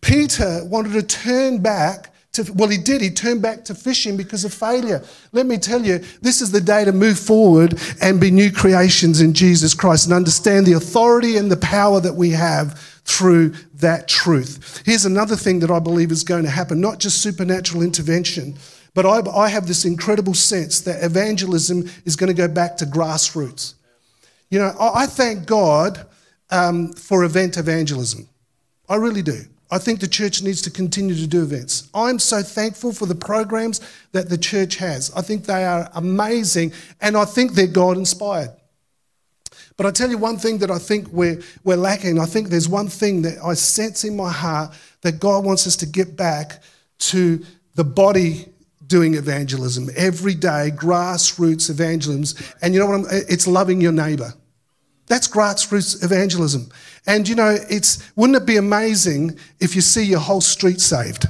Peter 0.01 0.65
wanted 0.65 0.93
to 0.93 1.03
turn 1.03 1.59
back 1.59 2.12
to, 2.33 2.51
well, 2.55 2.69
he 2.69 2.79
did. 2.79 3.03
He 3.03 3.11
turned 3.11 3.43
back 3.43 3.65
to 3.67 3.75
fishing 3.75 4.17
because 4.17 4.45
of 4.45 4.55
failure. 4.55 5.03
Let 5.33 5.45
me 5.45 5.59
tell 5.59 5.85
you, 5.85 5.99
this 6.23 6.41
is 6.41 6.51
the 6.51 6.63
day 6.63 6.85
to 6.85 6.93
move 6.93 7.19
forward 7.19 7.79
and 8.01 8.19
be 8.19 8.31
new 8.31 8.51
creations 8.51 9.21
in 9.21 9.35
Jesus 9.35 9.75
Christ 9.75 10.07
and 10.07 10.15
understand 10.15 10.65
the 10.65 10.73
authority 10.73 11.37
and 11.37 11.51
the 11.51 11.59
power 11.59 12.01
that 12.01 12.15
we 12.15 12.31
have 12.31 12.79
through 13.05 13.51
that 13.75 14.09
truth. 14.09 14.83
Here's 14.87 15.05
another 15.05 15.37
thing 15.37 15.61
that 15.61 15.71
I 15.71 15.79
believe 15.79 16.11
is 16.11 16.25
going 16.25 16.45
to 16.45 16.51
happen 16.51 16.81
not 16.81 17.01
just 17.01 17.21
supernatural 17.21 17.83
intervention, 17.83 18.57
but 18.95 19.05
I, 19.05 19.21
I 19.31 19.49
have 19.49 19.67
this 19.67 19.85
incredible 19.85 20.35
sense 20.35 20.81
that 20.83 21.05
evangelism 21.05 21.91
is 22.07 22.17
going 22.17 22.29
to 22.29 22.35
go 22.35 22.49
back 22.49 22.79
to 22.79 22.87
grassroots. 22.87 23.75
You 24.49 24.59
know, 24.59 24.75
I, 24.81 25.03
I 25.03 25.07
thank 25.07 25.47
God 25.47 26.07
um, 26.51 26.93
for 26.93 27.25
event 27.25 27.59
evangelism. 27.59 28.29
I 28.89 28.97
really 28.97 29.23
do. 29.23 29.43
I 29.73 29.79
think 29.79 30.01
the 30.01 30.07
church 30.07 30.43
needs 30.43 30.61
to 30.63 30.71
continue 30.71 31.15
to 31.15 31.27
do 31.27 31.43
events. 31.43 31.89
I'm 31.95 32.19
so 32.19 32.43
thankful 32.43 32.93
for 32.93 33.07
the 33.07 33.15
programs 33.15 33.81
that 34.13 34.29
the 34.29 34.37
church 34.37 34.77
has. 34.77 35.11
I 35.17 35.23
think 35.23 35.47
they 35.47 35.65
are 35.65 35.91
amazing 35.95 36.75
and 37.01 37.17
I 37.17 37.25
think 37.25 37.53
they're 37.53 37.67
God 37.67 37.97
inspired. 37.97 38.51
But 39.79 39.87
I 39.87 39.91
tell 39.91 40.11
you 40.11 40.19
one 40.19 40.37
thing 40.37 40.59
that 40.59 40.71
I 40.71 40.79
think 40.79 41.09
we're, 41.09 41.41
we're 41.65 41.77
lacking. 41.77 42.19
I 42.19 42.27
think 42.27 42.49
there's 42.49 42.69
one 42.69 42.89
thing 42.89 43.23
that 43.23 43.39
I 43.43 43.55
sense 43.55 44.05
in 44.05 44.15
my 44.15 44.31
heart 44.31 44.75
that 45.01 45.19
God 45.19 45.43
wants 45.43 45.67
us 45.67 45.77
to 45.77 45.87
get 45.87 46.19
back 46.19 46.63
to 46.99 47.43
the 47.75 47.83
body 47.83 48.53
doing 48.87 49.15
evangelism 49.15 49.89
every 49.97 50.35
day, 50.35 50.71
grassroots 50.75 51.71
evangelism. 51.71 52.47
And 52.61 52.75
you 52.75 52.81
know 52.81 52.87
what? 52.89 52.95
I'm, 52.97 53.07
it's 53.11 53.47
loving 53.47 53.81
your 53.81 53.93
neighbor. 53.93 54.35
That's 55.07 55.29
grassroots 55.29 56.03
evangelism. 56.03 56.71
And 57.07 57.29
you 57.29 57.35
know, 57.35 57.57
it's 57.69 58.11
wouldn't 58.17 58.37
it 58.37 58.47
be 58.47 58.57
amazing 58.57 59.39
if 59.61 59.75
you 59.75 59.81
see 59.81 60.05
your 60.05 60.21
whole 60.21 60.41
street 60.41 60.81
saved? 60.81 61.27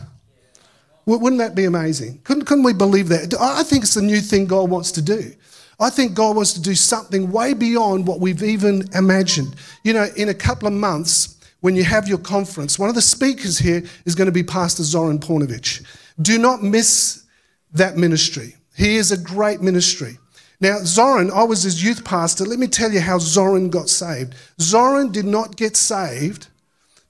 Wouldn't 1.04 1.38
that 1.38 1.54
be 1.54 1.64
amazing? 1.64 2.20
Couldn't, 2.22 2.44
couldn't 2.44 2.64
we 2.64 2.72
believe 2.72 3.08
that? 3.08 3.34
I 3.40 3.64
think 3.64 3.82
it's 3.82 3.96
a 3.96 4.02
new 4.02 4.20
thing 4.20 4.46
God 4.46 4.70
wants 4.70 4.92
to 4.92 5.02
do. 5.02 5.32
I 5.80 5.90
think 5.90 6.14
God 6.14 6.36
wants 6.36 6.52
to 6.52 6.62
do 6.62 6.76
something 6.76 7.32
way 7.32 7.54
beyond 7.54 8.06
what 8.06 8.20
we've 8.20 8.42
even 8.42 8.88
imagined. 8.94 9.56
You 9.82 9.94
know, 9.94 10.06
in 10.16 10.28
a 10.28 10.34
couple 10.34 10.68
of 10.68 10.74
months, 10.74 11.40
when 11.60 11.74
you 11.74 11.82
have 11.82 12.06
your 12.06 12.18
conference, 12.18 12.78
one 12.78 12.88
of 12.88 12.94
the 12.94 13.02
speakers 13.02 13.58
here 13.58 13.82
is 14.04 14.14
going 14.14 14.26
to 14.26 14.32
be 14.32 14.44
Pastor 14.44 14.84
Zoran 14.84 15.18
Paunovic. 15.18 15.84
Do 16.20 16.38
not 16.38 16.62
miss 16.62 17.24
that 17.72 17.96
ministry. 17.96 18.54
He 18.76 18.96
is 18.96 19.10
a 19.10 19.16
great 19.16 19.60
ministry. 19.60 20.18
Now, 20.62 20.78
Zoran, 20.84 21.32
I 21.32 21.42
was 21.42 21.64
his 21.64 21.82
youth 21.82 22.04
pastor. 22.04 22.44
Let 22.44 22.60
me 22.60 22.68
tell 22.68 22.92
you 22.92 23.00
how 23.00 23.18
Zoran 23.18 23.68
got 23.68 23.88
saved. 23.88 24.36
Zoran 24.60 25.10
did 25.10 25.24
not 25.24 25.56
get 25.56 25.76
saved 25.76 26.46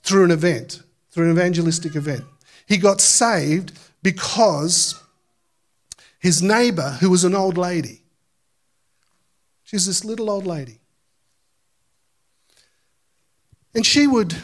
through 0.03 0.25
an 0.25 0.31
event, 0.31 0.83
through 1.11 1.27
an 1.27 1.33
evangelistic 1.33 1.95
event. 1.95 2.25
He 2.67 2.79
got 2.79 3.03
saved 3.03 3.79
because 4.03 4.99
his 6.19 6.43
neighbor, 6.43 6.97
who 7.01 7.11
was 7.11 7.25
an 7.25 7.35
old 7.35 7.59
lady, 7.59 8.01
she's 9.65 9.85
this 9.85 10.03
little 10.03 10.31
old 10.31 10.47
lady. 10.47 10.79
And 13.75 13.85
she 13.85 14.07
would, 14.07 14.35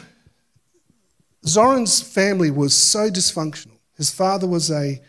Zoran's 1.47 1.99
family 1.99 2.51
was 2.51 2.75
so 2.75 3.09
dysfunctional. 3.09 3.79
His 3.97 4.11
father 4.11 4.45
was 4.45 4.69
a 4.69 5.01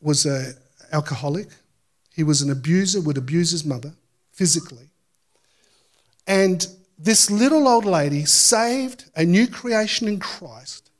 was 0.00 0.26
a 0.26 0.54
alcoholic. 0.90 1.46
He 2.14 2.22
was 2.22 2.42
an 2.42 2.50
abuser, 2.50 3.00
would 3.00 3.16
abuse 3.18 3.50
his 3.50 3.64
mother 3.64 3.94
physically. 4.32 4.90
And 6.26 6.66
this 6.98 7.30
little 7.30 7.66
old 7.66 7.84
lady, 7.84 8.24
saved, 8.24 9.10
a 9.16 9.24
new 9.24 9.46
creation 9.46 10.06
in 10.08 10.20
Christ, 10.20 10.90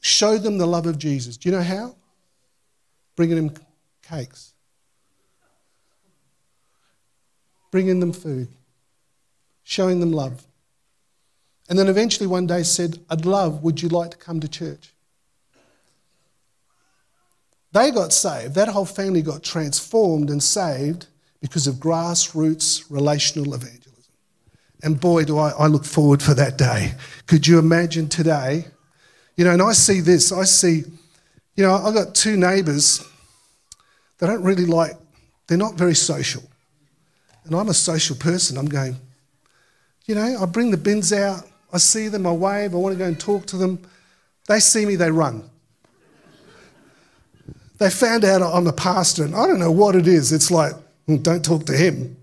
showed 0.00 0.42
them 0.42 0.58
the 0.58 0.66
love 0.66 0.86
of 0.86 0.98
Jesus. 0.98 1.36
Do 1.36 1.48
you 1.48 1.54
know 1.54 1.62
how? 1.62 1.96
Bringing 3.16 3.36
them 3.36 3.54
cakes, 4.02 4.52
bringing 7.70 8.00
them 8.00 8.12
food, 8.12 8.48
showing 9.62 10.00
them 10.00 10.12
love. 10.12 10.46
And 11.68 11.78
then 11.78 11.88
eventually 11.88 12.26
one 12.26 12.46
day 12.46 12.62
said, 12.62 12.98
I'd 13.08 13.24
love, 13.24 13.62
would 13.62 13.80
you 13.80 13.88
like 13.88 14.10
to 14.10 14.16
come 14.18 14.40
to 14.40 14.48
church? 14.48 14.93
They 17.74 17.90
got 17.90 18.12
saved. 18.12 18.54
That 18.54 18.68
whole 18.68 18.84
family 18.84 19.20
got 19.20 19.42
transformed 19.42 20.30
and 20.30 20.40
saved 20.40 21.08
because 21.40 21.66
of 21.66 21.74
grassroots 21.74 22.84
relational 22.88 23.52
evangelism. 23.52 24.14
And 24.84 25.00
boy, 25.00 25.24
do 25.24 25.38
I, 25.38 25.50
I 25.50 25.66
look 25.66 25.84
forward 25.84 26.22
for 26.22 26.34
that 26.34 26.56
day. 26.56 26.94
Could 27.26 27.48
you 27.48 27.58
imagine 27.58 28.08
today? 28.08 28.66
You 29.36 29.44
know, 29.44 29.50
and 29.50 29.60
I 29.60 29.72
see 29.72 30.00
this. 30.00 30.30
I 30.30 30.44
see, 30.44 30.84
you 31.56 31.64
know, 31.64 31.74
I've 31.74 31.94
got 31.94 32.14
two 32.14 32.36
neighbours. 32.36 33.04
They 34.18 34.28
don't 34.28 34.44
really 34.44 34.66
like, 34.66 34.92
they're 35.48 35.58
not 35.58 35.74
very 35.74 35.96
social. 35.96 36.44
And 37.44 37.56
I'm 37.56 37.68
a 37.68 37.74
social 37.74 38.14
person. 38.14 38.56
I'm 38.56 38.66
going, 38.66 38.96
you 40.06 40.14
know, 40.14 40.38
I 40.40 40.46
bring 40.46 40.70
the 40.70 40.76
bins 40.76 41.12
out. 41.12 41.42
I 41.72 41.78
see 41.78 42.06
them, 42.06 42.24
I 42.24 42.32
wave, 42.32 42.72
I 42.72 42.76
want 42.76 42.92
to 42.92 42.98
go 43.00 43.06
and 43.06 43.18
talk 43.18 43.46
to 43.46 43.56
them. 43.56 43.80
They 44.46 44.60
see 44.60 44.86
me, 44.86 44.94
they 44.94 45.10
run. 45.10 45.50
They 47.78 47.90
found 47.90 48.24
out 48.24 48.42
I'm 48.42 48.66
a 48.66 48.72
pastor, 48.72 49.24
and 49.24 49.34
I 49.34 49.46
don't 49.46 49.58
know 49.58 49.72
what 49.72 49.96
it 49.96 50.06
is. 50.06 50.32
It's 50.32 50.50
like, 50.50 50.74
well, 51.06 51.18
don't 51.18 51.44
talk 51.44 51.66
to 51.66 51.76
him. 51.76 52.16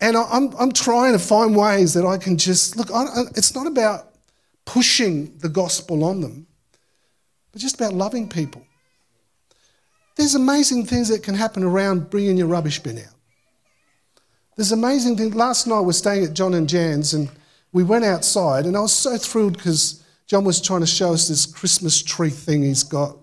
And 0.00 0.16
I'm, 0.16 0.54
I'm 0.58 0.72
trying 0.72 1.12
to 1.12 1.18
find 1.18 1.56
ways 1.56 1.94
that 1.94 2.04
I 2.04 2.18
can 2.18 2.36
just 2.36 2.76
look, 2.76 2.88
it's 3.36 3.54
not 3.54 3.66
about 3.66 4.08
pushing 4.64 5.36
the 5.38 5.48
gospel 5.48 6.04
on 6.04 6.20
them, 6.20 6.46
but 7.52 7.60
just 7.60 7.76
about 7.76 7.92
loving 7.92 8.28
people. 8.28 8.64
There's 10.16 10.34
amazing 10.34 10.86
things 10.86 11.08
that 11.08 11.22
can 11.22 11.34
happen 11.34 11.62
around 11.62 12.10
bringing 12.10 12.36
your 12.36 12.48
rubbish 12.48 12.80
bin 12.80 12.98
out. 12.98 13.14
There's 14.56 14.72
amazing 14.72 15.16
things. 15.16 15.34
Last 15.34 15.66
night 15.66 15.80
we're 15.80 15.92
staying 15.92 16.24
at 16.24 16.34
John 16.34 16.54
and 16.54 16.68
Jan's, 16.68 17.14
and 17.14 17.30
we 17.72 17.82
went 17.82 18.04
outside, 18.04 18.66
and 18.66 18.76
I 18.76 18.80
was 18.80 18.92
so 18.92 19.16
thrilled 19.16 19.56
because 19.56 20.04
John 20.26 20.44
was 20.44 20.60
trying 20.60 20.80
to 20.80 20.86
show 20.86 21.12
us 21.12 21.28
this 21.28 21.46
Christmas 21.46 22.02
tree 22.02 22.30
thing 22.30 22.62
he's 22.62 22.82
got. 22.82 23.16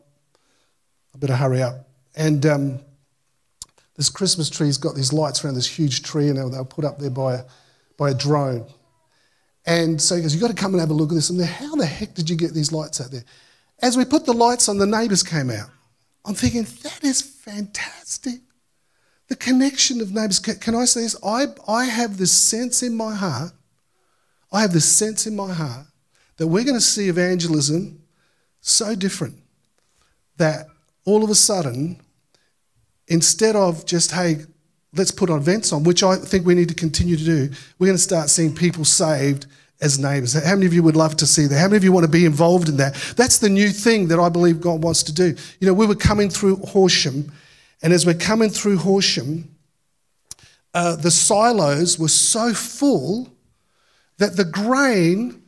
Better 1.19 1.35
hurry 1.35 1.61
up. 1.61 1.87
And 2.15 2.45
um, 2.45 2.79
this 3.95 4.09
Christmas 4.09 4.49
tree's 4.49 4.77
got 4.77 4.95
these 4.95 5.13
lights 5.13 5.43
around 5.43 5.55
this 5.55 5.67
huge 5.67 6.03
tree, 6.03 6.29
and 6.29 6.37
they 6.37 6.57
were 6.57 6.65
put 6.65 6.85
up 6.85 6.99
there 6.99 7.09
by 7.09 7.35
a, 7.35 7.43
by 7.97 8.11
a 8.11 8.13
drone. 8.13 8.65
And 9.65 10.01
so 10.01 10.15
he 10.15 10.21
goes, 10.21 10.33
You've 10.33 10.41
got 10.41 10.49
to 10.49 10.53
come 10.55 10.73
and 10.73 10.79
have 10.79 10.89
a 10.89 10.93
look 10.93 11.11
at 11.11 11.15
this. 11.15 11.29
And 11.29 11.41
how 11.41 11.75
the 11.75 11.85
heck 11.85 12.15
did 12.15 12.29
you 12.29 12.35
get 12.35 12.53
these 12.53 12.71
lights 12.71 13.01
out 13.01 13.11
there? 13.11 13.25
As 13.81 13.97
we 13.97 14.05
put 14.05 14.25
the 14.25 14.33
lights 14.33 14.67
on, 14.69 14.77
the 14.77 14.87
neighbours 14.87 15.23
came 15.23 15.49
out. 15.49 15.69
I'm 16.25 16.35
thinking, 16.35 16.65
That 16.83 17.03
is 17.03 17.21
fantastic. 17.21 18.39
The 19.27 19.35
connection 19.35 20.01
of 20.01 20.11
neighbours. 20.11 20.39
Can, 20.39 20.55
can 20.55 20.75
I 20.75 20.85
say 20.85 21.01
this? 21.01 21.15
I, 21.23 21.47
I 21.67 21.85
have 21.85 22.17
this 22.17 22.31
sense 22.31 22.81
in 22.81 22.95
my 22.95 23.13
heart 23.13 23.51
I 24.51 24.61
have 24.61 24.73
this 24.73 24.91
sense 24.91 25.27
in 25.27 25.35
my 25.35 25.53
heart 25.53 25.85
that 26.37 26.47
we're 26.47 26.63
going 26.63 26.75
to 26.75 26.81
see 26.81 27.09
evangelism 27.09 28.01
so 28.61 28.95
different 28.95 29.35
that 30.37 30.67
all 31.09 31.23
of 31.23 31.29
a 31.29 31.35
sudden, 31.35 31.99
instead 33.07 33.55
of 33.55 33.85
just, 33.85 34.11
hey, 34.11 34.37
let's 34.93 35.11
put 35.11 35.29
on 35.29 35.39
events 35.39 35.73
on, 35.73 35.83
which 35.83 36.03
I 36.03 36.15
think 36.15 36.45
we 36.45 36.55
need 36.55 36.69
to 36.69 36.75
continue 36.75 37.17
to 37.17 37.23
do, 37.23 37.49
we're 37.77 37.87
going 37.87 37.97
to 37.97 38.03
start 38.03 38.29
seeing 38.29 38.55
people 38.55 38.85
saved 38.85 39.45
as 39.81 39.97
neighbours. 39.97 40.33
How 40.33 40.55
many 40.55 40.65
of 40.65 40.73
you 40.73 40.83
would 40.83 40.95
love 40.95 41.15
to 41.17 41.27
see 41.27 41.45
that? 41.47 41.57
How 41.57 41.67
many 41.67 41.77
of 41.77 41.83
you 41.83 41.91
want 41.91 42.05
to 42.05 42.11
be 42.11 42.25
involved 42.25 42.69
in 42.69 42.77
that? 42.77 42.95
That's 43.15 43.37
the 43.37 43.49
new 43.49 43.69
thing 43.69 44.07
that 44.09 44.19
I 44.19 44.29
believe 44.29 44.61
God 44.61 44.83
wants 44.83 45.03
to 45.03 45.13
do. 45.13 45.35
You 45.59 45.67
know, 45.67 45.73
we 45.73 45.85
were 45.85 45.95
coming 45.95 46.29
through 46.29 46.57
Horsham, 46.57 47.31
and 47.81 47.93
as 47.93 48.05
we're 48.05 48.13
coming 48.13 48.49
through 48.49 48.77
Horsham, 48.77 49.55
uh, 50.73 50.95
the 50.95 51.11
silos 51.11 51.97
were 51.97 52.09
so 52.09 52.53
full 52.53 53.29
that 54.17 54.35
the 54.35 54.45
grain, 54.45 55.41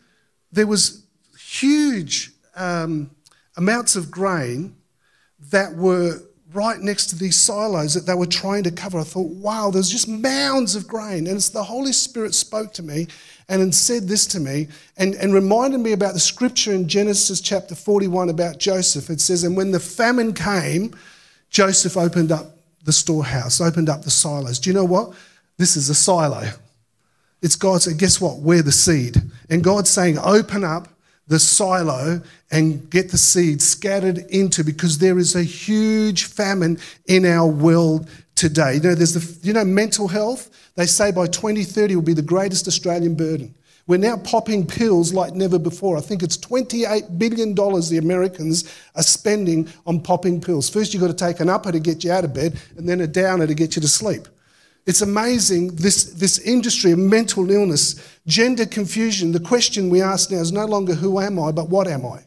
there 0.52 0.66
was 0.66 1.06
huge 1.38 2.32
um, 2.56 3.12
amounts 3.58 3.96
of 3.96 4.10
grain 4.10 4.76
that 5.52 5.76
were 5.76 6.20
right 6.54 6.80
next 6.82 7.08
to 7.08 7.18
these 7.18 7.40
silos 7.40 7.94
that 7.94 8.06
they 8.06 8.14
were 8.14 8.26
trying 8.26 8.64
to 8.64 8.72
cover. 8.72 9.00
I 9.00 9.04
thought, 9.04 9.32
wow, 9.32 9.72
there's 9.72 9.90
just 9.90 10.08
mounds 10.08 10.76
of 10.76 10.88
grain. 10.88 11.28
And 11.28 11.38
it's 11.38 11.50
the 11.50 11.64
Holy 11.64 11.94
Spirit 11.94 12.34
spoke 12.34 12.74
to 12.74 12.84
me 12.84 13.08
and 13.48 13.74
said 13.74 14.08
this 14.08 14.26
to 14.28 14.40
me 14.40 14.68
and, 14.98 15.16
and 15.16 15.34
reminded 15.34 15.80
me 15.80 15.94
about 15.94 16.14
the 16.14 16.20
scripture 16.20 16.74
in 16.74 16.88
Genesis 16.88 17.40
chapter 17.42 17.76
41 17.76 18.30
about 18.30 18.58
Joseph. 18.58 19.10
It 19.10 19.22
says, 19.22 19.44
And 19.44 19.56
when 19.56 19.72
the 19.72 19.80
famine 19.80 20.34
came, 20.34 20.96
Joseph 21.50 21.98
opened 21.98 22.32
up 22.32 22.58
the 22.84 22.94
storehouse, 22.94 23.62
opened 23.62 23.90
up 23.90 24.04
the 24.04 24.12
silos. 24.12 24.60
Do 24.60 24.70
you 24.70 24.74
know 24.74 24.86
what? 24.86 25.14
This 25.58 25.76
is 25.78 25.90
a 25.90 25.96
silo. 25.96 26.50
It's 27.42 27.56
God 27.56 27.82
saying, 27.82 27.98
guess 27.98 28.22
what? 28.22 28.38
We're 28.38 28.62
the 28.62 28.72
seed. 28.72 29.18
And 29.50 29.64
God's 29.64 29.90
saying, 29.90 30.18
open 30.20 30.64
up 30.64 30.88
the 31.32 31.40
silo 31.40 32.22
and 32.52 32.90
get 32.90 33.10
the 33.10 33.18
seed 33.18 33.62
scattered 33.62 34.18
into 34.30 34.66
because 34.66 34.98
there 34.98 35.18
is 35.18 35.34
a 35.34 35.44
huge 35.44 36.26
famine 36.26 36.78
in 37.08 37.26
our 37.26 37.48
world 37.48 38.10
today. 38.36 38.76
You 38.76 38.82
know, 38.82 38.96
there's 38.96 39.14
the, 39.14 39.48
you 39.48 39.54
know, 39.54 39.64
mental 39.64 40.10
health. 40.10 40.50
They 40.76 40.86
say 40.86 41.10
by 41.14 41.28
2030 41.28 41.96
will 41.96 42.04
be 42.04 42.14
the 42.14 42.22
greatest 42.22 42.68
Australian 42.68 43.16
burden. 43.16 43.56
We're 43.88 43.98
now 43.98 44.18
popping 44.18 44.68
pills 44.68 45.14
like 45.14 45.34
never 45.34 45.58
before. 45.58 45.98
I 45.98 46.02
think 46.02 46.22
it's 46.22 46.38
$28 46.38 47.18
billion 47.18 47.56
the 47.56 47.98
Americans 47.98 48.70
are 48.96 49.04
spending 49.04 49.70
on 49.88 50.02
popping 50.02 50.42
pills. 50.42 50.70
First, 50.70 50.94
you've 50.94 51.02
got 51.02 51.18
to 51.18 51.26
take 51.26 51.40
an 51.40 51.48
upper 51.48 51.72
to 51.72 51.80
get 51.80 52.04
you 52.04 52.12
out 52.12 52.26
of 52.26 52.34
bed, 52.34 52.60
and 52.76 52.88
then 52.88 53.00
a 53.00 53.08
downer 53.08 53.48
to 53.48 53.54
get 53.54 53.78
you 53.78 53.82
to 53.82 53.88
sleep. 53.88 54.28
It's 54.86 55.02
amazing, 55.02 55.76
this, 55.76 56.06
this 56.06 56.40
industry 56.40 56.92
of 56.92 57.00
mental 57.00 57.50
illness, 57.52 58.18
gender 58.26 58.66
confusion. 58.66 59.32
The 59.32 59.40
question 59.40 59.90
we 59.90 60.02
ask 60.02 60.32
now 60.32 60.38
is 60.38 60.52
no 60.52 60.66
longer 60.66 60.96
who 60.96 61.20
am 61.20 61.40
I, 61.40 61.52
but 61.52 61.70
what 61.70 61.88
am 61.88 62.06
I? 62.06 62.24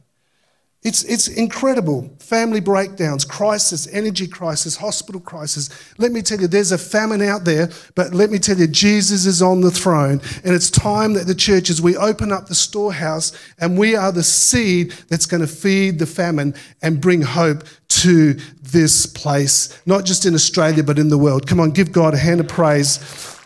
It's, 0.85 1.03
it's 1.05 1.29
incredible. 1.29 2.15
Family 2.19 2.61
breakdowns, 2.61 3.25
crisis, 3.25 3.89
energy 3.91 4.29
crisis, 4.29 4.77
hospital 4.77 5.19
crisis. 5.19 5.71
Let 5.97 6.13
me 6.13 6.21
tell 6.21 6.39
you, 6.39 6.47
there's 6.47 6.73
a 6.73 6.79
famine 6.79 7.23
out 7.23 7.45
there, 7.45 7.71
but 7.95 8.13
let 8.13 8.31
me 8.31 8.39
tell 8.39 8.59
you, 8.59 8.67
Jesus 8.67 9.25
is 9.25 9.41
on 9.41 9.63
the 9.63 9.71
throne. 9.71 10.21
And 10.45 10.55
it's 10.55 10.71
time 10.71 11.15
that 11.15 11.27
the 11.27 11.35
churches, 11.35 11.81
we 11.81 11.97
open 11.97 12.33
up 12.33 12.49
the 12.49 12.55
storehouse 12.55 13.33
and 13.59 13.79
we 13.79 13.97
are 13.97 14.13
the 14.13 14.23
seed 14.23 14.91
that's 15.09 15.25
going 15.25 15.41
to 15.41 15.47
feed 15.47 15.99
the 15.99 16.07
famine 16.07 16.55
and 16.83 17.01
bring 17.01 17.23
hope 17.23 17.65
to 17.89 18.35
this 18.61 19.07
place, 19.07 19.81
not 19.87 20.05
just 20.05 20.27
in 20.27 20.35
Australia, 20.35 20.85
but 20.85 20.99
in 20.99 21.09
the 21.09 21.17
world. 21.17 21.47
Come 21.47 21.61
on, 21.61 21.71
give 21.71 21.93
God 21.93 22.13
a 22.13 22.19
hand 22.19 22.41
of 22.41 22.49
praise. 22.49 22.99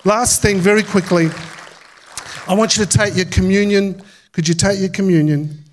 Last 0.04 0.42
thing, 0.42 0.58
very 0.58 0.82
quickly, 0.82 1.28
I 2.48 2.54
want 2.54 2.76
you 2.76 2.84
to 2.84 2.98
take 2.98 3.14
your 3.14 3.26
communion. 3.26 4.02
Could 4.32 4.48
you 4.48 4.54
take 4.54 4.80
your 4.80 4.88
communion? 4.88 5.67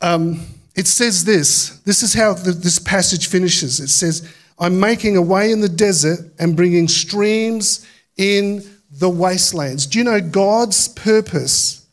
Um, 0.00 0.46
it 0.76 0.86
says 0.86 1.24
this 1.24 1.78
this 1.80 2.02
is 2.02 2.14
how 2.14 2.34
the, 2.34 2.52
this 2.52 2.78
passage 2.78 3.28
finishes. 3.28 3.80
It 3.80 3.88
says, 3.88 4.32
I'm 4.58 4.78
making 4.78 5.16
a 5.16 5.22
way 5.22 5.52
in 5.52 5.60
the 5.60 5.68
desert 5.68 6.20
and 6.38 6.56
bringing 6.56 6.88
streams 6.88 7.86
in 8.16 8.62
the 8.90 9.08
wastelands. 9.08 9.86
Do 9.86 9.98
you 9.98 10.04
know 10.04 10.20
God's 10.20 10.88
purpose 10.88 11.86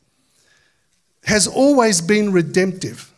has 1.24 1.48
always 1.48 2.02
been 2.02 2.32
redemptive? 2.32 3.12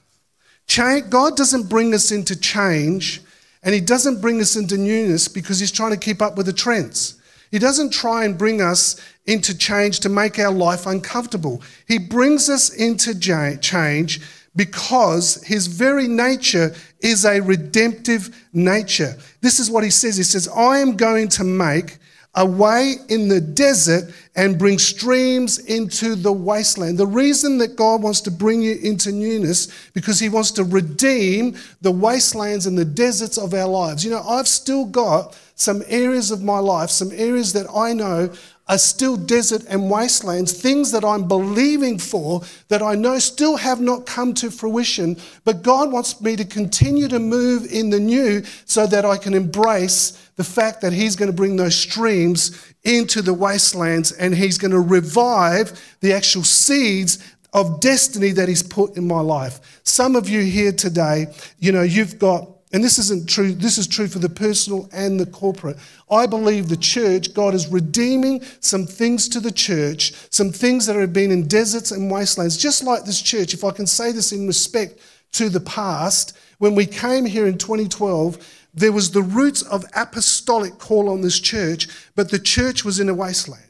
God 1.10 1.36
doesn't 1.36 1.70
bring 1.70 1.94
us 1.94 2.12
into 2.12 2.40
change 2.40 3.22
and 3.64 3.74
He 3.74 3.82
doesn't 3.82 4.22
bring 4.22 4.40
us 4.40 4.56
into 4.56 4.78
newness 4.78 5.28
because 5.28 5.60
He's 5.60 5.72
trying 5.72 5.92
to 5.92 5.98
keep 5.98 6.22
up 6.22 6.38
with 6.38 6.46
the 6.46 6.54
trends. 6.54 7.20
He 7.52 7.58
doesn't 7.58 7.92
try 7.92 8.26
and 8.26 8.38
bring 8.38 8.62
us 8.62 9.02
into 9.26 9.58
change 9.58 10.02
to 10.02 10.10
make 10.10 10.38
our 10.38 10.52
life 10.52 10.86
uncomfortable. 10.86 11.64
He 11.88 11.98
brings 11.98 12.50
us 12.50 12.70
into 12.70 13.18
change 13.60 14.22
because 14.56 15.44
his 15.44 15.68
very 15.68 16.08
nature 16.08 16.74
is 17.02 17.26
a 17.26 17.42
redemptive 17.42 18.48
nature. 18.54 19.16
This 19.42 19.60
is 19.60 19.70
what 19.70 19.84
he 19.84 19.90
says. 19.90 20.18
He 20.18 20.24
says, 20.24 20.48
I 20.48 20.80
am 20.80 20.98
going 20.98 21.30
to 21.30 21.44
make 21.44 21.98
a 22.36 22.46
way 22.46 22.96
in 23.10 23.28
the 23.28 23.42
desert 23.42 24.14
and 24.36 24.60
bring 24.60 24.78
streams 24.78 25.58
into 25.58 26.16
the 26.16 26.32
wasteland. 26.32 26.98
The 26.98 27.08
reason 27.08 27.58
that 27.58 27.76
God 27.76 28.04
wants 28.04 28.22
to 28.22 28.32
bring 28.32 28.62
you 28.62 28.76
into 28.84 29.12
newness 29.12 29.90
because 29.94 30.20
he 30.20 30.30
wants 30.30 30.52
to 30.52 30.64
redeem 30.64 31.58
the 31.82 31.92
wastelands 31.92 32.68
and 32.68 32.78
the 32.78 32.86
deserts 32.86 33.38
of 33.38 33.54
our 33.54 33.68
lives. 33.68 34.06
You 34.06 34.12
know, 34.12 34.22
I've 34.22 34.48
still 34.48 34.86
got 34.86 35.38
some 35.56 35.84
areas 35.88 36.32
of 36.32 36.42
my 36.42 36.60
life, 36.60 36.90
some 36.90 37.12
areas 37.12 37.52
that 37.54 37.68
I 37.76 37.94
know 37.94 38.32
are 38.70 38.78
still 38.78 39.18
desert 39.18 39.66
and 39.68 39.90
wastelands, 39.90 40.54
things 40.54 40.92
that 40.92 41.04
I'm 41.04 41.28
believing 41.28 41.98
for 41.98 42.44
that 42.68 42.84
I 42.84 42.94
know 42.94 43.18
still 43.18 43.58
have 43.58 43.82
not 43.82 44.06
come 44.06 44.36
to 44.36 44.52
fruition. 44.52 45.18
But 45.44 45.64
God 45.64 45.92
wants 45.92 46.22
me 46.22 46.36
to 46.36 46.46
continue 46.46 47.08
to 47.08 47.18
move 47.18 47.66
in 47.66 47.90
the 47.90 48.00
new 48.00 48.44
so 48.66 48.86
that 48.86 49.06
I 49.06 49.18
can 49.18 49.34
embrace 49.34 50.12
the 50.36 50.44
fact 50.44 50.82
that 50.82 50.94
He's 50.94 51.16
going 51.16 51.32
to 51.32 51.36
bring 51.36 51.56
those 51.56 51.76
streams 51.76 52.64
into 52.84 53.24
the 53.24 53.34
wastelands 53.34 54.12
and 54.12 54.36
He's 54.36 54.60
going 54.60 54.72
to 54.72 54.80
revive 54.80 55.98
the 56.02 56.14
actual 56.14 56.44
seeds 56.44 57.18
of 57.52 57.82
destiny 57.82 58.30
that 58.34 58.48
He's 58.48 58.62
put 58.62 58.96
in 58.96 59.08
my 59.08 59.22
life. 59.22 59.82
Some 59.84 60.16
of 60.16 60.30
you 60.30 60.42
here 60.42 60.72
today, 60.72 61.26
you 61.58 61.72
know, 61.72 61.82
you've 61.82 62.20
got 62.20 62.48
and 62.72 62.84
this 62.84 63.00
isn't 63.00 63.28
true, 63.28 63.54
this 63.54 63.80
is 63.80 63.88
true 63.88 64.08
for 64.08 64.20
the 64.20 64.30
personal 64.30 64.90
and 64.94 65.20
the 65.20 65.26
corporate. 65.26 65.78
I 66.10 66.28
believe 66.28 66.70
the 66.70 66.78
church, 66.78 67.34
God 67.34 67.56
is 67.56 67.68
redeeming 67.68 68.44
some 68.60 68.86
things 68.86 69.28
to 69.30 69.40
the 69.40 69.52
church, 69.52 70.14
some 70.30 70.52
things 70.52 70.86
that 70.86 70.96
have 70.96 71.14
been 71.14 71.32
in 71.32 71.48
deserts 71.48 71.92
and 71.92 72.12
wastelands, 72.12 72.58
just 72.58 72.84
like 72.84 73.06
this 73.06 73.22
church. 73.22 73.56
If 73.56 73.64
I 73.64 73.72
can 73.72 73.88
say 73.88 74.12
this 74.12 74.32
in 74.32 74.46
respect 74.46 75.00
to 75.34 75.50
the 75.50 75.60
past, 75.62 76.38
when 76.60 76.76
we 76.76 76.86
came 76.86 77.26
here 77.26 77.48
in 77.48 77.58
2012, 77.58 78.68
there 78.74 78.92
was 78.92 79.12
the 79.12 79.24
roots 79.24 79.64
of 79.64 79.84
apostolic 79.96 80.78
call 80.78 81.10
on 81.10 81.22
this 81.22 81.40
church, 81.40 81.88
but 82.16 82.30
the 82.30 82.40
church 82.40 82.86
was 82.86 83.00
in 83.00 83.10
a 83.10 83.16
wasteland. 83.16 83.64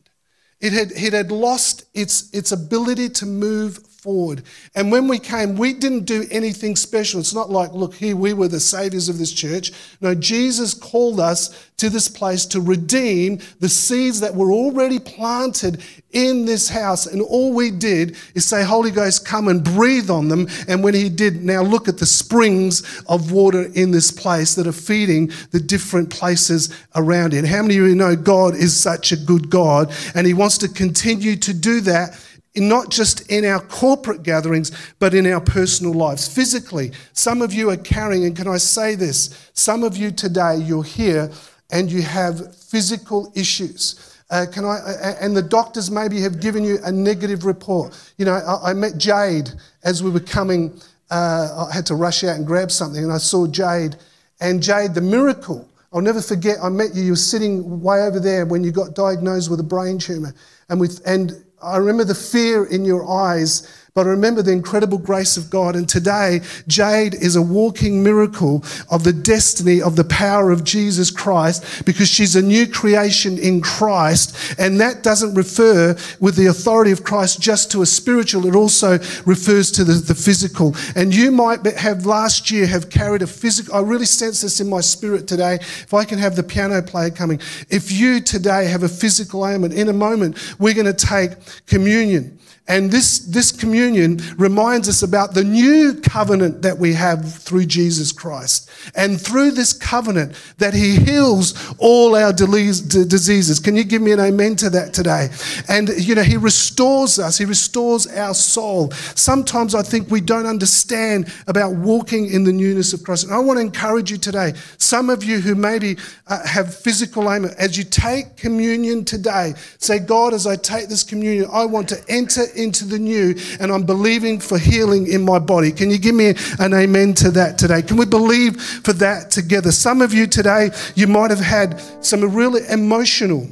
It 0.60 0.74
had, 0.74 0.92
it 0.92 1.14
had 1.14 1.32
lost 1.32 1.86
its, 1.94 2.30
its 2.34 2.52
ability 2.52 3.10
to 3.10 3.26
move 3.26 3.80
forward. 4.02 4.44
And 4.76 4.92
when 4.92 5.10
we 5.10 5.20
came, 5.20 5.58
we 5.58 5.74
didn't 5.74 6.06
do 6.06 6.26
anything 6.32 6.78
special. 6.78 7.20
It's 7.20 7.34
not 7.34 7.50
like, 7.50 7.74
look, 7.74 7.94
here 7.94 8.16
we 8.16 8.32
were 8.32 8.48
the 8.48 8.60
saviors 8.60 9.10
of 9.10 9.18
this 9.18 9.34
church. 9.34 9.74
No, 10.00 10.16
Jesus 10.16 10.74
called 10.74 11.20
us 11.20 11.70
to 11.78 11.90
this 11.90 12.08
place 12.08 12.46
to 12.46 12.62
redeem 12.62 13.40
the 13.60 13.68
seeds 13.68 14.22
that 14.22 14.36
were 14.36 14.52
already 14.52 15.00
planted 15.00 15.82
in 16.12 16.46
this 16.46 16.70
house. 16.70 17.08
And 17.08 17.22
all 17.22 17.54
we 17.54 17.72
did 17.72 18.16
is 18.36 18.46
say, 18.46 18.64
Holy 18.64 18.92
Ghost, 18.92 19.26
come 19.26 19.50
and 19.50 19.64
breathe 19.64 20.10
on 20.10 20.30
them. 20.30 20.48
And 20.70 20.82
when 20.82 20.94
He 20.94 21.10
did, 21.10 21.44
now 21.44 21.62
look 21.62 21.90
at 21.90 21.98
the 21.98 22.06
springs 22.06 23.04
of 23.08 23.34
water 23.34 23.70
in 23.76 23.92
this 23.92 24.12
place 24.12 24.56
that 24.56 24.68
are 24.68 24.72
feeding 24.72 25.32
the 25.52 25.60
different 25.60 26.10
places 26.10 26.74
around 26.96 27.34
it. 27.34 27.46
How 27.46 27.62
many 27.62 27.78
of 27.78 27.86
you 27.86 27.96
know 27.96 28.16
God 28.16 28.56
is 28.56 28.78
such 28.78 29.12
a 29.12 29.18
good 29.18 29.50
God 29.50 29.94
and 30.16 30.26
He 30.26 30.34
wants 30.34 30.58
to 30.60 30.70
continue 30.70 31.36
to 31.38 31.54
do 31.54 31.82
that? 31.82 32.18
Not 32.56 32.90
just 32.90 33.30
in 33.32 33.46
our 33.46 33.60
corporate 33.60 34.24
gatherings, 34.24 34.72
but 35.00 35.14
in 35.14 35.26
our 35.28 35.42
personal 35.42 35.94
lives. 35.94 36.28
Physically, 36.28 36.92
some 37.14 37.42
of 37.42 37.54
you 37.54 37.70
are 37.70 37.78
carrying, 37.78 38.26
and 38.26 38.36
can 38.36 38.48
I 38.48 38.58
say 38.58 38.96
this? 38.96 39.50
Some 39.54 39.84
of 39.84 39.96
you 39.96 40.12
today, 40.12 40.58
you're 40.58 40.84
here 40.84 41.32
and 41.72 41.92
you 41.92 42.02
have 42.02 42.56
physical 42.56 43.32
issues. 43.36 44.16
Uh, 44.32 44.46
can 44.52 44.64
I? 44.64 44.78
Uh, 44.78 45.16
and 45.22 45.36
the 45.36 45.42
doctors 45.42 45.90
maybe 45.90 46.22
have 46.22 46.40
given 46.40 46.64
you 46.64 46.78
a 46.84 46.92
negative 46.92 47.46
report. 47.46 48.00
You 48.18 48.26
know, 48.26 48.34
I, 48.34 48.72
I 48.72 48.74
met 48.74 48.98
Jade 48.98 49.50
as 49.84 50.04
we 50.04 50.12
were 50.12 50.20
coming. 50.20 50.80
Uh, 51.10 51.68
I 51.70 51.74
had 51.74 51.86
to 51.88 51.96
rush 51.96 52.24
out 52.24 52.36
and 52.36 52.46
grab 52.46 52.70
something, 52.72 53.04
and 53.04 53.12
I 53.12 53.18
saw 53.18 53.48
Jade. 53.48 53.96
And 54.40 54.62
Jade, 54.62 54.94
the 54.94 55.02
miracle. 55.02 55.68
I'll 55.92 56.02
never 56.02 56.22
forget. 56.22 56.58
I 56.62 56.70
met 56.70 56.94
you. 56.94 57.02
You 57.02 57.12
were 57.14 57.16
sitting 57.16 57.82
way 57.82 58.04
over 58.04 58.20
there 58.20 58.46
when 58.46 58.64
you 58.64 58.72
got 58.72 58.94
diagnosed 58.94 59.50
with 59.50 59.60
a 59.60 59.64
brain 59.64 59.98
tumor, 59.98 60.36
and 60.70 60.80
with 60.80 61.02
and 61.08 61.44
I 61.62 61.78
remember 61.78 62.04
the 62.04 62.16
fear 62.16 62.66
in 62.66 62.86
your 62.86 63.10
eyes 63.10 63.68
but 64.00 64.06
remember 64.06 64.42
the 64.42 64.54
incredible 64.54 64.98
grace 64.98 65.36
of 65.36 65.50
God. 65.50 65.76
And 65.76 65.90
today, 65.90 66.40
Jade 66.70 67.16
is 67.16 67.36
a 67.36 67.42
walking 67.42 68.02
miracle 68.02 68.64
of 68.90 69.04
the 69.04 69.12
destiny 69.12 69.82
of 69.82 69.98
the 69.98 70.06
power 70.06 70.52
of 70.52 70.64
Jesus 70.64 71.12
Christ 71.12 71.84
because 71.86 72.08
she's 72.08 72.38
a 72.38 72.42
new 72.42 72.66
creation 72.66 73.38
in 73.38 73.60
Christ. 73.60 74.56
And 74.58 74.80
that 74.80 75.04
doesn't 75.04 75.34
refer 75.34 75.98
with 76.22 76.38
the 76.38 76.46
authority 76.46 76.92
of 76.92 77.04
Christ 77.04 77.42
just 77.42 77.74
to 77.74 77.82
a 77.82 77.86
spiritual, 77.86 78.46
it 78.46 78.56
also 78.56 79.00
refers 79.26 79.70
to 79.74 79.84
the, 79.84 79.96
the 79.96 80.16
physical. 80.16 80.74
And 80.96 81.14
you 81.14 81.30
might 81.30 81.66
have 81.66 82.06
last 82.06 82.50
year 82.50 82.68
have 82.68 82.90
carried 82.90 83.22
a 83.22 83.28
physical, 83.28 83.76
I 83.76 83.82
really 83.82 84.06
sense 84.06 84.44
this 84.44 84.62
in 84.62 84.70
my 84.70 84.80
spirit 84.80 85.28
today. 85.28 85.56
If 85.56 85.94
I 85.94 86.06
can 86.06 86.20
have 86.20 86.38
the 86.38 86.44
piano 86.44 86.82
player 86.82 87.10
coming, 87.10 87.42
if 87.70 87.92
you 87.92 88.22
today 88.22 88.68
have 88.68 88.84
a 88.84 88.88
physical 88.88 89.46
ailment, 89.46 89.74
in 89.74 89.90
a 89.90 89.94
moment, 89.94 90.38
we're 90.58 90.74
going 90.74 90.86
to 90.86 90.94
take 90.94 91.32
communion. 91.66 92.40
And 92.70 92.92
this, 92.92 93.20
this 93.20 93.52
communion 93.52 94.20
reminds 94.38 94.88
us 94.88 95.02
about 95.02 95.34
the 95.34 95.44
new 95.44 95.96
covenant 95.96 96.62
that 96.62 96.78
we 96.78 96.94
have 96.94 97.34
through 97.34 97.66
Jesus 97.66 98.12
Christ. 98.12 98.70
And 98.96 99.20
through 99.20 99.52
this 99.52 99.74
covenant, 99.74 100.36
that 100.60 100.76
He 100.76 100.96
heals 100.98 101.74
all 101.80 102.16
our 102.16 102.32
diseases. 102.32 103.60
Can 103.60 103.76
you 103.76 103.84
give 103.84 104.04
me 104.04 104.12
an 104.12 104.20
amen 104.20 104.56
to 104.58 104.70
that 104.70 104.94
today? 104.94 105.30
And, 105.68 105.90
you 105.98 106.14
know, 106.14 106.22
He 106.22 106.38
restores 106.38 107.18
us, 107.18 107.40
He 107.40 107.46
restores 107.46 108.06
our 108.06 108.36
soul. 108.36 108.92
Sometimes 108.92 109.74
I 109.74 109.82
think 109.82 110.12
we 110.12 110.22
don't 110.22 110.46
understand 110.46 111.34
about 111.48 111.74
walking 111.74 112.28
in 112.32 112.44
the 112.44 112.54
newness 112.54 112.94
of 112.94 113.04
Christ. 113.04 113.26
And 113.26 113.34
I 113.34 113.40
want 113.40 113.58
to 113.58 113.62
encourage 113.62 114.12
you 114.12 114.18
today, 114.18 114.54
some 114.78 115.10
of 115.10 115.24
you 115.24 115.40
who 115.40 115.56
maybe 115.56 115.98
uh, 116.28 116.46
have 116.46 116.76
physical 116.76 117.32
ailment, 117.32 117.56
as 117.58 117.80
you 117.80 117.84
take 117.84 118.38
communion 118.38 119.06
today, 119.06 119.56
say, 119.80 119.98
God, 119.98 120.36
as 120.36 120.46
I 120.46 120.56
take 120.56 120.88
this 120.88 121.04
communion, 121.04 121.48
I 121.52 121.66
want 121.66 121.90
to 121.90 122.00
enter 122.08 122.44
into 122.60 122.86
the 122.86 123.00
new 123.00 123.36
and 123.60 123.72
I'm 123.72 123.84
believing 123.84 124.40
for 124.40 124.60
healing 124.60 125.08
in 125.08 125.24
my 125.24 125.40
body. 125.40 125.72
Can 125.72 125.90
you 125.90 125.98
give 125.98 126.14
me 126.14 126.34
an 126.60 126.74
amen 126.74 127.14
to 127.16 127.32
that 127.32 127.58
today? 127.58 127.82
Can 127.82 127.98
we 127.98 128.06
believe 128.06 128.62
for 128.62 128.94
that 128.94 129.32
together? 129.32 129.72
Some 129.72 130.02
of 130.02 130.14
you 130.14 130.28
today, 130.28 130.72
you 130.96 131.08
might 131.08 131.32
have 131.32 131.40
had 131.40 131.82
some 132.04 132.22
really 132.22 132.62
emotional. 132.70 133.48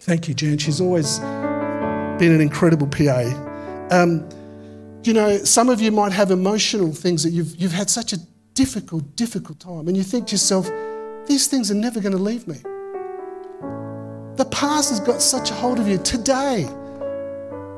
Thank 0.00 0.28
you, 0.28 0.34
Jan. 0.34 0.58
She's 0.58 0.80
always 0.80 1.18
been 2.18 2.32
an 2.32 2.40
incredible 2.40 2.88
PA. 2.88 3.88
Um, 3.90 4.28
you 5.04 5.12
know, 5.12 5.38
some 5.38 5.68
of 5.68 5.80
you 5.80 5.92
might 5.92 6.12
have 6.12 6.30
emotional 6.30 6.92
things 6.92 7.22
that 7.22 7.30
you've, 7.30 7.54
you've 7.56 7.72
had 7.72 7.88
such 7.88 8.12
a 8.12 8.18
difficult, 8.54 9.16
difficult 9.16 9.60
time, 9.60 9.86
and 9.86 9.96
you 9.96 10.02
think 10.02 10.26
to 10.26 10.32
yourself, 10.32 10.68
these 11.26 11.46
things 11.46 11.70
are 11.70 11.74
never 11.74 12.00
going 12.00 12.12
to 12.12 12.18
leave 12.18 12.48
me. 12.48 12.56
The 14.36 14.46
past 14.50 14.90
has 14.90 15.00
got 15.00 15.22
such 15.22 15.50
a 15.50 15.54
hold 15.54 15.78
of 15.78 15.86
you. 15.86 15.98
Today, 15.98 16.66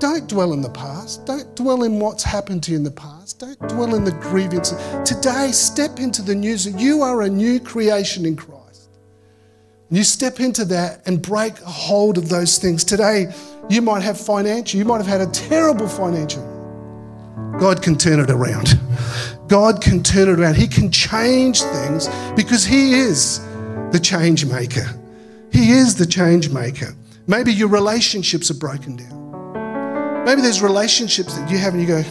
don't 0.00 0.26
dwell 0.28 0.52
in 0.52 0.62
the 0.62 0.70
past. 0.70 1.26
Don't 1.26 1.54
dwell 1.54 1.82
in 1.82 2.00
what's 2.00 2.24
happened 2.24 2.62
to 2.64 2.72
you 2.72 2.78
in 2.78 2.84
the 2.84 2.90
past. 2.90 3.38
Don't 3.38 3.58
dwell 3.68 3.94
in 3.94 4.04
the 4.04 4.12
grievances. 4.12 4.78
Today, 5.04 5.50
step 5.52 5.98
into 5.98 6.22
the 6.22 6.34
news 6.34 6.64
that 6.64 6.80
you 6.80 7.02
are 7.02 7.22
a 7.22 7.28
new 7.28 7.60
creation 7.60 8.24
in 8.24 8.34
Christ. 8.34 8.88
You 9.90 10.02
step 10.02 10.40
into 10.40 10.64
that 10.66 11.06
and 11.06 11.20
break 11.20 11.58
hold 11.58 12.16
of 12.16 12.28
those 12.28 12.58
things. 12.58 12.82
Today, 12.82 13.32
you 13.68 13.82
might 13.82 14.02
have 14.02 14.18
financial, 14.18 14.78
you 14.78 14.84
might 14.84 14.98
have 14.98 15.06
had 15.06 15.20
a 15.20 15.30
terrible 15.30 15.88
financial. 15.88 16.42
God 17.58 17.82
can 17.82 17.98
turn 17.98 18.20
it 18.20 18.30
around. 18.30 18.78
God 19.48 19.82
can 19.82 20.02
turn 20.02 20.28
it 20.28 20.38
around. 20.38 20.56
He 20.56 20.68
can 20.68 20.90
change 20.90 21.60
things 21.62 22.08
because 22.36 22.64
He 22.64 22.94
is 22.94 23.40
the 23.90 24.00
change 24.00 24.46
maker. 24.46 24.86
He 25.52 25.72
is 25.72 25.96
the 25.96 26.06
change 26.06 26.50
maker. 26.50 26.94
Maybe 27.26 27.52
your 27.52 27.68
relationships 27.68 28.50
are 28.50 28.54
broken 28.54 28.96
down. 28.96 29.19
Maybe 30.30 30.42
there's 30.42 30.62
relationships 30.62 31.36
that 31.36 31.50
you 31.50 31.58
have 31.58 31.74
and 31.74 31.82
you 31.82 31.88
go, 31.88 32.04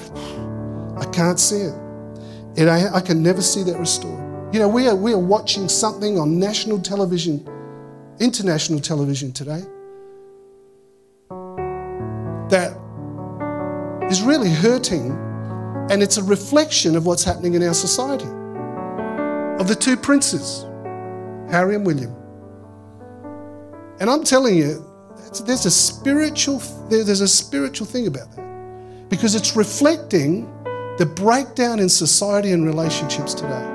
I 0.99 1.05
can't 1.05 1.39
see 1.39 1.61
it. 1.61 1.73
And 2.57 2.69
I, 2.69 2.95
I 2.95 2.99
can 2.99 3.23
never 3.23 3.41
see 3.41 3.63
that 3.63 3.79
restored. 3.79 4.53
You 4.53 4.59
know, 4.59 4.67
we 4.67 4.89
are, 4.89 4.95
we 4.95 5.13
are 5.13 5.17
watching 5.17 5.69
something 5.69 6.19
on 6.19 6.37
national 6.37 6.81
television, 6.81 7.47
international 8.19 8.81
television 8.81 9.31
today, 9.31 9.61
that 12.49 12.77
is 14.11 14.21
really 14.21 14.49
hurting, 14.49 15.11
and 15.89 16.03
it's 16.03 16.17
a 16.17 16.23
reflection 16.23 16.97
of 16.97 17.05
what's 17.05 17.23
happening 17.23 17.53
in 17.53 17.63
our 17.63 17.73
society. 17.73 18.27
Of 19.61 19.69
the 19.69 19.77
two 19.79 19.95
princes, 19.95 20.63
Harry 21.49 21.75
and 21.75 21.85
William. 21.85 22.13
And 24.01 24.09
I'm 24.09 24.25
telling 24.25 24.57
you, 24.57 24.88
there's 25.45 25.65
a 25.65 25.71
spiritual 25.71 26.59
there's 26.89 27.21
a 27.21 27.27
spiritual 27.27 27.85
thing 27.85 28.07
about 28.07 28.35
that 28.35 29.09
because 29.09 29.35
it's 29.35 29.55
reflecting 29.55 30.45
the 30.97 31.05
breakdown 31.05 31.79
in 31.79 31.87
society 31.87 32.51
and 32.51 32.65
relationships 32.65 33.33
today. 33.33 33.65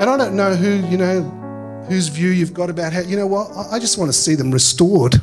And 0.00 0.10
I 0.10 0.16
don't 0.16 0.36
know 0.36 0.54
who 0.54 0.86
you 0.88 0.96
know 0.96 1.22
whose 1.88 2.08
view 2.08 2.30
you've 2.30 2.52
got 2.52 2.68
about 2.70 2.92
how 2.92 3.00
you 3.00 3.16
know 3.16 3.26
what 3.26 3.50
I 3.72 3.78
just 3.78 3.98
want 3.98 4.08
to 4.10 4.16
see 4.16 4.34
them 4.34 4.50
restored. 4.50 5.14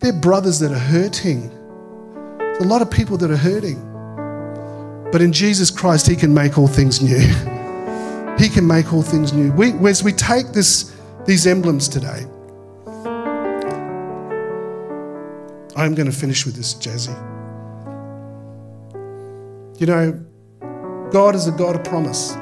They're 0.00 0.12
brothers 0.12 0.58
that 0.60 0.72
are 0.72 0.78
hurting. 0.78 1.50
There's 2.38 2.64
a 2.64 2.68
lot 2.68 2.82
of 2.82 2.90
people 2.90 3.16
that 3.18 3.30
are 3.30 3.36
hurting. 3.36 3.86
But 5.12 5.20
in 5.20 5.32
Jesus 5.32 5.70
Christ, 5.70 6.06
He 6.06 6.16
can 6.16 6.32
make 6.32 6.58
all 6.58 6.68
things 6.68 7.00
new. 7.00 7.18
He 8.38 8.48
can 8.48 8.66
make 8.66 8.94
all 8.94 9.02
things 9.02 9.34
new. 9.34 9.52
We, 9.52 9.72
as 9.86 10.02
we 10.02 10.12
take 10.12 10.52
this, 10.52 10.96
these 11.26 11.46
emblems 11.46 11.88
today, 11.88 12.24
I'm 15.80 15.94
going 15.94 16.10
to 16.10 16.16
finish 16.16 16.44
with 16.44 16.56
this, 16.56 16.74
Jazzy. 16.74 17.08
You 19.80 19.86
know, 19.86 20.12
God 21.10 21.34
is 21.34 21.46
a 21.46 21.52
God 21.52 21.74
of 21.74 21.84
promise. 21.84 22.34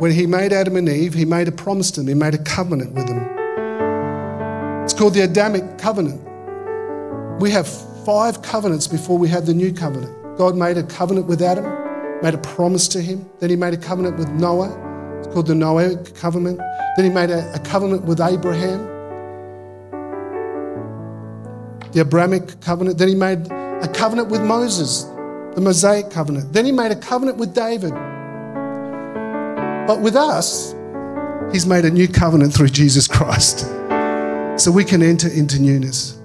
When 0.00 0.10
He 0.10 0.26
made 0.26 0.52
Adam 0.52 0.74
and 0.74 0.88
Eve, 0.88 1.14
He 1.14 1.24
made 1.24 1.46
a 1.46 1.52
promise 1.52 1.92
to 1.92 2.00
them, 2.00 2.08
He 2.08 2.14
made 2.14 2.34
a 2.34 2.42
covenant 2.42 2.94
with 2.94 3.06
them. 3.06 3.20
It's 4.82 4.92
called 4.92 5.14
the 5.14 5.20
Adamic 5.20 5.78
covenant. 5.78 6.20
We 7.40 7.52
have 7.52 7.68
five 8.04 8.42
covenants 8.42 8.88
before 8.88 9.16
we 9.16 9.28
have 9.28 9.46
the 9.46 9.54
new 9.54 9.72
covenant. 9.72 10.36
God 10.36 10.56
made 10.56 10.76
a 10.76 10.82
covenant 10.82 11.28
with 11.28 11.40
Adam, 11.42 11.64
made 12.22 12.34
a 12.34 12.38
promise 12.38 12.88
to 12.88 13.00
him. 13.00 13.24
Then 13.38 13.50
He 13.50 13.56
made 13.56 13.72
a 13.72 13.76
covenant 13.76 14.18
with 14.18 14.30
Noah. 14.30 14.70
It's 15.18 15.28
called 15.28 15.46
the 15.46 15.54
Noahic 15.54 16.12
covenant. 16.16 16.58
Then 16.96 17.04
He 17.04 17.10
made 17.10 17.30
a, 17.30 17.54
a 17.54 17.60
covenant 17.60 18.04
with 18.04 18.20
Abraham. 18.20 18.95
The 21.96 22.02
Abrahamic 22.02 22.60
covenant. 22.60 22.98
Then 22.98 23.08
he 23.08 23.14
made 23.14 23.50
a 23.50 23.88
covenant 23.94 24.28
with 24.28 24.42
Moses, 24.42 25.04
the 25.54 25.62
Mosaic 25.62 26.10
covenant. 26.10 26.52
Then 26.52 26.66
he 26.66 26.72
made 26.72 26.92
a 26.92 26.96
covenant 26.96 27.38
with 27.38 27.54
David. 27.54 27.92
But 29.86 30.02
with 30.02 30.14
us, 30.14 30.74
he's 31.52 31.64
made 31.64 31.86
a 31.86 31.90
new 31.90 32.06
covenant 32.06 32.52
through 32.52 32.68
Jesus 32.68 33.08
Christ. 33.08 33.60
So 34.60 34.70
we 34.70 34.84
can 34.84 35.02
enter 35.02 35.28
into 35.28 35.58
newness. 35.58 36.18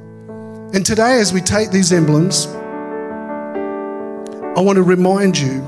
And 0.73 0.85
today, 0.85 1.21
as 1.21 1.31
we 1.31 1.39
take 1.39 1.71
these 1.71 1.93
emblems, 1.93 2.47
I 4.57 4.59
want 4.59 4.75
to 4.75 4.83
remind 4.83 5.39
you 5.39 5.61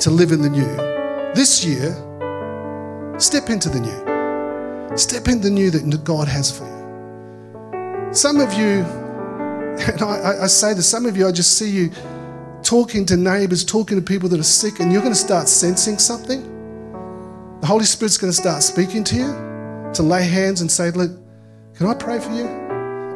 to 0.00 0.10
live 0.10 0.32
in 0.32 0.42
the 0.42 0.50
new. 0.50 0.76
This 1.36 1.64
year, 1.64 1.94
step 3.20 3.48
into 3.48 3.68
the 3.68 3.78
new. 3.78 4.96
Step 4.98 5.28
into 5.28 5.44
the 5.44 5.50
new 5.50 5.70
that 5.70 6.02
God 6.02 6.26
has 6.26 6.50
for 6.56 6.64
you. 6.64 6.81
Some 8.12 8.40
of 8.40 8.52
you, 8.52 8.64
and 9.88 10.02
I, 10.02 10.42
I 10.42 10.46
say 10.46 10.74
this, 10.74 10.86
some 10.86 11.06
of 11.06 11.16
you, 11.16 11.26
I 11.26 11.32
just 11.32 11.56
see 11.56 11.70
you 11.70 11.90
talking 12.62 13.06
to 13.06 13.16
neighbors, 13.16 13.64
talking 13.64 13.98
to 13.98 14.02
people 14.02 14.28
that 14.28 14.38
are 14.38 14.44
sick, 14.44 14.80
and 14.80 14.92
you're 14.92 15.00
going 15.00 15.14
to 15.14 15.18
start 15.18 15.48
sensing 15.48 15.96
something. 15.98 16.42
The 17.62 17.66
Holy 17.66 17.84
Spirit's 17.84 18.18
going 18.18 18.30
to 18.30 18.36
start 18.36 18.62
speaking 18.62 19.02
to 19.04 19.16
you 19.16 19.92
to 19.94 20.02
lay 20.02 20.26
hands 20.26 20.60
and 20.60 20.70
say, 20.70 20.90
Look, 20.90 21.10
can 21.74 21.86
I 21.86 21.94
pray 21.94 22.20
for 22.20 22.30
you? 22.32 22.44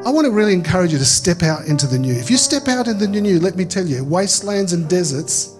I 0.07 0.11
want 0.11 0.24
to 0.24 0.30
really 0.30 0.55
encourage 0.55 0.92
you 0.92 0.99
to 0.99 1.05
step 1.05 1.42
out 1.42 1.66
into 1.66 1.86
the 1.86 1.99
new. 1.99 2.14
If 2.14 2.30
you 2.30 2.38
step 2.38 2.66
out 2.68 2.88
into 2.88 3.07
the 3.07 3.20
new, 3.20 3.38
let 3.38 3.57
me 3.57 3.66
tell 3.66 3.84
you, 3.84 4.03
wastelands 4.03 4.72
and 4.72 4.88
deserts, 4.88 5.59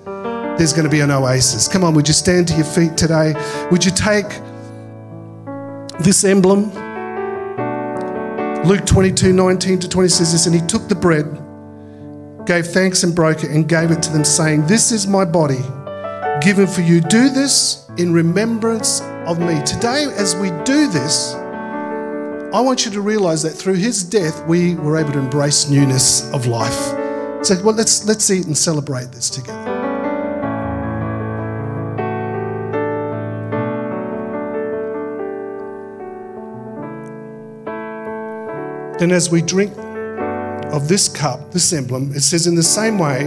there's 0.57 0.73
going 0.73 0.85
to 0.85 0.91
be 0.91 1.01
an 1.01 1.11
oasis. 1.11 1.69
Come 1.69 1.85
on, 1.85 1.95
would 1.95 2.09
you 2.09 2.15
stand 2.15 2.49
to 2.49 2.55
your 2.55 2.65
feet 2.65 2.97
today? 2.97 3.35
Would 3.71 3.85
you 3.85 3.91
take 3.91 4.29
this 6.01 6.25
emblem? 6.25 6.71
Luke 8.67 8.85
22 8.85 9.33
19 9.33 9.79
to 9.79 9.89
20 9.89 10.09
says 10.09 10.33
this, 10.33 10.47
and 10.47 10.55
he 10.55 10.61
took 10.61 10.89
the 10.89 10.95
bread, 10.97 11.25
gave 12.47 12.67
thanks 12.67 13.05
and 13.05 13.15
broke 13.15 13.45
it, 13.45 13.51
and 13.53 13.69
gave 13.69 13.93
it 13.93 14.03
to 14.03 14.11
them, 14.11 14.25
saying, 14.25 14.67
This 14.67 14.91
is 14.91 15.07
my 15.07 15.25
body 15.25 15.61
given 16.41 16.67
for 16.67 16.81
you. 16.81 17.01
Do 17.01 17.29
this 17.29 17.89
in 17.97 18.13
remembrance 18.13 19.03
of 19.25 19.39
me. 19.39 19.63
Today, 19.63 20.07
as 20.17 20.35
we 20.35 20.49
do 20.65 20.89
this, 20.89 21.35
I 22.53 22.61
want 22.61 22.85
you 22.85 22.91
to 22.91 23.01
realize 23.01 23.41
that 23.45 23.51
through 23.51 23.75
his 23.75 24.03
death, 24.03 24.45
we 24.49 24.75
were 24.75 24.99
able 24.99 25.13
to 25.13 25.21
embrace 25.21 25.71
newness 25.71 26.29
of 26.33 26.47
life. 26.47 26.75
So, 27.45 27.63
well, 27.63 27.77
let's, 27.77 28.05
let's 28.05 28.29
eat 28.33 28.47
and 28.47 28.59
celebrate 28.59 29.13
this 29.13 29.31
together. 29.31 29.76
Then, 38.99 39.13
as 39.13 39.31
we 39.31 39.43
drink 39.43 39.77
of 40.73 40.89
this 40.89 41.09
cup, 41.09 41.53
this 41.53 41.73
emblem, 41.73 42.13
it 42.15 42.21
says, 42.21 42.47
In 42.47 42.55
the 42.55 42.63
same 42.63 42.99
way, 42.99 43.27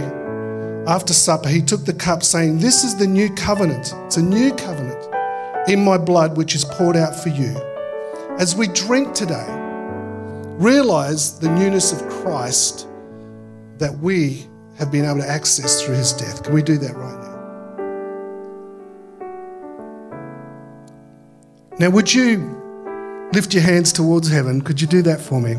after 0.86 1.12
supper, 1.12 1.48
he 1.48 1.62
took 1.62 1.84
the 1.84 1.92
cup, 1.92 2.24
saying, 2.24 2.58
This 2.58 2.82
is 2.82 2.96
the 2.96 3.06
new 3.06 3.32
covenant. 3.34 3.94
It's 4.06 4.16
a 4.16 4.22
new 4.22 4.52
covenant 4.54 4.98
in 5.68 5.84
my 5.84 5.96
blood, 5.96 6.36
which 6.36 6.56
is 6.56 6.64
poured 6.64 6.96
out 6.96 7.14
for 7.14 7.28
you. 7.28 7.54
As 8.38 8.56
we 8.56 8.66
drink 8.68 9.14
today, 9.14 9.46
realize 10.58 11.38
the 11.38 11.48
newness 11.48 11.92
of 11.92 12.08
Christ 12.08 12.88
that 13.78 13.96
we 13.98 14.46
have 14.76 14.90
been 14.90 15.04
able 15.04 15.20
to 15.20 15.28
access 15.28 15.82
through 15.82 15.94
his 15.94 16.12
death. 16.12 16.42
Can 16.42 16.52
we 16.52 16.62
do 16.62 16.78
that 16.78 16.96
right 16.96 17.14
now? 17.14 17.30
Now, 21.78 21.90
would 21.90 22.12
you 22.12 22.59
lift 23.32 23.54
your 23.54 23.62
hands 23.62 23.92
towards 23.92 24.28
heaven? 24.28 24.60
Could 24.60 24.80
you 24.80 24.86
do 24.86 25.02
that 25.02 25.20
for 25.20 25.40
me? 25.40 25.52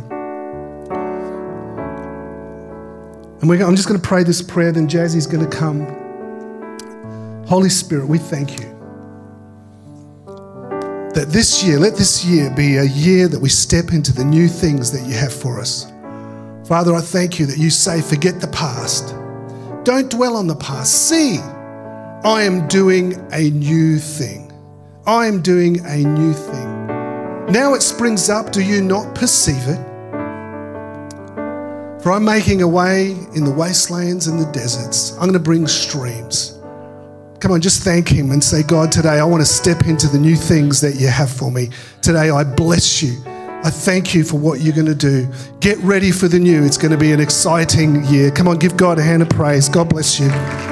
And 3.41 3.51
I'm 3.51 3.75
just 3.75 3.87
going 3.87 3.99
to 3.99 4.07
pray 4.07 4.23
this 4.23 4.41
prayer, 4.41 4.71
then 4.71 4.87
Jazzy's 4.87 5.25
going 5.25 5.43
to 5.43 5.57
come. 5.57 5.85
Holy 7.47 7.69
Spirit, 7.69 8.07
we 8.07 8.17
thank 8.17 8.59
you 8.59 8.71
that 11.13 11.27
this 11.29 11.63
year, 11.63 11.77
let 11.77 11.95
this 11.95 12.23
year 12.23 12.49
be 12.51 12.77
a 12.77 12.85
year 12.85 13.27
that 13.27 13.39
we 13.39 13.49
step 13.49 13.91
into 13.91 14.13
the 14.13 14.23
new 14.23 14.47
things 14.47 14.91
that 14.91 15.05
you 15.07 15.13
have 15.13 15.33
for 15.33 15.59
us. 15.59 15.91
Father, 16.65 16.93
I 16.93 17.01
thank 17.01 17.37
you 17.37 17.45
that 17.47 17.57
you 17.57 17.69
say, 17.69 18.01
forget 18.01 18.39
the 18.39 18.47
past. 18.47 19.13
Don't 19.83 20.09
dwell 20.09 20.37
on 20.37 20.47
the 20.47 20.55
past. 20.55 21.09
See, 21.09 21.39
I 22.23 22.43
am 22.43 22.67
doing 22.67 23.15
a 23.33 23.49
new 23.49 23.97
thing. 23.97 24.53
I 25.05 25.25
am 25.25 25.41
doing 25.41 25.85
a 25.85 25.97
new 25.97 26.33
thing. 26.33 26.70
Now 27.51 27.73
it 27.73 27.81
springs 27.81 28.29
up. 28.29 28.53
Do 28.53 28.61
you 28.61 28.81
not 28.81 29.13
perceive 29.13 29.67
it? 29.67 29.77
For 32.01 32.13
I'm 32.13 32.23
making 32.23 32.61
a 32.61 32.67
way 32.67 33.11
in 33.35 33.43
the 33.43 33.51
wastelands 33.51 34.27
and 34.27 34.39
the 34.39 34.49
deserts. 34.53 35.11
I'm 35.15 35.23
going 35.23 35.33
to 35.33 35.39
bring 35.39 35.67
streams. 35.67 36.57
Come 37.41 37.51
on, 37.51 37.59
just 37.59 37.83
thank 37.83 38.07
Him 38.07 38.31
and 38.31 38.41
say, 38.41 38.63
God, 38.63 38.89
today 38.89 39.19
I 39.19 39.25
want 39.25 39.41
to 39.41 39.45
step 39.45 39.85
into 39.85 40.07
the 40.07 40.17
new 40.17 40.37
things 40.37 40.79
that 40.79 40.95
you 40.95 41.09
have 41.09 41.29
for 41.29 41.51
me. 41.51 41.69
Today 42.01 42.29
I 42.29 42.45
bless 42.45 43.03
you. 43.03 43.21
I 43.25 43.69
thank 43.69 44.15
you 44.15 44.23
for 44.23 44.39
what 44.39 44.61
you're 44.61 44.73
going 44.73 44.85
to 44.87 44.95
do. 44.95 45.27
Get 45.59 45.77
ready 45.79 46.11
for 46.11 46.29
the 46.29 46.39
new. 46.39 46.63
It's 46.63 46.77
going 46.77 46.91
to 46.91 46.97
be 46.97 47.11
an 47.11 47.19
exciting 47.19 48.05
year. 48.05 48.31
Come 48.31 48.47
on, 48.47 48.59
give 48.59 48.77
God 48.77 48.97
a 48.97 49.03
hand 49.03 49.23
of 49.23 49.29
praise. 49.29 49.67
God 49.67 49.89
bless 49.89 50.21
you. 50.21 50.70